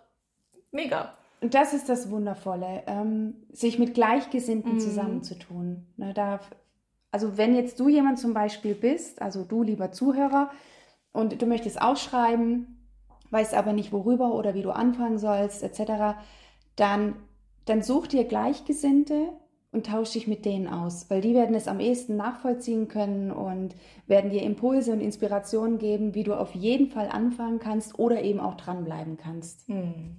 mega. 0.71 1.13
Und 1.41 1.53
das 1.53 1.73
ist 1.73 1.89
das 1.89 2.09
Wundervolle, 2.09 2.83
ähm, 2.87 3.35
sich 3.51 3.77
mit 3.77 3.93
Gleichgesinnten 3.93 4.77
mm. 4.77 4.79
zusammenzutun. 4.79 5.85
Ne, 5.97 6.13
da, 6.13 6.39
also 7.11 7.37
wenn 7.37 7.53
jetzt 7.53 7.79
du 7.79 7.89
jemand 7.89 8.17
zum 8.19 8.33
Beispiel 8.33 8.73
bist, 8.73 9.21
also 9.21 9.43
du 9.43 9.61
lieber 9.61 9.91
Zuhörer, 9.91 10.49
und 11.15 11.41
du 11.41 11.45
möchtest 11.45 11.81
ausschreiben, 11.81 12.87
weißt 13.31 13.53
aber 13.53 13.73
nicht 13.73 13.91
worüber 13.91 14.33
oder 14.35 14.53
wie 14.53 14.61
du 14.61 14.71
anfangen 14.71 15.17
sollst, 15.17 15.63
etc., 15.63 16.17
dann, 16.75 17.15
dann 17.65 17.81
such 17.81 18.07
dir 18.07 18.25
Gleichgesinnte 18.25 19.29
und 19.71 19.87
tausch 19.87 20.11
dich 20.11 20.27
mit 20.27 20.45
denen 20.45 20.67
aus, 20.67 21.09
weil 21.09 21.21
die 21.21 21.33
werden 21.33 21.55
es 21.55 21.67
am 21.67 21.79
ehesten 21.79 22.15
nachvollziehen 22.15 22.87
können 22.87 23.31
und 23.31 23.75
werden 24.07 24.29
dir 24.29 24.41
Impulse 24.41 24.93
und 24.93 25.01
Inspirationen 25.01 25.79
geben, 25.79 26.15
wie 26.15 26.23
du 26.23 26.33
auf 26.33 26.53
jeden 26.53 26.87
Fall 26.87 27.09
anfangen 27.09 27.59
kannst 27.59 27.99
oder 27.99 28.21
eben 28.21 28.39
auch 28.39 28.55
dranbleiben 28.55 29.17
kannst. 29.17 29.67
Hm. 29.67 30.17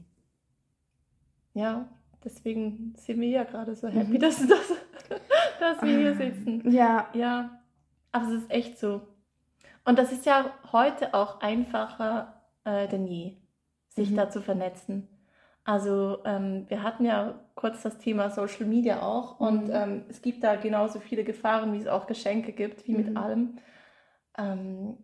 Ja, 1.55 1.89
deswegen 2.23 2.95
sind 2.99 3.21
wir 3.21 3.29
ja 3.29 3.45
gerade 3.45 3.75
so 3.75 3.89
happy, 3.89 4.13
mhm. 4.13 4.21
dass, 4.21 4.47
dass, 4.47 4.73
dass 5.61 5.83
wir 5.83 5.99
hier 5.99 6.15
sitzen. 6.15 6.71
Ja. 6.71 7.09
Ja, 7.15 7.59
aber 8.13 8.29
es 8.29 8.43
ist 8.43 8.51
echt 8.51 8.79
so. 8.79 9.01
Und 9.87 9.99
das 9.99 10.13
ist 10.13 10.27
ja 10.27 10.51
heute 10.73 11.15
auch 11.15 11.41
einfacher 11.41 12.43
äh, 12.67 12.89
denn 12.89 13.07
je, 13.07 13.37
sich 13.89 14.11
mhm. 14.11 14.17
da 14.17 14.29
zu 14.29 14.43
vernetzen. 14.43 15.09
Also 15.65 16.19
ähm, 16.25 16.67
wir 16.69 16.83
hatten 16.83 17.05
ja 17.05 17.41
kurz 17.55 17.83
das 17.83 17.99
Thema 17.99 18.31
Social 18.31 18.67
Media 18.67 19.03
auch 19.03 19.41
und 19.41 19.69
mhm. 19.69 19.75
ähm, 19.75 20.05
es 20.09 20.23
gibt 20.23 20.45
da 20.45 20.57
genauso 20.57 21.01
viele 21.01 21.25
Gefahren, 21.25 21.73
wie 21.73 21.79
es 21.79 21.87
auch 21.87 22.07
Geschenke 22.07 22.53
gibt, 22.53 22.87
wie 22.87 22.95
mit 22.95 23.11
mhm. 23.11 23.17
allem. 23.17 23.59
Ähm, 24.37 24.99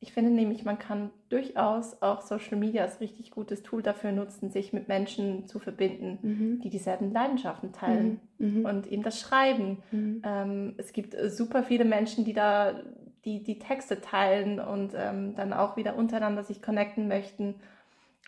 ich 0.00 0.12
finde 0.12 0.30
nämlich, 0.30 0.64
man 0.64 0.78
kann 0.78 1.10
durchaus 1.28 2.02
auch 2.02 2.20
Social 2.20 2.56
Media 2.56 2.82
als 2.82 3.00
richtig 3.00 3.32
gutes 3.32 3.64
Tool 3.64 3.82
dafür 3.82 4.12
nutzen, 4.12 4.50
sich 4.50 4.72
mit 4.72 4.86
Menschen 4.86 5.46
zu 5.46 5.58
verbinden, 5.58 6.18
mhm. 6.22 6.60
die 6.60 6.70
dieselben 6.70 7.12
Leidenschaften 7.12 7.72
teilen 7.72 8.20
mhm. 8.38 8.60
mhm. 8.60 8.64
und 8.64 8.86
eben 8.86 9.02
das 9.02 9.20
Schreiben. 9.20 9.82
Mhm. 9.90 10.22
Ähm, 10.24 10.74
es 10.78 10.92
gibt 10.92 11.14
äh, 11.14 11.30
super 11.30 11.64
viele 11.64 11.84
Menschen, 11.84 12.24
die 12.24 12.32
da 12.32 12.80
die, 13.24 13.42
die 13.42 13.58
Texte 13.58 14.00
teilen 14.00 14.60
und 14.60 14.92
ähm, 14.96 15.34
dann 15.34 15.52
auch 15.52 15.76
wieder 15.76 15.96
untereinander 15.96 16.44
sich 16.44 16.62
connecten 16.62 17.08
möchten. 17.08 17.56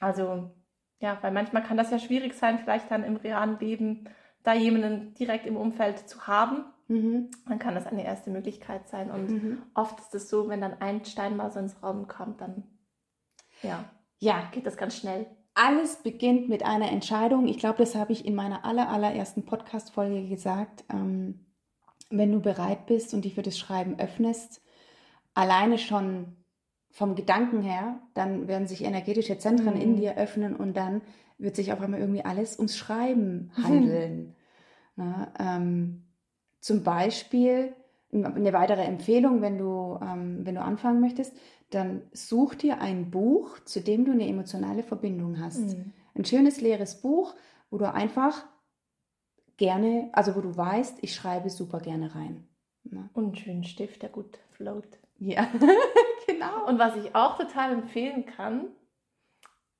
Also 0.00 0.50
ja, 0.98 1.18
weil 1.22 1.32
manchmal 1.32 1.62
kann 1.62 1.76
das 1.76 1.90
ja 1.90 1.98
schwierig 1.98 2.34
sein, 2.34 2.58
vielleicht 2.58 2.90
dann 2.90 3.04
im 3.04 3.16
realen 3.16 3.58
Leben 3.58 4.08
da 4.42 4.54
jemanden 4.54 5.14
direkt 5.14 5.46
im 5.46 5.56
Umfeld 5.56 6.08
zu 6.08 6.26
haben, 6.26 6.64
Mhm. 6.90 7.30
Dann 7.46 7.60
kann 7.60 7.76
das 7.76 7.86
eine 7.86 8.04
erste 8.04 8.30
Möglichkeit 8.30 8.88
sein. 8.88 9.10
Und 9.10 9.30
mhm. 9.30 9.62
oft 9.74 9.98
ist 10.00 10.14
es 10.14 10.28
so, 10.28 10.48
wenn 10.48 10.60
dann 10.60 10.80
ein 10.80 11.04
Stein 11.04 11.36
mal 11.36 11.50
so 11.52 11.60
ins 11.60 11.80
Raum 11.82 12.08
kommt, 12.08 12.40
dann 12.40 12.64
ja, 13.62 13.84
ja. 14.18 14.48
geht 14.50 14.66
das 14.66 14.76
ganz 14.76 14.96
schnell. 14.96 15.26
Alles 15.54 16.02
beginnt 16.02 16.48
mit 16.48 16.64
einer 16.64 16.90
Entscheidung. 16.90 17.46
Ich 17.46 17.58
glaube, 17.58 17.78
das 17.78 17.94
habe 17.94 18.12
ich 18.12 18.26
in 18.26 18.34
meiner 18.34 18.64
aller, 18.64 18.88
allerersten 18.88 19.44
Podcast-Folge 19.44 20.28
gesagt. 20.28 20.84
Ähm, 20.90 21.46
wenn 22.10 22.32
du 22.32 22.40
bereit 22.40 22.86
bist 22.86 23.14
und 23.14 23.24
dich 23.24 23.34
für 23.36 23.42
das 23.42 23.56
Schreiben 23.56 24.00
öffnest, 24.00 24.60
alleine 25.34 25.78
schon 25.78 26.36
vom 26.90 27.14
Gedanken 27.14 27.62
her, 27.62 28.00
dann 28.14 28.48
werden 28.48 28.66
sich 28.66 28.84
energetische 28.84 29.38
Zentren 29.38 29.74
mhm. 29.74 29.80
in 29.80 29.96
dir 29.96 30.16
öffnen 30.16 30.56
und 30.56 30.76
dann 30.76 31.02
wird 31.38 31.56
sich 31.56 31.72
auf 31.72 31.80
einmal 31.80 32.00
irgendwie 32.00 32.24
alles 32.24 32.56
ums 32.58 32.76
Schreiben 32.76 33.52
handeln. 33.62 34.34
Na, 34.96 35.32
ähm, 35.38 36.02
zum 36.60 36.82
Beispiel 36.82 37.74
eine 38.12 38.52
weitere 38.52 38.82
Empfehlung, 38.82 39.40
wenn 39.40 39.56
du, 39.56 39.98
ähm, 40.02 40.44
wenn 40.44 40.56
du 40.56 40.62
anfangen 40.62 41.00
möchtest, 41.00 41.34
dann 41.70 42.02
such 42.12 42.56
dir 42.56 42.80
ein 42.80 43.10
Buch, 43.10 43.60
zu 43.60 43.80
dem 43.80 44.04
du 44.04 44.12
eine 44.12 44.26
emotionale 44.26 44.82
Verbindung 44.82 45.40
hast. 45.40 45.60
Mhm. 45.60 45.92
Ein 46.14 46.24
schönes 46.24 46.60
leeres 46.60 47.00
Buch, 47.00 47.34
wo 47.70 47.78
du 47.78 47.92
einfach 47.92 48.44
gerne, 49.56 50.10
also 50.12 50.34
wo 50.34 50.40
du 50.40 50.56
weißt, 50.56 50.98
ich 51.02 51.14
schreibe 51.14 51.50
super 51.50 51.78
gerne 51.78 52.14
rein. 52.14 52.48
Ne? 52.82 53.08
Und 53.12 53.24
einen 53.24 53.36
schönen 53.36 53.64
Stift, 53.64 54.02
der 54.02 54.08
gut 54.08 54.38
float. 54.50 54.98
Ja, 55.20 55.46
genau. 56.26 56.66
Und 56.66 56.78
was 56.78 56.96
ich 56.96 57.14
auch 57.14 57.38
total 57.38 57.72
empfehlen 57.72 58.26
kann, 58.26 58.66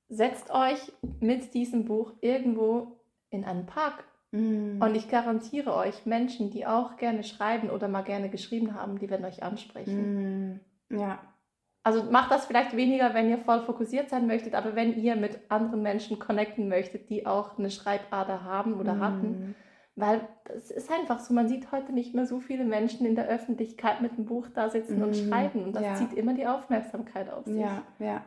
setzt 0.07 0.51
euch 0.51 0.91
mit 1.19 1.53
diesem 1.53 1.85
Buch 1.85 2.13
irgendwo 2.21 2.99
in 3.29 3.43
einen 3.43 3.65
Park 3.65 4.05
Mm. 4.31 4.81
Und 4.81 4.95
ich 4.95 5.09
garantiere 5.09 5.75
euch, 5.75 6.05
Menschen, 6.05 6.49
die 6.51 6.65
auch 6.65 6.97
gerne 6.97 7.23
schreiben 7.23 7.69
oder 7.69 7.87
mal 7.87 8.03
gerne 8.03 8.29
geschrieben 8.29 8.73
haben, 8.73 8.97
die 8.97 9.09
werden 9.09 9.25
euch 9.25 9.43
ansprechen. 9.43 10.53
Mm. 10.89 10.97
Ja. 10.97 11.19
Also 11.83 12.03
macht 12.03 12.31
das 12.31 12.45
vielleicht 12.45 12.75
weniger, 12.75 13.13
wenn 13.13 13.29
ihr 13.29 13.39
voll 13.39 13.61
fokussiert 13.61 14.09
sein 14.09 14.27
möchtet, 14.27 14.53
aber 14.53 14.75
wenn 14.75 14.95
ihr 14.97 15.15
mit 15.15 15.39
anderen 15.49 15.81
Menschen 15.81 16.19
connecten 16.19 16.69
möchtet, 16.69 17.09
die 17.09 17.25
auch 17.25 17.57
eine 17.57 17.71
Schreibader 17.71 18.43
haben 18.43 18.75
oder 18.75 18.95
mm. 18.95 19.01
hatten, 19.01 19.55
weil 19.95 20.27
es 20.45 20.71
ist 20.71 20.91
einfach 20.91 21.19
so, 21.19 21.33
man 21.33 21.49
sieht 21.49 21.71
heute 21.71 21.93
nicht 21.93 22.13
mehr 22.13 22.25
so 22.25 22.39
viele 22.39 22.63
Menschen 22.63 23.05
in 23.05 23.15
der 23.15 23.27
Öffentlichkeit 23.27 24.01
mit 24.01 24.13
einem 24.13 24.25
Buch 24.25 24.47
da 24.53 24.69
sitzen 24.69 25.03
und 25.03 25.15
schreiben 25.15 25.63
und 25.63 25.75
das 25.75 25.83
ja. 25.83 25.95
zieht 25.95 26.13
immer 26.13 26.33
die 26.33 26.47
Aufmerksamkeit 26.47 27.31
auf 27.31 27.45
sich. 27.45 27.57
Ja, 27.57 27.83
ja. 27.99 28.23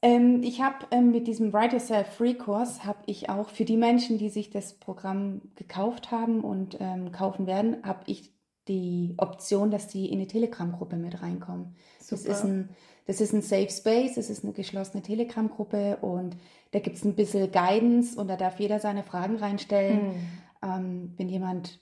Ähm, 0.00 0.42
ich 0.42 0.62
habe 0.62 0.86
ähm, 0.92 1.10
mit 1.10 1.26
diesem 1.26 1.52
Write 1.52 1.76
Yourself 1.76 2.06
Free 2.14 2.34
Kurs 2.34 2.84
habe 2.84 3.00
ich 3.06 3.30
auch 3.30 3.48
für 3.48 3.64
die 3.64 3.76
Menschen, 3.76 4.18
die 4.18 4.28
sich 4.28 4.50
das 4.50 4.74
Programm 4.74 5.40
gekauft 5.56 6.12
haben 6.12 6.42
und 6.42 6.76
ähm, 6.78 7.10
kaufen 7.10 7.46
werden, 7.46 7.78
habe 7.82 8.02
ich 8.06 8.32
die 8.68 9.14
Option, 9.16 9.70
dass 9.70 9.88
die 9.88 10.06
in 10.06 10.18
eine 10.18 10.26
Telegram-Gruppe 10.26 10.96
mit 10.96 11.20
reinkommen. 11.22 11.74
Das 11.98 12.12
ist, 12.12 12.44
ein, 12.44 12.68
das 13.08 13.22
ist 13.22 13.32
ein 13.32 13.40
Safe 13.40 13.70
Space, 13.70 14.16
das 14.16 14.28
ist 14.28 14.44
eine 14.44 14.52
geschlossene 14.52 15.02
Telegram-Gruppe 15.02 15.96
und 16.02 16.36
da 16.72 16.78
gibt 16.78 16.96
es 16.96 17.04
ein 17.06 17.14
bisschen 17.14 17.50
Guidance 17.50 18.20
und 18.20 18.28
da 18.28 18.36
darf 18.36 18.60
jeder 18.60 18.80
seine 18.80 19.02
Fragen 19.02 19.36
reinstellen. 19.36 20.08
Mhm. 20.08 20.14
Ähm, 20.62 21.14
wenn 21.16 21.28
jemand 21.30 21.80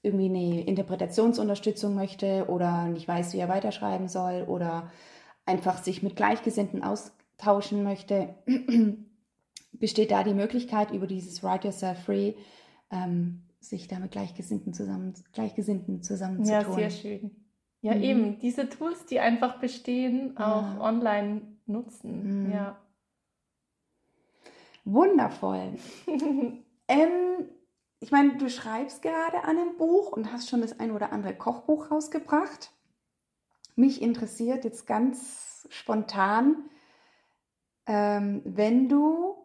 irgendwie 0.00 0.24
eine 0.24 0.64
Interpretationsunterstützung 0.64 1.94
möchte 1.94 2.46
oder 2.48 2.86
nicht 2.86 3.06
weiß, 3.06 3.34
wie 3.34 3.40
er 3.40 3.50
weiterschreiben 3.50 4.08
soll 4.08 4.44
oder 4.48 4.90
einfach 5.44 5.82
sich 5.82 6.02
mit 6.02 6.16
Gleichgesinnten 6.16 6.82
austauschen 6.82 7.82
möchte, 7.82 8.34
besteht 9.72 10.12
da 10.12 10.24
die 10.24 10.32
Möglichkeit, 10.32 10.92
über 10.92 11.06
dieses 11.06 11.42
Write 11.42 11.68
Yourself 11.68 12.04
Free 12.04 12.32
ähm, 12.90 13.42
sich 13.60 13.86
da 13.86 13.98
mit 13.98 14.12
Gleichgesinnten, 14.12 14.72
zusammen, 14.72 15.12
Gleichgesinnten 15.34 16.02
zusammenzutun. 16.02 16.78
Ja, 16.78 16.88
sehr 16.88 16.90
schön. 16.90 17.43
Ja, 17.84 17.94
mhm. 17.94 18.02
eben, 18.02 18.38
diese 18.38 18.70
Tools, 18.70 19.04
die 19.04 19.20
einfach 19.20 19.58
bestehen, 19.60 20.38
auch 20.38 20.62
ja. 20.62 20.80
online 20.80 21.42
nutzen. 21.66 22.46
Mhm. 22.46 22.50
Ja. 22.50 22.78
Wundervoll. 24.86 25.74
ähm, 26.88 27.48
ich 28.00 28.10
meine, 28.10 28.38
du 28.38 28.48
schreibst 28.48 29.02
gerade 29.02 29.44
an 29.44 29.58
einem 29.58 29.76
Buch 29.76 30.12
und 30.12 30.32
hast 30.32 30.48
schon 30.48 30.62
das 30.62 30.80
ein 30.80 30.92
oder 30.92 31.12
andere 31.12 31.34
Kochbuch 31.34 31.90
rausgebracht. 31.90 32.72
Mich 33.76 34.00
interessiert 34.00 34.64
jetzt 34.64 34.86
ganz 34.86 35.68
spontan, 35.68 36.70
ähm, 37.84 38.40
wenn 38.46 38.88
du 38.88 39.36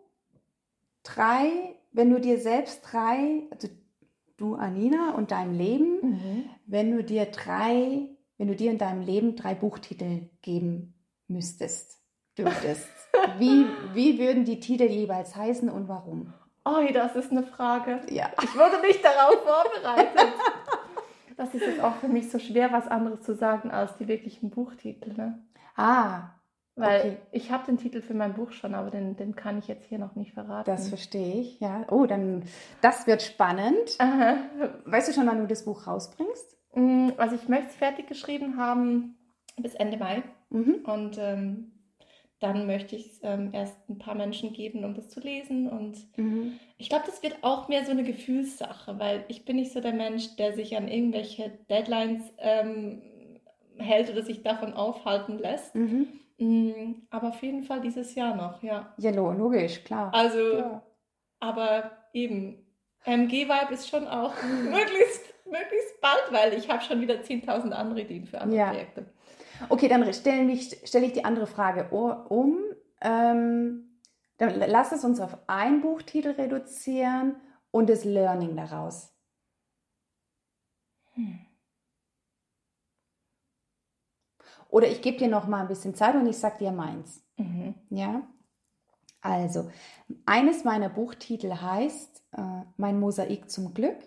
drei, 1.04 1.76
wenn 1.92 2.10
du 2.10 2.22
dir 2.22 2.40
selbst 2.40 2.84
drei, 2.90 3.50
also 3.52 3.68
du 4.38 4.56
Anina 4.56 5.14
und 5.16 5.32
deinem 5.32 5.58
Leben, 5.58 6.00
mhm. 6.02 6.50
wenn 6.68 6.90
du 6.92 7.04
dir 7.04 7.26
drei, 7.26 8.16
wenn 8.40 8.48
du 8.48 8.56
dir 8.56 8.72
in 8.72 8.80
deinem 8.80 9.02
Leben 9.02 9.36
drei 9.36 9.54
Buchtitel 9.54 10.30
geben 10.42 10.96
müsstest, 11.28 12.02
dürftest, 12.38 12.88
wie, 13.38 13.68
wie 13.94 14.18
würden 14.18 14.46
die 14.46 14.60
Titel 14.60 14.86
jeweils 14.86 15.36
heißen 15.36 15.70
und 15.70 15.88
warum? 15.90 16.34
Oh, 16.66 16.82
das 16.92 17.16
ist 17.16 17.32
eine 17.32 17.44
Frage. 17.44 18.02
Ja. 18.10 18.32
Ich 18.42 18.56
wurde 18.56 18.82
nicht 18.82 19.04
darauf 19.04 19.36
vorbereitet. 19.44 20.34
Das 21.36 21.54
ist 21.54 21.66
jetzt 21.66 21.82
auch 21.82 21.96
für 21.96 22.08
mich 22.08 22.32
so 22.32 22.40
schwer, 22.40 22.72
was 22.72 22.88
anderes 22.88 23.22
zu 23.22 23.36
sagen 23.36 23.72
als 23.72 23.96
die 23.98 24.08
wirklichen 24.08 24.50
Buchtitel. 24.50 25.14
Ne? 25.14 25.40
Ah, 25.76 26.30
weil 26.76 27.00
okay. 27.00 27.18
ich 27.32 27.52
habe 27.52 27.66
den 27.66 27.78
Titel 27.78 28.02
für 28.02 28.14
mein 28.14 28.36
Buch 28.36 28.52
schon, 28.52 28.74
aber 28.74 28.90
den, 28.90 29.18
den 29.18 29.36
kann 29.36 29.60
ich 29.60 29.68
jetzt 29.68 29.86
hier 29.86 30.00
noch 30.00 30.16
nicht 30.16 30.34
verraten. 30.34 30.70
Das 30.70 30.88
verstehe 30.88 31.42
ich, 31.42 31.60
ja. 31.60 31.86
Oh, 31.90 32.06
dann, 32.06 32.44
das 32.82 33.06
wird 33.06 33.22
spannend. 33.22 33.98
Aha. 33.98 34.38
Weißt 34.86 35.10
du 35.10 35.14
schon, 35.14 35.28
wann 35.28 35.40
du 35.40 35.48
das 35.48 35.66
Buch 35.66 35.88
rausbringst? 35.88 36.59
Mm, 36.80 37.10
also 37.18 37.36
ich 37.36 37.48
möchte 37.48 37.68
es 37.68 37.76
fertig 37.76 38.08
geschrieben 38.08 38.58
haben 38.58 39.18
bis 39.58 39.76
Ende 39.76 39.98
Mai. 39.98 40.24
Mhm. 40.50 40.86
Und 40.86 41.18
ähm, 41.18 41.72
dann 42.40 42.66
möchte 42.68 42.96
ich 42.96 43.08
es 43.08 43.20
ähm, 43.24 43.50
erst 43.52 43.78
ein 43.90 43.98
paar 43.98 44.16
Menschen 44.16 44.54
geben, 44.54 44.86
um 44.86 44.94
das 44.94 45.10
zu 45.10 45.20
lesen. 45.20 45.70
Und 45.70 45.98
mhm. 46.18 46.60
ich 46.78 46.90
glaube, 46.90 47.04
das 47.06 47.22
wird 47.22 47.38
auch 47.42 47.68
mehr 47.68 47.86
so 47.86 47.92
eine 47.92 48.04
Gefühlssache, 48.04 48.98
weil 48.98 49.26
ich 49.28 49.46
bin 49.46 49.58
nicht 49.58 49.74
so 49.74 49.82
der 49.82 49.94
Mensch, 49.94 50.36
der 50.38 50.54
sich 50.54 50.78
an 50.78 50.88
irgendwelche 50.88 51.52
Deadlines 51.70 52.24
ähm, 52.38 53.02
hält 53.78 54.10
oder 54.10 54.24
sich 54.24 54.42
davon 54.42 54.74
aufhalten 54.74 55.38
lässt. 55.38 55.76
Mhm 55.76 56.08
Mm, 56.40 56.94
aber 57.10 57.30
auf 57.30 57.44
jeden 57.44 57.64
Fall 57.64 57.82
dieses 57.82 58.16
Jahr 58.16 58.34
noch, 58.36 58.64
ja. 58.64 58.94
Ja, 58.98 59.12
logisch, 59.12 59.84
klar. 59.84 60.10
Also, 60.14 60.58
ja. 60.58 60.82
aber 61.40 61.92
eben, 62.14 62.66
MG-Vibe 63.04 63.74
ist 63.74 63.90
schon 63.90 64.08
auch 64.08 64.34
möglichst, 64.64 65.34
möglichst 65.52 66.00
bald, 66.02 66.32
weil 66.32 66.54
ich 66.54 66.70
habe 66.70 66.84
schon 66.84 67.02
wieder 67.02 67.16
10.000 67.16 67.72
andere 67.72 68.02
Ideen 68.02 68.26
für 68.26 68.42
andere 68.42 68.60
ja. 68.60 68.70
Projekte. 68.70 69.06
Okay, 69.68 69.88
dann 69.88 70.12
stelle 70.14 70.58
stell 70.86 71.04
ich 71.04 71.14
die 71.14 71.26
andere 71.26 71.48
Frage 71.48 71.90
um. 71.90 72.58
Ähm, 73.02 74.00
dann 74.38 74.58
lass 74.58 74.92
es 74.94 75.04
uns 75.04 75.20
auf 75.20 75.38
einen 75.48 75.82
Buchtitel 75.82 76.32
reduzieren 76.32 77.36
und 77.72 77.90
das 77.90 78.06
Learning 78.06 78.56
daraus. 78.56 79.14
Hm. 81.14 81.46
Oder 84.70 84.88
ich 84.88 85.02
gebe 85.02 85.18
dir 85.18 85.28
noch 85.28 85.48
mal 85.48 85.62
ein 85.62 85.68
bisschen 85.68 85.96
Zeit 85.96 86.16
und 86.16 86.28
ich 86.28 86.38
sag 86.38 86.60
dir 86.60 86.72
meins. 86.72 87.24
Mhm. 87.38 87.76
Ja. 87.90 88.22
Also, 89.22 89.70
eines 90.26 90.64
meiner 90.64 90.90
Buchtitel 90.90 91.52
heißt 91.52 92.24
äh, 92.38 92.62
Mein 92.78 93.00
Mosaik 93.00 93.50
zum 93.50 93.74
Glück. 93.74 93.98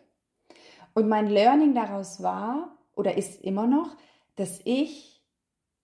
Und 0.95 1.09
mein 1.09 1.27
Learning 1.27 1.75
daraus 1.75 2.23
war 2.23 2.77
oder 2.95 3.17
ist 3.17 3.43
immer 3.43 3.67
noch, 3.67 3.97
dass 4.37 4.61
ich 4.65 5.23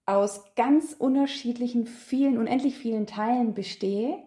aus 0.06 0.42
ganz 0.56 0.94
unterschiedlichen, 0.98 1.86
vielen, 1.86 2.38
unendlich 2.38 2.76
vielen 2.76 3.06
Teilen 3.06 3.54
bestehe, 3.54 4.18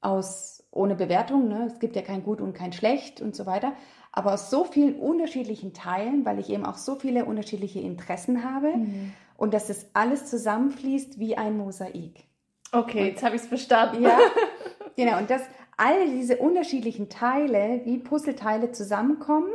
aus 0.00 0.66
ohne 0.70 0.96
Bewertung, 0.96 1.48
ne? 1.48 1.70
es 1.72 1.78
gibt 1.78 1.96
ja 1.96 2.02
kein 2.02 2.22
Gut 2.22 2.40
und 2.40 2.52
kein 2.52 2.72
Schlecht 2.74 3.22
und 3.22 3.34
so 3.34 3.46
weiter, 3.46 3.72
aber 4.12 4.34
aus 4.34 4.50
so 4.50 4.64
vielen 4.64 4.96
unterschiedlichen 4.96 5.72
Teilen, 5.72 6.26
weil 6.26 6.38
ich 6.38 6.50
eben 6.50 6.66
auch 6.66 6.76
so 6.76 6.96
viele 6.96 7.24
unterschiedliche 7.24 7.80
Interessen 7.80 8.44
habe. 8.44 8.76
Mhm 8.76 9.12
und 9.36 9.54
dass 9.54 9.66
das 9.66 9.86
alles 9.94 10.26
zusammenfließt 10.26 11.18
wie 11.18 11.36
ein 11.36 11.56
Mosaik. 11.56 12.24
Okay, 12.72 13.00
und, 13.00 13.06
jetzt 13.06 13.22
habe 13.22 13.36
ich 13.36 13.42
es 13.42 13.48
verstanden. 13.48 14.02
Ja, 14.02 14.18
genau. 14.96 15.18
Und 15.18 15.30
dass 15.30 15.42
all 15.76 16.08
diese 16.08 16.36
unterschiedlichen 16.36 17.08
Teile 17.08 17.80
wie 17.84 17.98
Puzzleteile 17.98 18.72
zusammenkommen 18.72 19.50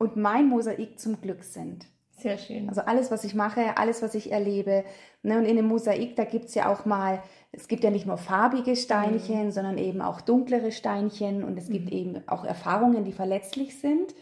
und 0.00 0.16
mein 0.16 0.48
Mosaik 0.48 0.98
zum 0.98 1.20
Glück 1.20 1.44
sind. 1.44 1.86
Sehr 2.10 2.38
schön. 2.38 2.68
Also 2.68 2.80
alles, 2.80 3.10
was 3.10 3.22
ich 3.24 3.34
mache, 3.34 3.76
alles, 3.76 4.02
was 4.02 4.14
ich 4.14 4.32
erlebe. 4.32 4.84
Ne? 5.22 5.38
Und 5.38 5.44
in 5.44 5.56
dem 5.56 5.66
Mosaik, 5.66 6.16
da 6.16 6.24
gibt 6.24 6.46
es 6.46 6.54
ja 6.54 6.72
auch 6.72 6.86
mal, 6.86 7.22
es 7.52 7.68
gibt 7.68 7.84
ja 7.84 7.90
nicht 7.90 8.06
nur 8.06 8.16
farbige 8.16 8.76
Steinchen, 8.76 9.46
mhm. 9.46 9.50
sondern 9.50 9.78
eben 9.78 10.00
auch 10.00 10.20
dunklere 10.22 10.72
Steinchen 10.72 11.44
und 11.44 11.58
es 11.58 11.68
mhm. 11.68 11.72
gibt 11.74 11.92
eben 11.92 12.28
auch 12.28 12.44
Erfahrungen, 12.44 13.04
die 13.04 13.12
verletzlich 13.12 13.78
sind, 13.78 14.14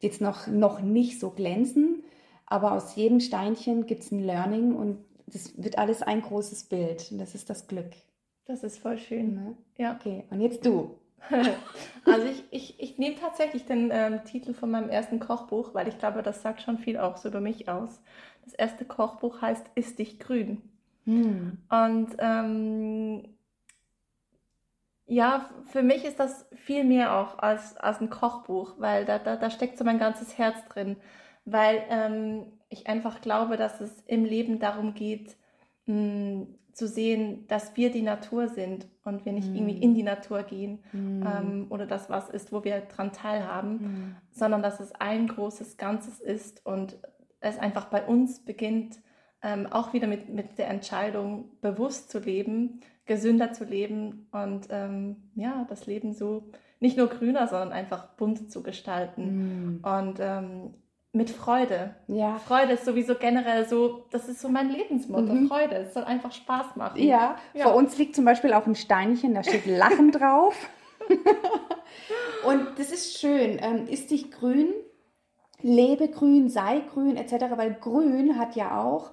die 0.00 0.06
jetzt 0.06 0.20
noch, 0.20 0.46
noch 0.46 0.80
nicht 0.80 1.18
so 1.18 1.30
glänzen. 1.30 2.04
Aber 2.46 2.72
aus 2.72 2.94
jedem 2.94 3.18
Steinchen 3.20 3.86
gibt 3.86 4.02
es 4.02 4.12
ein 4.12 4.20
Learning 4.20 4.74
und 4.74 5.04
das 5.26 5.60
wird 5.60 5.78
alles 5.78 6.02
ein 6.02 6.22
großes 6.22 6.64
Bild. 6.64 7.08
Und 7.10 7.18
das 7.18 7.34
ist 7.34 7.50
das 7.50 7.66
Glück. 7.66 7.90
Das 8.46 8.62
ist 8.62 8.78
voll 8.78 8.98
schön. 8.98 9.34
Ne? 9.34 9.56
Ja. 9.78 9.96
Okay, 9.96 10.24
und 10.30 10.40
jetzt 10.40 10.64
du. 10.64 10.96
also 12.04 12.26
ich, 12.26 12.44
ich, 12.50 12.80
ich 12.80 12.98
nehme 12.98 13.16
tatsächlich 13.16 13.64
den 13.66 13.90
ähm, 13.92 14.24
Titel 14.24 14.54
von 14.54 14.70
meinem 14.70 14.90
ersten 14.90 15.20
Kochbuch, 15.20 15.74
weil 15.74 15.88
ich 15.88 15.98
glaube, 15.98 16.22
das 16.22 16.42
sagt 16.42 16.62
schon 16.62 16.78
viel 16.78 16.98
auch 16.98 17.16
so 17.16 17.28
über 17.28 17.40
mich 17.40 17.68
aus. 17.68 18.02
Das 18.44 18.54
erste 18.54 18.84
Kochbuch 18.84 19.40
heißt 19.40 19.66
Ist 19.74 19.98
dich 19.98 20.18
grün. 20.18 20.62
Hm. 21.04 21.58
Und 21.68 22.08
ähm, 22.18 23.28
ja, 25.06 25.50
für 25.66 25.82
mich 25.82 26.04
ist 26.04 26.18
das 26.18 26.46
viel 26.54 26.84
mehr 26.84 27.16
auch 27.16 27.38
als, 27.38 27.76
als 27.76 28.00
ein 28.00 28.10
Kochbuch, 28.10 28.74
weil 28.78 29.04
da, 29.04 29.18
da, 29.18 29.36
da 29.36 29.50
steckt 29.50 29.76
so 29.76 29.84
mein 29.84 29.98
ganzes 29.98 30.38
Herz 30.38 30.64
drin 30.68 30.96
weil 31.44 31.84
ähm, 31.90 32.46
ich 32.68 32.86
einfach 32.86 33.20
glaube, 33.20 33.56
dass 33.56 33.80
es 33.80 34.02
im 34.06 34.24
Leben 34.24 34.58
darum 34.58 34.94
geht, 34.94 35.36
mh, 35.86 35.94
hm, 35.94 36.58
zu 36.72 36.88
sehen, 36.88 37.46
dass 37.46 37.76
wir 37.76 37.92
die 37.92 38.02
Natur 38.02 38.48
sind 38.48 38.86
und 39.04 39.24
wir 39.24 39.32
nicht 39.32 39.50
mm. 39.50 39.54
irgendwie 39.54 39.78
in 39.78 39.94
die 39.94 40.02
Natur 40.02 40.42
gehen 40.42 40.80
mm. 40.92 41.22
ähm, 41.26 41.66
oder 41.68 41.86
das 41.86 42.10
was 42.10 42.30
ist, 42.30 42.52
wo 42.52 42.64
wir 42.64 42.80
dran 42.80 43.12
teilhaben, 43.12 43.74
mm. 43.74 44.16
sondern 44.30 44.62
dass 44.62 44.80
es 44.80 44.92
ein 44.92 45.28
großes 45.28 45.76
Ganzes 45.76 46.20
ist 46.20 46.64
und 46.64 46.98
es 47.40 47.58
einfach 47.58 47.86
bei 47.86 48.04
uns 48.04 48.44
beginnt, 48.44 49.00
ähm, 49.42 49.66
auch 49.66 49.92
wieder 49.92 50.06
mit, 50.06 50.30
mit 50.30 50.58
der 50.58 50.68
Entscheidung, 50.68 51.50
bewusst 51.60 52.10
zu 52.10 52.18
leben, 52.18 52.80
gesünder 53.04 53.52
zu 53.52 53.64
leben 53.64 54.26
und 54.32 54.68
ähm, 54.70 55.16
ja, 55.34 55.66
das 55.68 55.86
Leben 55.86 56.14
so 56.14 56.50
nicht 56.80 56.96
nur 56.96 57.08
grüner, 57.08 57.46
sondern 57.46 57.72
einfach 57.72 58.08
bunt 58.16 58.50
zu 58.50 58.62
gestalten. 58.62 59.80
Und 59.82 60.18
ähm, 60.20 60.74
mit 61.14 61.30
Freude. 61.30 61.94
Ja. 62.08 62.38
Freude 62.38 62.72
ist 62.72 62.84
sowieso 62.84 63.14
generell 63.14 63.66
so, 63.68 64.04
das 64.10 64.28
ist 64.28 64.40
so 64.40 64.48
mein 64.48 64.68
Lebensmotto, 64.68 65.32
mhm. 65.32 65.48
Freude. 65.48 65.76
Es 65.76 65.94
soll 65.94 66.04
einfach 66.04 66.32
Spaß 66.32 66.76
machen. 66.76 67.00
Ja. 67.00 67.36
ja, 67.54 67.62
vor 67.62 67.74
uns 67.74 67.96
liegt 67.98 68.16
zum 68.16 68.24
Beispiel 68.24 68.52
auch 68.52 68.66
ein 68.66 68.74
Steinchen, 68.74 69.34
da 69.34 69.44
steht 69.44 69.66
Lachen 69.66 70.10
drauf. 70.12 70.56
Und 72.44 72.78
das 72.78 72.90
ist 72.90 73.18
schön. 73.18 73.58
Ähm, 73.62 73.86
ist 73.88 74.10
dich 74.10 74.32
grün, 74.32 74.72
lebe 75.60 76.08
grün, 76.08 76.48
sei 76.48 76.82
grün, 76.92 77.16
etc. 77.16 77.44
Weil 77.56 77.74
grün 77.80 78.38
hat 78.38 78.56
ja 78.56 78.82
auch, 78.82 79.12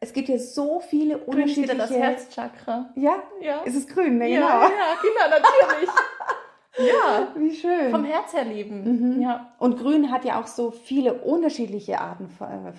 es 0.00 0.12
gibt 0.12 0.28
ja 0.28 0.38
so 0.38 0.80
viele 0.80 1.18
grün 1.18 1.26
unterschiedliche... 1.26 1.74
Grün 1.74 1.80
ist 1.80 1.90
wieder 1.90 2.08
das 2.08 2.28
Herzchakra. 2.30 2.92
Ja? 2.94 3.22
Ja. 3.40 3.62
Ist 3.62 3.76
es 3.76 3.88
grün, 3.88 4.18
ne? 4.18 4.28
Ja, 4.28 4.40
genau. 4.40 4.62
ja, 4.62 4.94
genau, 5.02 5.42
natürlich. 5.42 5.90
Ja, 6.78 7.28
wie 7.36 7.54
schön. 7.54 7.90
Vom 7.90 8.04
Herz 8.04 8.32
her 8.32 8.44
lieben. 8.44 9.14
Mhm. 9.14 9.20
Ja. 9.20 9.52
Und 9.58 9.78
Grün 9.78 10.10
hat 10.10 10.24
ja 10.24 10.40
auch 10.40 10.46
so 10.46 10.70
viele 10.70 11.14
unterschiedliche 11.14 12.00
Arten, 12.00 12.30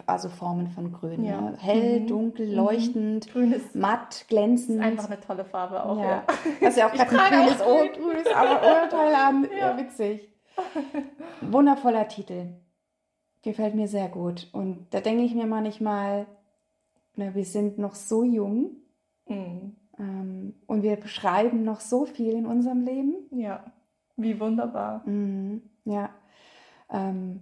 also 0.07 0.29
Formen 0.29 0.67
von 0.69 0.91
Grün. 0.91 1.23
Ja. 1.23 1.41
Ne? 1.41 1.57
Hell, 1.59 1.99
mhm. 1.99 2.07
dunkel, 2.07 2.47
mhm. 2.47 2.55
leuchtend, 2.55 3.31
Grün 3.31 3.51
ist 3.51 3.75
matt, 3.75 4.25
glänzend. 4.29 4.79
Ist 4.79 4.83
einfach 4.83 5.11
eine 5.11 5.19
tolle 5.19 5.45
Farbe 5.45 5.85
auch. 5.85 5.99
Ja. 5.99 6.05
ja. 6.05 6.23
Das 6.59 6.69
ist 6.69 6.77
ja 6.77 6.87
auch 6.87 6.93
gerade 6.93 7.35
ein 7.35 7.45
grünes, 7.45 7.59
grün. 7.59 8.03
grünes 8.03 8.27
aber 8.33 8.83
Urteil 8.83 9.13
an. 9.13 9.43
Ja. 9.53 9.69
ja, 9.69 9.77
witzig. 9.77 10.29
Wundervoller 11.41 12.07
Titel. 12.07 12.47
Gefällt 13.43 13.75
mir 13.75 13.87
sehr 13.87 14.07
gut. 14.07 14.49
Und 14.53 14.87
da 14.91 15.01
denke 15.01 15.23
ich 15.23 15.35
mir 15.35 15.45
manchmal, 15.45 16.25
na, 17.15 17.35
wir 17.35 17.45
sind 17.45 17.77
noch 17.77 17.93
so 17.93 18.23
jung 18.23 18.77
mhm. 19.27 19.75
ähm, 19.99 20.55
und 20.65 20.81
wir 20.81 20.95
beschreiben 20.95 21.63
noch 21.63 21.79
so 21.79 22.05
viel 22.05 22.31
in 22.33 22.47
unserem 22.47 22.83
Leben. 22.85 23.13
Ja, 23.31 23.63
wie 24.15 24.39
wunderbar. 24.39 25.07
Mhm. 25.07 25.61
Ja. 25.85 26.09
Ähm, 26.91 27.41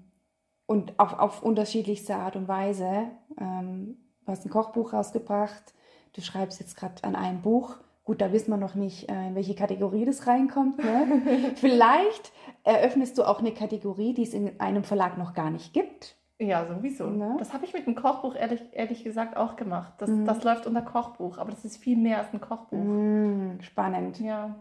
und 0.66 0.98
auf, 1.00 1.20
auf 1.20 1.44
unterschiedlichste 1.44 2.16
Art 2.16 2.36
und 2.36 2.48
Weise. 2.48 3.08
Ähm, 3.40 3.98
du 4.26 4.32
hast 4.32 4.46
ein 4.46 4.50
Kochbuch 4.50 4.94
rausgebracht, 4.94 5.74
du 6.14 6.22
schreibst 6.22 6.60
jetzt 6.60 6.78
gerade 6.78 7.04
an 7.04 7.16
einem 7.16 7.42
Buch. 7.42 7.76
Gut, 8.04 8.22
da 8.22 8.32
wissen 8.34 8.52
wir 8.52 8.58
noch 8.58 8.76
nicht, 8.76 9.10
äh, 9.12 9.28
in 9.28 9.36
welche 9.36 9.54
Kategorie 9.54 10.06
das 10.06 10.28
reinkommt. 10.28 10.78
Ne? 10.80 11.22
Vielleicht 11.56 12.32
eröffnest 12.64 13.18
du 13.18 13.24
auch 13.24 13.40
eine 13.40 13.54
Kategorie, 13.54 14.14
die 14.14 14.24
es 14.24 14.34
in 14.34 14.60
einem 14.60 14.84
Verlag 14.84 15.18
noch 15.18 15.34
gar 15.34 15.52
nicht 15.52 15.74
gibt. 15.74 16.16
Ja, 16.40 16.66
sowieso. 16.66 17.08
Ne? 17.08 17.36
Das 17.38 17.54
habe 17.54 17.66
ich 17.66 17.74
mit 17.74 17.86
dem 17.86 17.94
Kochbuch 17.94 18.36
ehrlich, 18.36 18.62
ehrlich 18.72 19.04
gesagt 19.04 19.38
auch 19.38 19.56
gemacht. 19.56 19.94
Das, 20.00 20.10
mhm. 20.10 20.26
das 20.26 20.44
läuft 20.44 20.66
unter 20.66 20.82
Kochbuch, 20.82 21.38
aber 21.38 21.52
das 21.52 21.64
ist 21.64 21.78
viel 21.78 21.98
mehr 21.98 22.18
als 22.18 22.34
ein 22.34 22.42
Kochbuch. 22.42 22.80
Mhm, 22.80 23.60
spannend. 23.62 24.20
Ja. 24.20 24.56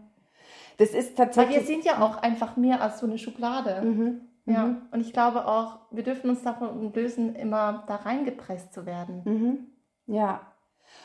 Das 0.81 0.95
ist 0.95 1.15
tatsächlich. 1.15 1.57
Weil 1.57 1.61
wir 1.61 1.67
sind 1.67 1.85
ja 1.85 2.01
auch 2.01 2.17
einfach 2.17 2.57
mehr 2.57 2.81
als 2.81 2.99
so 2.99 3.05
eine 3.05 3.19
Schublade. 3.19 3.83
Mhm. 3.83 4.21
Ja. 4.47 4.65
Mhm. 4.65 4.81
Und 4.89 5.01
ich 5.01 5.13
glaube 5.13 5.45
auch, 5.45 5.77
wir 5.91 6.01
dürfen 6.01 6.31
uns 6.31 6.41
davon 6.41 6.91
lösen, 6.91 7.35
immer 7.35 7.83
da 7.87 7.97
reingepresst 7.97 8.73
zu 8.73 8.87
werden. 8.87 9.21
Mhm. 9.25 9.67
Ja. 10.07 10.41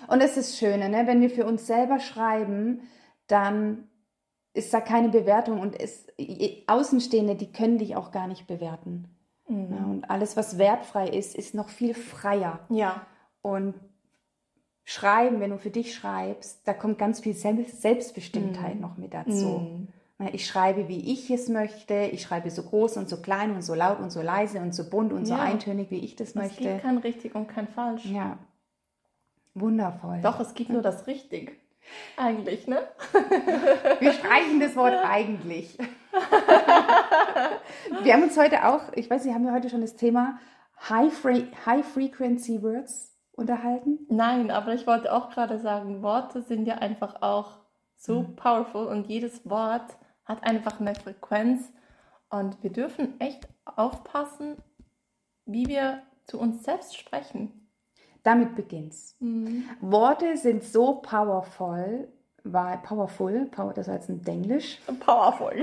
Und 0.08 0.22
es 0.22 0.38
ist 0.38 0.56
schön, 0.56 0.80
ne? 0.80 1.02
wenn 1.06 1.20
wir 1.20 1.28
für 1.28 1.44
uns 1.44 1.66
selber 1.66 1.98
schreiben, 1.98 2.88
dann 3.26 3.88
ist 4.54 4.72
da 4.72 4.80
keine 4.80 5.10
Bewertung 5.10 5.60
und 5.60 5.78
es, 5.78 6.06
Außenstehende, 6.66 7.34
die 7.34 7.52
können 7.52 7.76
dich 7.76 7.96
auch 7.96 8.12
gar 8.12 8.28
nicht 8.28 8.46
bewerten. 8.46 9.14
Mhm. 9.46 9.74
Ja, 9.74 9.84
und 9.84 10.10
alles, 10.10 10.38
was 10.38 10.56
wertfrei 10.56 11.06
ist, 11.08 11.36
ist 11.36 11.54
noch 11.54 11.68
viel 11.68 11.92
freier. 11.92 12.60
Ja. 12.70 13.02
Und 13.42 13.74
schreiben, 14.86 15.40
wenn 15.40 15.50
du 15.50 15.58
für 15.58 15.70
dich 15.70 15.94
schreibst, 15.94 16.66
da 16.66 16.72
kommt 16.72 16.96
ganz 16.96 17.20
viel 17.20 17.34
Selbstbestimmtheit 17.34 18.76
mhm. 18.76 18.80
noch 18.80 18.96
mit 18.96 19.12
dazu. 19.12 19.58
Mhm. 19.58 19.88
Ich 20.32 20.46
schreibe, 20.46 20.88
wie 20.88 21.12
ich 21.12 21.28
es 21.28 21.50
möchte. 21.50 22.08
Ich 22.12 22.22
schreibe 22.22 22.50
so 22.50 22.62
groß 22.62 22.96
und 22.96 23.06
so 23.06 23.20
klein 23.20 23.54
und 23.54 23.60
so 23.60 23.74
laut 23.74 24.00
und 24.00 24.10
so 24.10 24.22
leise 24.22 24.60
und 24.60 24.74
so 24.74 24.88
bunt 24.88 25.12
und 25.12 25.28
ja. 25.28 25.36
so 25.36 25.42
eintönig, 25.42 25.90
wie 25.90 25.98
ich 25.98 26.16
das 26.16 26.34
möchte. 26.34 26.54
Es 26.54 26.58
gibt 26.58 26.82
kein 26.82 26.98
richtig 26.98 27.34
und 27.34 27.48
kein 27.48 27.68
falsch. 27.68 28.06
Ja. 28.06 28.38
Wundervoll. 29.54 30.20
Doch, 30.22 30.40
es 30.40 30.54
gibt 30.54 30.70
nur 30.70 30.80
das 30.80 31.06
richtig. 31.06 31.60
Eigentlich, 32.16 32.66
ne? 32.66 32.78
Wir 34.00 34.12
streichen 34.12 34.60
das 34.60 34.74
Wort 34.76 34.94
eigentlich. 35.04 35.76
wir 38.02 38.14
haben 38.14 38.22
uns 38.22 38.38
heute 38.38 38.66
auch, 38.66 38.80
ich 38.94 39.10
weiß 39.10 39.24
nicht, 39.24 39.34
haben 39.34 39.44
wir 39.44 39.52
heute 39.52 39.68
schon 39.68 39.82
das 39.82 39.96
Thema 39.96 40.38
High, 40.88 41.12
Fre 41.12 41.46
High 41.66 41.86
Frequency 41.86 42.62
Words 42.62 43.15
unterhalten? 43.36 43.98
Nein, 44.08 44.50
aber 44.50 44.74
ich 44.74 44.86
wollte 44.86 45.12
auch 45.12 45.30
gerade 45.30 45.58
sagen, 45.58 46.02
Worte 46.02 46.42
sind 46.42 46.66
ja 46.66 46.76
einfach 46.76 47.22
auch 47.22 47.58
so 47.96 48.22
mhm. 48.22 48.36
powerful 48.36 48.86
und 48.86 49.06
jedes 49.06 49.48
Wort 49.48 49.96
hat 50.24 50.42
einfach 50.42 50.80
eine 50.80 50.94
Frequenz 50.94 51.72
und 52.30 52.62
wir 52.62 52.70
dürfen 52.70 53.20
echt 53.20 53.48
aufpassen, 53.64 54.56
wie 55.44 55.66
wir 55.66 56.02
zu 56.24 56.40
uns 56.40 56.64
selbst 56.64 56.96
sprechen. 56.96 57.68
Damit 58.22 58.56
beginnt's. 58.56 59.14
Mhm. 59.20 59.64
Worte 59.80 60.36
sind 60.36 60.64
so 60.64 60.94
powerful, 60.94 62.08
war 62.42 62.82
powerful, 62.82 63.46
power, 63.46 63.72
das 63.72 63.86
war 63.86 63.94
jetzt 63.94 64.08
ein 64.08 64.24
Englisch. 64.26 64.80
Powerful. 64.98 65.62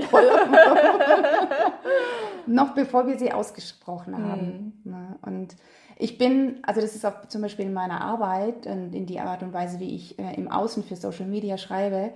Noch 2.46 2.74
bevor 2.74 3.06
wir 3.06 3.18
sie 3.18 3.32
ausgesprochen 3.32 4.16
haben. 4.16 4.74
Mhm. 4.84 4.90
Ne? 4.90 5.18
Und 5.22 5.56
ich 5.96 6.18
bin, 6.18 6.58
also 6.62 6.80
das 6.80 6.94
ist 6.94 7.04
auch 7.04 7.26
zum 7.28 7.42
Beispiel 7.42 7.66
in 7.66 7.72
meiner 7.72 8.00
Arbeit 8.00 8.66
und 8.66 8.94
in 8.94 9.06
die 9.06 9.20
Art 9.20 9.42
und 9.42 9.52
Weise, 9.52 9.80
wie 9.80 9.94
ich 9.94 10.18
äh, 10.18 10.34
im 10.34 10.50
Außen 10.50 10.84
für 10.84 10.96
Social 10.96 11.26
Media 11.26 11.58
schreibe, 11.58 12.12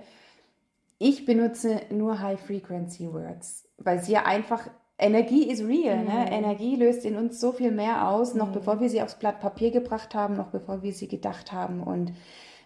ich 0.97 1.25
benutze 1.25 1.81
nur 1.89 2.19
High-Frequency-Words, 2.19 3.69
weil 3.77 4.03
sie 4.03 4.11
ja 4.11 4.25
einfach 4.25 4.69
Energie 4.99 5.49
ist 5.49 5.63
real. 5.63 6.03
Ne? 6.03 6.03
Mhm. 6.03 6.09
Ne? 6.09 6.31
Energie 6.31 6.75
löst 6.75 7.05
in 7.05 7.15
uns 7.15 7.39
so 7.39 7.53
viel 7.53 7.71
mehr 7.71 8.09
aus, 8.09 8.35
noch 8.35 8.49
mhm. 8.49 8.53
bevor 8.53 8.81
wir 8.81 8.89
sie 8.89 9.01
aufs 9.01 9.17
Blatt 9.17 9.39
Papier 9.39 9.71
gebracht 9.71 10.13
haben, 10.13 10.35
noch 10.35 10.47
bevor 10.47 10.83
wir 10.83 10.93
sie 10.93 11.07
gedacht 11.07 11.51
haben. 11.53 11.81
Und 11.81 12.11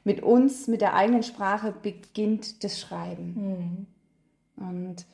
mit 0.03 0.21
uns, 0.21 0.67
mit 0.67 0.81
der 0.81 0.95
eigenen 0.95 1.23
Sprache 1.23 1.73
beginnt 1.81 2.63
das 2.63 2.79
Schreiben. 2.79 3.87
Mhm. 4.57 4.67
Und 4.67 5.05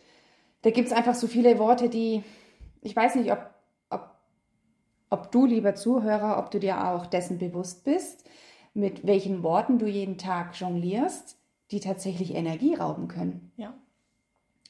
da 0.62 0.72
gibt 0.72 0.88
es 0.88 0.94
einfach 0.94 1.16
so 1.16 1.28
viele 1.28 1.60
Worte, 1.60 1.90
die, 1.90 2.24
ich 2.82 2.96
weiß 2.96 3.16
nicht, 3.16 3.32
ob, 3.32 3.40
ob 5.10 5.32
du, 5.32 5.46
lieber 5.46 5.76
Zuhörer, 5.76 6.38
ob 6.38 6.52
du 6.52 6.60
dir 6.60 6.88
auch 6.88 7.06
dessen 7.06 7.38
bewusst 7.38 7.84
bist, 7.84 8.30
mit 8.74 9.06
welchen 9.06 9.44
Worten 9.44 9.80
du 9.80 9.88
jeden 9.88 10.18
Tag 10.18 10.60
jonglierst, 10.60 11.38
die 11.72 11.80
tatsächlich 11.80 12.36
Energie 12.36 12.76
rauben 12.76 13.08
können. 13.08 13.52
Ja. 13.58 13.74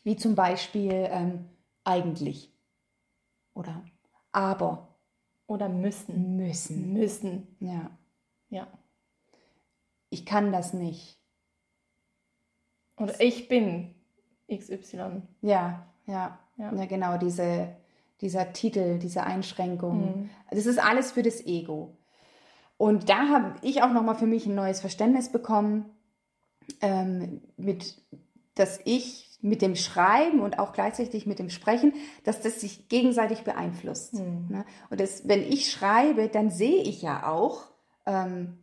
Wie 0.04 0.16
zum 0.16 0.36
Beispiel 0.36 1.08
ähm, 1.12 1.50
eigentlich. 1.84 2.52
Oder 3.54 3.84
aber. 4.32 4.88
Oder 5.48 5.68
müssen. 5.70 6.38
Müssen. 6.38 6.94
Müssen. 6.94 7.56
Ja. 7.60 7.92
Ja. 8.50 8.68
Ich 10.10 10.26
kann 10.26 10.52
das 10.52 10.74
nicht. 10.74 11.20
Oder 12.98 13.20
ich 13.22 13.48
bin 13.48 13.96
XY. 14.52 15.22
Ja, 15.42 15.88
ja. 16.06 16.40
Ja, 16.58 16.74
ja 16.76 16.86
genau, 16.86 17.18
diese, 17.18 17.76
dieser 18.22 18.54
Titel, 18.54 19.00
diese 19.00 19.24
Einschränkung. 19.24 20.00
Mhm. 20.00 20.30
Das 20.52 20.66
ist 20.66 20.80
alles 20.80 21.12
für 21.12 21.24
das 21.24 21.46
Ego. 21.46 21.98
Und 22.78 23.10
da 23.10 23.28
habe 23.28 23.56
ich 23.62 23.84
auch 23.84 23.92
nochmal 23.92 24.16
für 24.16 24.28
mich 24.28 24.46
ein 24.46 24.56
neues 24.56 24.82
Verständnis 24.82 25.30
bekommen, 25.30 25.86
ähm, 26.82 27.42
mit, 27.58 28.02
dass 28.56 28.80
ich 28.86 29.30
mit 29.42 29.62
dem 29.62 29.76
Schreiben 29.76 30.42
und 30.42 30.60
auch 30.60 30.74
gleichzeitig 30.74 31.26
mit 31.26 31.40
dem 31.40 31.50
Sprechen, 31.50 31.94
dass 32.24 32.42
das 32.42 32.60
sich 32.60 32.90
gegenseitig 32.90 33.44
beeinflusst. 33.44 34.16
Mhm. 34.16 34.48
Ne? 34.50 34.66
Und 34.90 35.00
das, 35.00 35.28
wenn 35.28 35.42
ich 35.42 35.72
schreibe, 35.72 36.28
dann 36.28 36.52
sehe 36.52 36.84
ich 36.84 37.02
ja 37.02 37.28
auch, 37.28 37.66
ähm, 38.06 38.58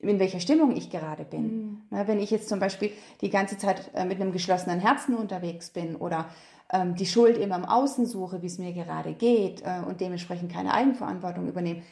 in 0.00 0.18
welcher 0.18 0.40
Stimmung 0.40 0.76
ich 0.76 0.90
gerade 0.90 1.24
bin. 1.24 1.42
Mhm. 1.42 1.82
Ne? 1.90 2.06
Wenn 2.06 2.20
ich 2.20 2.30
jetzt 2.30 2.48
zum 2.48 2.60
Beispiel 2.60 2.92
die 3.20 3.30
ganze 3.30 3.58
Zeit 3.58 3.90
äh, 3.94 4.04
mit 4.04 4.20
einem 4.20 4.32
geschlossenen 4.32 4.80
Herzen 4.80 5.14
unterwegs 5.14 5.70
bin 5.70 5.96
oder 5.96 6.28
ähm, 6.72 6.94
die 6.94 7.06
Schuld 7.06 7.36
immer 7.38 7.56
im 7.56 7.64
Außen 7.64 8.06
suche, 8.06 8.42
wie 8.42 8.46
es 8.46 8.58
mir 8.58 8.72
gerade 8.72 9.14
geht 9.14 9.62
äh, 9.62 9.80
und 9.86 10.00
dementsprechend 10.00 10.52
keine 10.52 10.74
Eigenverantwortung 10.74 11.48
übernehme, 11.48 11.82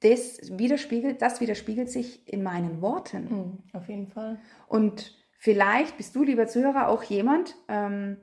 das 0.00 0.38
widerspiegelt, 0.50 1.22
das 1.22 1.40
widerspiegelt 1.40 1.90
sich 1.90 2.28
in 2.28 2.42
meinen 2.42 2.82
Worten. 2.82 3.24
Mhm, 3.24 3.58
auf 3.72 3.88
jeden 3.88 4.08
Fall. 4.08 4.38
Und 4.68 5.14
Vielleicht 5.44 5.98
bist 5.98 6.16
du, 6.16 6.22
lieber 6.22 6.46
Zuhörer, 6.46 6.88
auch 6.88 7.02
jemand, 7.02 7.54
ähm, 7.68 8.16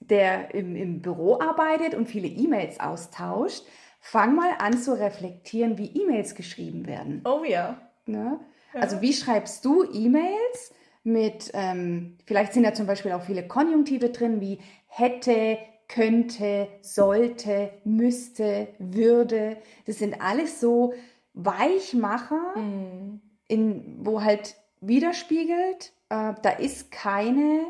der 0.00 0.54
im, 0.54 0.74
im 0.76 1.02
Büro 1.02 1.38
arbeitet 1.38 1.94
und 1.94 2.08
viele 2.08 2.26
E-Mails 2.26 2.80
austauscht. 2.80 3.64
Fang 4.00 4.34
mal 4.34 4.48
an 4.58 4.78
zu 4.78 4.98
reflektieren, 4.98 5.76
wie 5.76 5.88
E-Mails 5.88 6.34
geschrieben 6.34 6.86
werden. 6.86 7.20
Oh 7.26 7.44
ja. 7.46 7.76
Ne? 8.06 8.40
ja. 8.72 8.80
Also 8.80 9.02
wie 9.02 9.12
schreibst 9.12 9.62
du 9.66 9.84
E-Mails 9.92 10.72
mit, 11.02 11.50
ähm, 11.52 12.16
vielleicht 12.24 12.54
sind 12.54 12.62
da 12.62 12.72
zum 12.72 12.86
Beispiel 12.86 13.12
auch 13.12 13.24
viele 13.24 13.46
Konjunktive 13.46 14.08
drin, 14.08 14.40
wie 14.40 14.58
hätte, 14.96 15.58
könnte, 15.88 16.68
sollte, 16.80 17.70
müsste, 17.84 18.68
würde. 18.78 19.56
Das 19.86 19.98
sind 19.98 20.20
alles 20.20 20.60
so 20.60 20.94
Weichmacher, 21.34 22.56
mm. 22.56 23.20
in, 23.48 23.96
wo 24.00 24.22
halt 24.22 24.56
widerspiegelt, 24.80 25.92
äh, 26.10 26.34
da 26.40 26.50
ist 26.58 26.92
keine, 26.92 27.64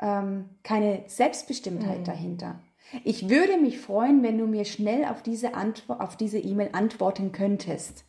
ähm, 0.00 0.50
keine 0.62 1.04
Selbstbestimmtheit 1.06 2.00
mhm. 2.00 2.04
dahinter. 2.04 2.60
Ich 3.04 3.28
würde 3.28 3.56
mich 3.56 3.80
freuen, 3.80 4.22
wenn 4.22 4.38
du 4.38 4.46
mir 4.46 4.64
schnell 4.64 5.04
auf 5.06 5.22
diese 5.22 5.54
Antwort, 5.54 6.00
auf 6.00 6.16
diese 6.16 6.38
E-Mail 6.38 6.70
antworten 6.72 7.32
könntest. 7.32 8.04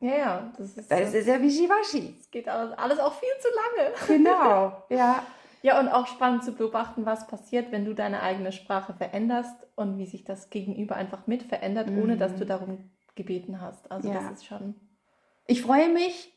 Ja, 0.00 0.16
ja, 0.16 0.52
das 0.58 0.76
ist, 0.76 0.90
das 0.90 1.14
ist 1.14 1.26
ja 1.26 1.40
wischiwaschi. 1.40 2.14
Es 2.20 2.30
geht 2.30 2.46
alles 2.48 2.98
auch 2.98 3.14
viel 3.14 3.28
zu 3.40 3.48
lange. 3.48 3.94
Genau, 4.06 4.82
ja. 4.90 5.24
Ja, 5.64 5.80
und 5.80 5.88
auch 5.88 6.06
spannend 6.06 6.44
zu 6.44 6.52
beobachten, 6.52 7.06
was 7.06 7.26
passiert, 7.26 7.72
wenn 7.72 7.86
du 7.86 7.94
deine 7.94 8.22
eigene 8.22 8.52
Sprache 8.52 8.92
veränderst 8.92 9.66
und 9.76 9.96
wie 9.96 10.04
sich 10.04 10.22
das 10.22 10.50
Gegenüber 10.50 10.94
einfach 10.94 11.26
mit 11.26 11.42
verändert, 11.42 11.88
mhm. 11.88 12.02
ohne 12.02 12.16
dass 12.18 12.36
du 12.36 12.44
darum 12.44 12.90
gebeten 13.14 13.62
hast. 13.62 13.90
Also 13.90 14.10
ja. 14.10 14.16
das 14.16 14.32
ist 14.32 14.44
schon. 14.44 14.74
Ich 15.46 15.62
freue 15.62 15.90
mich, 15.90 16.34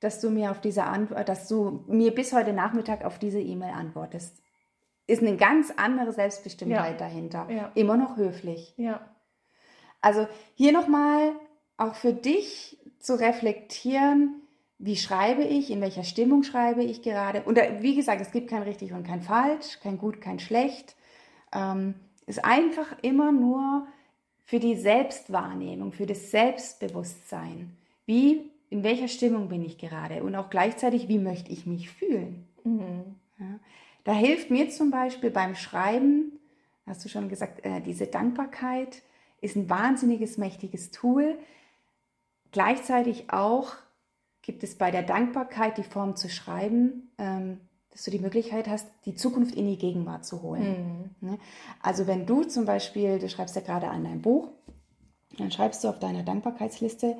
dass 0.00 0.18
du 0.22 0.30
mir 0.30 0.50
auf 0.50 0.62
diese 0.62 0.84
Antwort, 0.84 1.28
dass 1.28 1.46
du 1.46 1.84
mir 1.88 2.14
bis 2.14 2.32
heute 2.32 2.54
Nachmittag 2.54 3.04
auf 3.04 3.18
diese 3.18 3.38
E-Mail 3.38 3.74
antwortest. 3.74 4.42
Ist 5.06 5.20
eine 5.20 5.36
ganz 5.36 5.70
andere 5.76 6.12
Selbstbestimmtheit 6.12 6.98
ja. 6.98 7.06
dahinter. 7.06 7.50
Ja. 7.50 7.72
Immer 7.74 7.98
noch 7.98 8.16
höflich. 8.16 8.72
Ja. 8.78 9.14
Also 10.00 10.26
hier 10.54 10.72
nochmal 10.72 11.32
auch 11.76 11.96
für 11.96 12.14
dich 12.14 12.78
zu 12.98 13.20
reflektieren, 13.20 14.39
wie 14.82 14.96
schreibe 14.96 15.44
ich, 15.44 15.70
in 15.70 15.82
welcher 15.82 16.04
Stimmung 16.04 16.42
schreibe 16.42 16.82
ich 16.82 17.02
gerade. 17.02 17.42
Und 17.42 17.58
da, 17.58 17.82
wie 17.82 17.94
gesagt, 17.94 18.22
es 18.22 18.32
gibt 18.32 18.48
kein 18.48 18.62
richtig 18.62 18.94
und 18.94 19.06
kein 19.06 19.20
falsch, 19.20 19.78
kein 19.82 19.98
gut, 19.98 20.22
kein 20.22 20.38
schlecht. 20.38 20.96
Ähm, 21.52 21.94
ist 22.26 22.42
einfach 22.42 22.96
immer 23.02 23.30
nur 23.30 23.86
für 24.44 24.58
die 24.58 24.76
Selbstwahrnehmung, 24.76 25.92
für 25.92 26.06
das 26.06 26.30
Selbstbewusstsein. 26.30 27.76
Wie, 28.06 28.50
in 28.70 28.82
welcher 28.82 29.08
Stimmung 29.08 29.50
bin 29.50 29.62
ich 29.62 29.76
gerade? 29.76 30.22
Und 30.22 30.34
auch 30.34 30.48
gleichzeitig, 30.48 31.08
wie 31.08 31.18
möchte 31.18 31.52
ich 31.52 31.66
mich 31.66 31.90
fühlen? 31.90 32.48
Mhm. 32.64 33.16
Ja. 33.38 33.58
Da 34.04 34.14
hilft 34.14 34.50
mir 34.50 34.70
zum 34.70 34.90
Beispiel 34.90 35.30
beim 35.30 35.56
Schreiben, 35.56 36.38
hast 36.86 37.04
du 37.04 37.10
schon 37.10 37.28
gesagt, 37.28 37.66
äh, 37.66 37.82
diese 37.82 38.06
Dankbarkeit 38.06 39.02
ist 39.42 39.56
ein 39.56 39.68
wahnsinniges, 39.68 40.38
mächtiges 40.38 40.90
Tool. 40.90 41.38
Gleichzeitig 42.50 43.30
auch 43.30 43.74
gibt 44.42 44.62
es 44.62 44.76
bei 44.76 44.90
der 44.90 45.02
Dankbarkeit 45.02 45.78
die 45.78 45.82
Form 45.82 46.16
zu 46.16 46.28
schreiben, 46.28 47.10
ähm, 47.18 47.60
dass 47.90 48.04
du 48.04 48.10
die 48.10 48.18
Möglichkeit 48.18 48.68
hast, 48.68 48.86
die 49.04 49.14
Zukunft 49.14 49.54
in 49.54 49.66
die 49.66 49.78
Gegenwart 49.78 50.24
zu 50.24 50.42
holen. 50.42 51.10
Mhm. 51.20 51.28
Ne? 51.30 51.38
Also 51.82 52.06
wenn 52.06 52.26
du 52.26 52.44
zum 52.44 52.64
Beispiel, 52.64 53.18
du 53.18 53.28
schreibst 53.28 53.56
ja 53.56 53.62
gerade 53.62 53.88
an 53.88 54.04
dein 54.04 54.22
Buch, 54.22 54.48
dann 55.38 55.50
schreibst 55.50 55.84
du 55.84 55.88
auf 55.88 55.98
deiner 55.98 56.22
Dankbarkeitsliste, 56.22 57.16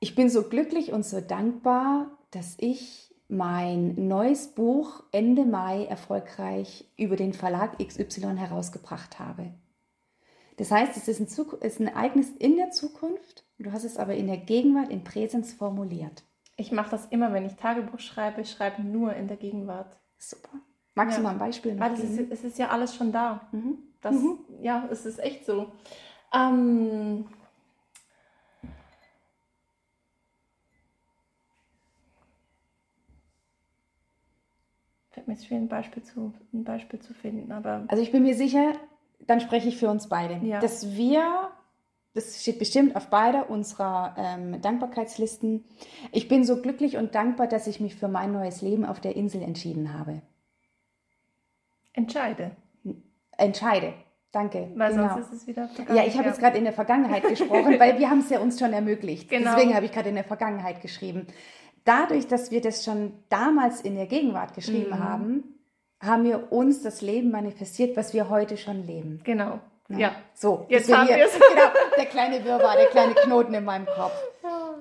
ich 0.00 0.14
bin 0.14 0.30
so 0.30 0.44
glücklich 0.44 0.92
und 0.92 1.04
so 1.04 1.20
dankbar, 1.20 2.10
dass 2.30 2.54
ich 2.58 3.14
mein 3.28 4.08
neues 4.08 4.48
Buch 4.48 5.04
Ende 5.12 5.44
Mai 5.44 5.84
erfolgreich 5.84 6.90
über 6.96 7.16
den 7.16 7.32
Verlag 7.32 7.78
XY 7.78 8.36
herausgebracht 8.36 9.18
habe. 9.18 9.52
Das 10.56 10.70
heißt, 10.70 10.96
es 10.96 11.08
ist 11.08 11.20
ein, 11.20 11.58
ist 11.60 11.80
ein 11.80 11.86
Ereignis 11.86 12.30
in 12.38 12.56
der 12.56 12.70
Zukunft, 12.70 13.44
du 13.58 13.72
hast 13.72 13.84
es 13.84 13.96
aber 13.96 14.14
in 14.14 14.26
der 14.26 14.36
Gegenwart, 14.38 14.90
in 14.90 15.04
Präsenz 15.04 15.52
formuliert. 15.52 16.24
Ich 16.60 16.72
mache 16.72 16.90
das 16.90 17.06
immer, 17.06 17.32
wenn 17.32 17.46
ich 17.46 17.54
Tagebuch 17.54 18.00
schreibe. 18.00 18.42
Ich 18.42 18.50
schreibe 18.50 18.82
nur 18.82 19.14
in 19.14 19.28
der 19.28 19.38
Gegenwart. 19.38 19.96
Super. 20.18 20.50
Magst 20.94 21.16
ja. 21.16 21.22
du 21.22 21.22
mal 21.22 21.30
ein 21.32 21.38
Beispiel 21.38 21.74
noch 21.74 21.80
Weil 21.80 21.94
es 21.94 22.00
ist, 22.00 22.30
es 22.30 22.44
ist 22.44 22.58
ja 22.58 22.68
alles 22.68 22.94
schon 22.94 23.12
da. 23.12 23.48
Mhm. 23.50 23.78
Das, 24.02 24.14
mhm. 24.14 24.40
Ja, 24.60 24.86
es 24.90 25.06
ist 25.06 25.20
echt 25.20 25.46
so. 25.46 25.72
Ähm, 26.34 27.24
fällt 35.08 35.28
mir 35.28 35.32
jetzt 35.32 35.46
schwer, 35.46 35.56
ein 35.56 35.68
Beispiel 35.68 36.02
zu, 36.02 36.34
ein 36.52 36.64
Beispiel 36.64 37.00
zu 37.00 37.14
finden. 37.14 37.52
Aber 37.52 37.86
also 37.88 38.02
ich 38.02 38.12
bin 38.12 38.22
mir 38.22 38.34
sicher, 38.34 38.74
dann 39.20 39.40
spreche 39.40 39.70
ich 39.70 39.78
für 39.78 39.88
uns 39.88 40.10
beide, 40.10 40.44
ja. 40.46 40.60
dass 40.60 40.94
wir 40.94 41.49
das 42.14 42.42
steht 42.42 42.58
bestimmt 42.58 42.96
auf 42.96 43.08
beider 43.08 43.50
unserer 43.50 44.14
ähm, 44.18 44.60
Dankbarkeitslisten. 44.60 45.64
Ich 46.12 46.28
bin 46.28 46.44
so 46.44 46.60
glücklich 46.60 46.96
und 46.96 47.14
dankbar, 47.14 47.46
dass 47.46 47.66
ich 47.66 47.80
mich 47.80 47.94
für 47.94 48.08
mein 48.08 48.32
neues 48.32 48.62
Leben 48.62 48.84
auf 48.84 49.00
der 49.00 49.14
Insel 49.16 49.42
entschieden 49.42 49.96
habe. 49.96 50.22
Entscheide. 51.92 52.52
Entscheide. 53.36 53.94
Danke. 54.32 54.70
Weil 54.76 54.92
genau. 54.92 55.14
sonst 55.14 55.26
ist 55.26 55.42
es 55.42 55.46
wieder 55.46 55.68
Ja, 55.92 56.04
ich 56.04 56.16
habe 56.16 56.28
jetzt 56.28 56.38
gerade 56.38 56.56
in 56.56 56.64
der 56.64 56.72
Vergangenheit 56.72 57.26
gesprochen, 57.28 57.78
weil 57.80 57.98
wir 57.98 58.10
haben 58.10 58.20
es 58.20 58.30
ja 58.30 58.40
uns 58.40 58.58
schon 58.58 58.72
ermöglicht. 58.72 59.28
Genau. 59.28 59.54
Deswegen 59.54 59.74
habe 59.74 59.86
ich 59.86 59.92
gerade 59.92 60.08
in 60.08 60.14
der 60.14 60.24
Vergangenheit 60.24 60.80
geschrieben. 60.80 61.26
Dadurch, 61.84 62.26
dass 62.26 62.50
wir 62.50 62.60
das 62.60 62.84
schon 62.84 63.12
damals 63.28 63.80
in 63.80 63.96
der 63.96 64.06
Gegenwart 64.06 64.54
geschrieben 64.54 64.90
mhm. 64.90 64.98
haben, 64.98 65.44
haben 66.00 66.24
wir 66.24 66.52
uns 66.52 66.82
das 66.82 67.02
Leben 67.02 67.30
manifestiert, 67.30 67.96
was 67.96 68.14
wir 68.14 68.30
heute 68.30 68.56
schon 68.56 68.86
leben. 68.86 69.20
Genau. 69.24 69.60
Ja. 69.98 70.12
So, 70.34 70.66
jetzt 70.68 70.92
haben 70.92 71.08
wir 71.08 71.24
es. 71.24 71.32
Genau, 71.50 71.70
der 71.96 72.06
kleine 72.06 72.44
Wirrwarr, 72.44 72.76
der 72.76 72.86
kleine 72.86 73.14
Knoten 73.14 73.54
in 73.54 73.64
meinem 73.64 73.86
Kopf. 73.86 74.12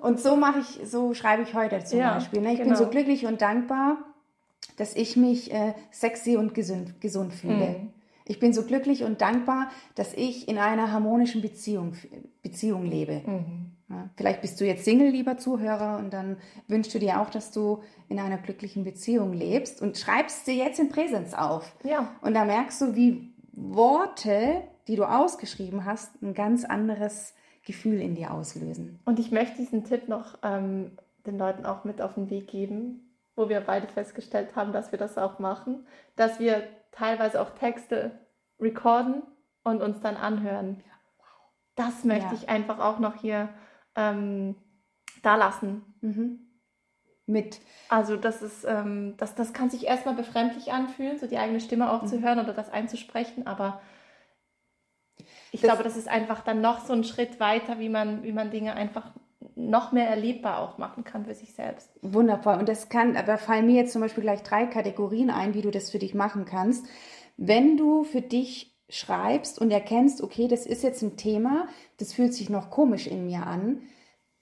Und 0.01 0.19
so 0.19 0.35
mache 0.35 0.59
ich, 0.59 0.89
so 0.89 1.13
schreibe 1.13 1.43
ich 1.43 1.53
heute 1.53 1.83
zum 1.83 1.99
ja, 1.99 2.13
Beispiel. 2.13 2.41
Ne? 2.41 2.53
Ich 2.53 2.59
genau. 2.59 2.69
bin 2.69 2.77
so 2.77 2.87
glücklich 2.87 3.25
und 3.25 3.41
dankbar, 3.41 3.97
dass 4.77 4.95
ich 4.95 5.17
mich 5.17 5.51
äh, 5.53 5.73
sexy 5.91 6.37
und 6.37 6.53
gesund, 6.53 7.01
gesund 7.01 7.33
fühle. 7.33 7.69
Mhm. 7.69 7.93
Ich 8.25 8.39
bin 8.39 8.53
so 8.53 8.63
glücklich 8.63 9.03
und 9.03 9.21
dankbar, 9.21 9.69
dass 9.95 10.13
ich 10.13 10.47
in 10.47 10.57
einer 10.57 10.91
harmonischen 10.91 11.41
Beziehung, 11.41 11.93
Beziehung 12.43 12.85
lebe. 12.85 13.23
Mhm. 13.25 13.71
Ja, 13.89 14.09
vielleicht 14.15 14.41
bist 14.41 14.61
du 14.61 14.65
jetzt 14.65 14.85
Single, 14.85 15.09
lieber 15.09 15.39
Zuhörer, 15.39 15.97
und 15.97 16.13
dann 16.13 16.37
wünschst 16.67 16.93
du 16.93 16.99
dir 16.99 17.19
auch, 17.19 17.31
dass 17.31 17.51
du 17.51 17.81
in 18.07 18.19
einer 18.19 18.37
glücklichen 18.37 18.83
Beziehung 18.83 19.33
lebst 19.33 19.81
und 19.81 19.97
schreibst 19.97 20.45
sie 20.45 20.59
jetzt 20.59 20.79
in 20.79 20.89
Präsenz 20.89 21.33
auf. 21.33 21.75
Ja. 21.83 22.13
Und 22.21 22.35
da 22.35 22.45
merkst 22.45 22.81
du, 22.81 22.95
wie 22.95 23.33
Worte 23.51 24.61
die 24.89 24.95
du 24.95 25.05
ausgeschrieben 25.05 25.85
hast, 25.85 26.19
ein 26.23 26.33
ganz 26.33 26.65
anderes 26.65 27.35
Gefühl 27.63 28.01
in 28.01 28.15
dir 28.15 28.33
auslösen. 28.33 28.99
Und 29.05 29.19
ich 29.19 29.31
möchte 29.31 29.57
diesen 29.57 29.83
Tipp 29.83 30.09
noch 30.09 30.39
ähm, 30.41 30.97
den 31.27 31.37
Leuten 31.37 31.63
auch 31.63 31.83
mit 31.83 32.01
auf 32.01 32.15
den 32.15 32.31
Weg 32.31 32.47
geben, 32.47 33.15
wo 33.35 33.49
wir 33.49 33.61
beide 33.61 33.87
festgestellt 33.87 34.55
haben, 34.55 34.73
dass 34.73 34.91
wir 34.91 34.97
das 34.97 35.19
auch 35.19 35.37
machen, 35.37 35.85
dass 36.15 36.39
wir 36.39 36.63
teilweise 36.91 37.39
auch 37.39 37.51
Texte 37.51 38.11
recorden 38.59 39.21
und 39.63 39.83
uns 39.83 40.01
dann 40.01 40.17
anhören. 40.17 40.81
Das 41.75 42.03
möchte 42.03 42.33
ja. 42.33 42.33
ich 42.33 42.49
einfach 42.49 42.79
auch 42.79 42.97
noch 42.97 43.21
hier 43.21 43.49
ähm, 43.95 44.55
da 45.21 45.35
lassen. 45.35 45.83
Mhm. 46.01 46.39
Mit. 47.27 47.61
Also 47.89 48.17
das 48.17 48.41
ist, 48.41 48.65
ähm, 48.65 49.13
das, 49.17 49.35
das 49.35 49.53
kann 49.53 49.69
sich 49.69 49.85
erstmal 49.85 50.15
befremdlich 50.15 50.73
anfühlen, 50.73 51.19
so 51.19 51.27
die 51.27 51.37
eigene 51.37 51.59
Stimme 51.59 51.91
auch 51.91 52.01
mhm. 52.01 52.07
zu 52.07 52.21
hören 52.23 52.39
oder 52.39 52.53
das 52.53 52.71
einzusprechen, 52.71 53.45
aber 53.45 53.79
ich 55.51 55.61
das, 55.61 55.69
glaube, 55.69 55.83
das 55.83 55.97
ist 55.97 56.07
einfach 56.07 56.41
dann 56.41 56.61
noch 56.61 56.85
so 56.85 56.93
ein 56.93 57.03
Schritt 57.03 57.39
weiter, 57.39 57.79
wie 57.79 57.89
man, 57.89 58.23
wie 58.23 58.31
man 58.31 58.51
Dinge 58.51 58.73
einfach 58.73 59.11
noch 59.55 59.91
mehr 59.91 60.07
erlebbar 60.07 60.59
auch 60.59 60.77
machen 60.77 61.03
kann 61.03 61.25
für 61.25 61.33
sich 61.33 61.53
selbst. 61.53 61.91
Wundervoll. 62.01 62.55
Und 62.55 62.69
das 62.69 62.89
kann, 62.89 63.17
aber 63.17 63.37
fallen 63.37 63.65
mir 63.65 63.75
jetzt 63.75 63.93
zum 63.93 64.01
Beispiel 64.01 64.23
gleich 64.23 64.43
drei 64.43 64.65
Kategorien 64.65 65.29
ein, 65.29 65.53
wie 65.53 65.61
du 65.61 65.71
das 65.71 65.89
für 65.89 65.99
dich 65.99 66.13
machen 66.13 66.45
kannst. 66.45 66.85
Wenn 67.37 67.77
du 67.77 68.03
für 68.03 68.21
dich 68.21 68.77
schreibst 68.89 69.59
und 69.59 69.71
erkennst, 69.71 70.21
okay, 70.21 70.47
das 70.47 70.65
ist 70.65 70.83
jetzt 70.83 71.01
ein 71.01 71.17
Thema, 71.17 71.67
das 71.97 72.13
fühlt 72.13 72.33
sich 72.33 72.49
noch 72.49 72.69
komisch 72.69 73.07
in 73.07 73.25
mir 73.25 73.45
an, 73.45 73.81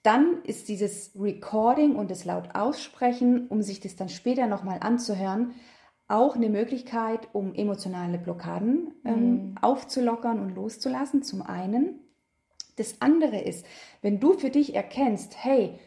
dann 0.02 0.42
ist 0.44 0.68
dieses 0.68 1.12
Recording 1.18 1.96
und 1.96 2.10
das 2.10 2.24
laut 2.24 2.54
aussprechen, 2.54 3.48
um 3.48 3.62
sich 3.62 3.80
das 3.80 3.96
dann 3.96 4.08
später 4.08 4.46
nochmal 4.46 4.78
anzuhören, 4.80 5.54
auch 6.08 6.34
eine 6.34 6.48
Möglichkeit, 6.48 7.28
um 7.32 7.54
emotionale 7.54 8.18
Blockaden 8.18 8.94
ähm, 9.04 9.20
mhm. 9.20 9.58
aufzulockern 9.60 10.40
und 10.40 10.54
loszulassen, 10.54 11.22
zum 11.22 11.42
einen. 11.42 12.00
Das 12.76 13.00
andere 13.00 13.38
ist, 13.38 13.66
wenn 14.00 14.18
du 14.18 14.32
für 14.32 14.50
dich 14.50 14.74
erkennst, 14.74 15.44
hey, 15.44 15.78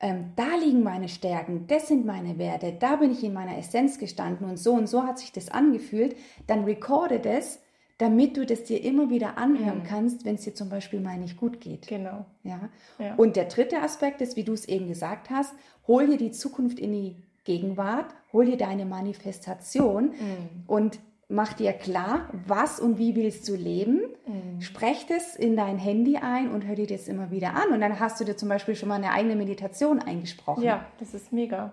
ähm, 0.00 0.32
da 0.36 0.56
liegen 0.56 0.82
meine 0.82 1.08
Stärken, 1.08 1.66
das 1.66 1.88
sind 1.88 2.04
meine 2.04 2.38
Werte, 2.38 2.72
da 2.78 2.96
bin 2.96 3.10
ich 3.10 3.24
in 3.24 3.32
meiner 3.32 3.56
Essenz 3.58 3.98
gestanden 3.98 4.48
und 4.48 4.58
so 4.58 4.72
und 4.72 4.88
so 4.88 5.04
hat 5.04 5.18
sich 5.18 5.32
das 5.32 5.50
angefühlt, 5.50 6.16
dann 6.46 6.64
recorde 6.64 7.18
das, 7.18 7.60
damit 7.98 8.36
du 8.36 8.46
das 8.46 8.64
dir 8.64 8.82
immer 8.82 9.10
wieder 9.10 9.36
anhören 9.36 9.80
mhm. 9.80 9.84
kannst, 9.84 10.24
wenn 10.24 10.36
es 10.36 10.42
dir 10.42 10.54
zum 10.54 10.70
Beispiel 10.70 11.00
mal 11.00 11.18
nicht 11.18 11.36
gut 11.36 11.60
geht. 11.60 11.86
Genau. 11.86 12.24
Ja? 12.42 12.70
ja. 12.98 13.14
Und 13.16 13.36
der 13.36 13.44
dritte 13.44 13.80
Aspekt 13.80 14.22
ist, 14.22 14.36
wie 14.36 14.44
du 14.44 14.54
es 14.54 14.66
eben 14.66 14.88
gesagt 14.88 15.28
hast, 15.28 15.54
hol 15.86 16.06
dir 16.06 16.16
die 16.16 16.30
Zukunft 16.30 16.78
in 16.78 16.92
die 16.92 17.16
Gegenwart, 17.50 18.14
hol 18.32 18.44
dir 18.44 18.56
deine 18.56 18.84
Manifestation 18.84 20.10
mhm. 20.10 20.64
und 20.68 21.00
mach 21.28 21.52
dir 21.52 21.72
klar, 21.72 22.28
was 22.46 22.78
und 22.78 22.96
wie 22.96 23.16
willst 23.16 23.48
du 23.48 23.56
leben. 23.56 24.02
Mhm. 24.24 24.60
Sprech 24.60 25.06
das 25.08 25.34
in 25.34 25.56
dein 25.56 25.76
Handy 25.76 26.16
ein 26.18 26.52
und 26.52 26.64
hör 26.64 26.76
dir 26.76 26.86
das 26.86 27.08
immer 27.08 27.32
wieder 27.32 27.54
an. 27.54 27.72
Und 27.72 27.80
dann 27.80 27.98
hast 27.98 28.20
du 28.20 28.24
dir 28.24 28.36
zum 28.36 28.48
Beispiel 28.48 28.76
schon 28.76 28.88
mal 28.88 28.94
eine 28.94 29.10
eigene 29.10 29.34
Meditation 29.34 29.98
eingesprochen. 29.98 30.62
Ja, 30.62 30.86
das 31.00 31.12
ist 31.12 31.32
mega. 31.32 31.72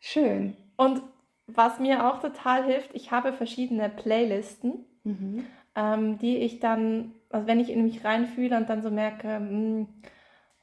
Schön. 0.00 0.54
Und 0.76 1.00
was 1.46 1.80
mir 1.80 2.06
auch 2.06 2.20
total 2.20 2.64
hilft, 2.64 2.90
ich 2.92 3.10
habe 3.10 3.32
verschiedene 3.32 3.88
Playlisten, 3.88 4.84
mhm. 5.04 5.46
ähm, 5.76 6.18
die 6.18 6.36
ich 6.36 6.60
dann, 6.60 7.12
also 7.30 7.46
wenn 7.46 7.58
ich 7.58 7.70
in 7.70 7.84
mich 7.84 8.04
reinfühle 8.04 8.54
und 8.58 8.68
dann 8.68 8.82
so 8.82 8.90
merke, 8.90 9.40
mh, 9.40 9.48
hm, 9.48 9.88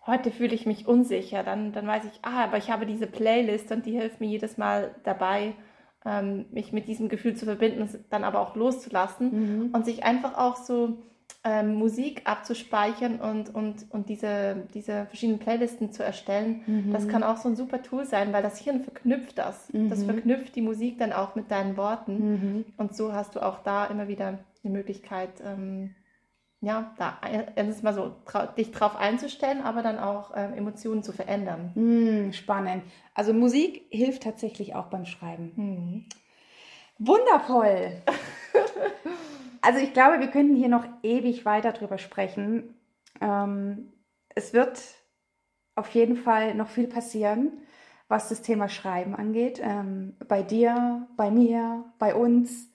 heute 0.08 0.32
fühle 0.32 0.54
ich 0.54 0.66
mich 0.66 0.88
unsicher, 0.88 1.44
dann, 1.44 1.72
dann 1.72 1.88
weiß 1.88 2.06
ich, 2.06 2.20
ah, 2.22 2.44
aber 2.44 2.58
ich 2.58 2.70
habe 2.70 2.86
diese 2.86 3.08
Playlist 3.08 3.72
und 3.72 3.86
die 3.86 3.94
hilft 3.94 4.20
mir 4.20 4.28
jedes 4.28 4.58
Mal 4.58 4.96
dabei, 5.04 5.54
ähm, 6.06 6.46
mich 6.52 6.72
mit 6.72 6.88
diesem 6.88 7.10
Gefühl 7.10 7.36
zu 7.36 7.46
verbinden 7.46 7.82
und 7.82 7.98
dann 8.10 8.24
aber 8.24 8.40
auch 8.40 8.56
loszulassen 8.56 9.66
mhm. 9.66 9.70
und 9.74 9.86
sich 9.86 10.04
einfach 10.04 10.38
auch 10.38 10.58
so 10.58 11.00
ähm, 11.44 11.76
Musik 11.76 12.24
abzuspeichern 12.26 13.20
und, 13.20 13.54
und, 13.54 13.86
und 13.92 14.10
diese, 14.10 14.68
diese 14.74 15.06
verschiedenen 15.06 15.40
Playlisten 15.40 15.92
zu 15.92 16.04
erstellen. 16.04 16.62
Mhm. 16.66 16.92
Das 16.92 17.08
kann 17.08 17.24
auch 17.24 17.38
so 17.38 17.50
ein 17.50 17.56
super 17.56 17.82
Tool 17.84 18.06
sein, 18.06 18.34
weil 18.34 18.44
das 18.44 18.60
Hirn 18.60 18.82
verknüpft 18.82 19.38
das. 19.38 19.72
Mhm. 19.72 19.90
Das 19.90 20.04
verknüpft 20.04 20.56
die 20.56 20.62
Musik 20.62 20.98
dann 20.98 21.14
auch 21.14 21.36
mit 21.36 21.52
deinen 21.52 21.78
Worten. 21.78 22.32
Mhm. 22.32 22.66
Und 22.78 22.96
so 22.96 23.14
hast 23.14 23.36
du 23.36 23.42
auch 23.42 23.60
da 23.64 23.86
immer 23.86 24.08
wieder 24.08 24.40
eine 24.64 24.74
Möglichkeit, 24.74 25.30
ähm, 25.44 25.96
ja, 26.66 26.96
da 26.98 27.20
erstens 27.56 27.84
mal 27.84 27.94
so 27.94 28.16
dich 28.58 28.72
drauf 28.72 28.96
einzustellen, 28.96 29.62
aber 29.62 29.84
dann 29.84 30.00
auch 30.00 30.36
äh, 30.36 30.46
Emotionen 30.58 31.04
zu 31.04 31.14
verändern. 31.14 31.72
Mm, 31.76 32.32
spannend. 32.32 32.84
Also 33.14 33.34
Musik 33.34 33.86
hilft 33.92 34.24
tatsächlich 34.24 34.74
auch 34.74 34.88
beim 34.88 35.06
Schreiben. 35.06 35.52
Mhm. 35.56 36.06
Wundervoll. 36.98 38.02
also 39.62 39.80
ich 39.80 39.94
glaube, 39.94 40.20
wir 40.20 40.28
könnten 40.30 40.56
hier 40.56 40.70
noch 40.70 40.86
ewig 41.04 41.46
weiter 41.46 41.72
drüber 41.72 42.00
sprechen. 42.00 42.74
Ähm, 43.22 43.94
es 44.30 44.54
wird 44.54 44.82
auf 45.76 45.92
jeden 45.92 46.16
Fall 46.16 46.56
noch 46.56 46.70
viel 46.70 46.88
passieren, 46.88 47.60
was 48.08 48.30
das 48.30 48.42
Thema 48.42 48.70
Schreiben 48.70 49.16
angeht. 49.16 49.62
Ähm, 49.64 50.16
bei 50.28 50.42
dir, 50.42 51.08
bei 51.16 51.30
mir, 51.30 51.86
bei 52.00 52.16
uns. 52.16 52.72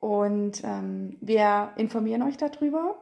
Und 0.00 0.64
ähm, 0.64 1.18
wir 1.20 1.70
informieren 1.76 2.22
euch 2.22 2.36
darüber. 2.36 2.96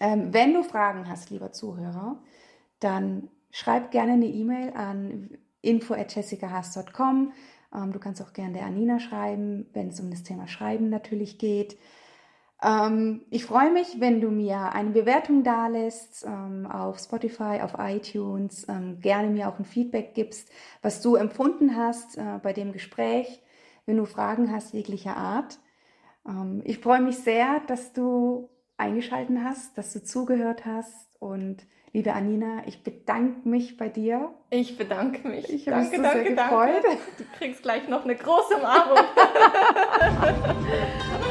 Ähm, 0.00 0.32
wenn 0.32 0.54
du 0.54 0.62
Fragen 0.62 1.08
hast, 1.08 1.30
lieber 1.30 1.52
Zuhörer, 1.52 2.18
dann 2.80 3.28
schreib 3.50 3.90
gerne 3.90 4.12
eine 4.12 4.26
E-Mail 4.26 4.72
an 4.74 5.30
info.jessicahast.com. 5.62 7.32
Ähm, 7.74 7.92
du 7.92 7.98
kannst 7.98 8.22
auch 8.22 8.32
gerne 8.32 8.54
der 8.54 8.66
Anina 8.66 9.00
schreiben, 9.00 9.66
wenn 9.72 9.88
es 9.88 10.00
um 10.00 10.10
das 10.10 10.22
Thema 10.22 10.46
Schreiben 10.46 10.88
natürlich 10.88 11.38
geht. 11.38 11.76
Ähm, 12.62 13.22
ich 13.30 13.44
freue 13.44 13.70
mich, 13.70 14.00
wenn 14.00 14.20
du 14.20 14.30
mir 14.30 14.72
eine 14.72 14.90
Bewertung 14.90 15.42
dalässt 15.42 16.24
ähm, 16.26 16.66
auf 16.66 16.98
Spotify, 16.98 17.60
auf 17.62 17.74
iTunes, 17.78 18.66
ähm, 18.68 19.00
gerne 19.00 19.28
mir 19.28 19.48
auch 19.48 19.58
ein 19.58 19.64
Feedback 19.64 20.14
gibst, 20.14 20.50
was 20.82 21.02
du 21.02 21.16
empfunden 21.16 21.76
hast 21.76 22.16
äh, 22.16 22.38
bei 22.42 22.52
dem 22.52 22.72
Gespräch, 22.72 23.42
wenn 23.84 23.98
du 23.98 24.06
Fragen 24.06 24.50
hast 24.50 24.72
jeglicher 24.72 25.16
Art. 25.16 25.58
Ähm, 26.26 26.62
ich 26.64 26.78
freue 26.78 27.02
mich 27.02 27.18
sehr, 27.18 27.60
dass 27.66 27.92
du 27.92 28.48
eingeschaltet 28.76 29.38
hast, 29.42 29.76
dass 29.78 29.92
du 29.92 30.02
zugehört 30.02 30.64
hast 30.64 31.08
und 31.18 31.66
Liebe 31.96 32.12
Anina, 32.12 32.62
ich 32.66 32.82
bedanke 32.82 33.48
mich 33.48 33.78
bei 33.78 33.88
dir. 33.88 34.34
Ich 34.50 34.76
bedanke 34.76 35.26
mich. 35.26 35.48
Ich 35.48 35.66
habe 35.66 35.80
mich 35.80 35.88
so 35.96 36.02
danke, 36.02 36.24
sehr 36.24 36.34
gefreut. 36.34 36.84
Danke. 36.84 36.98
Du 37.16 37.24
kriegst 37.38 37.62
gleich 37.62 37.88
noch 37.88 38.04
eine 38.04 38.14
große 38.14 38.54
Umarmung. 38.54 38.98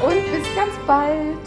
Und 0.04 0.32
bis 0.32 0.54
ganz 0.56 0.74
bald. 0.84 1.38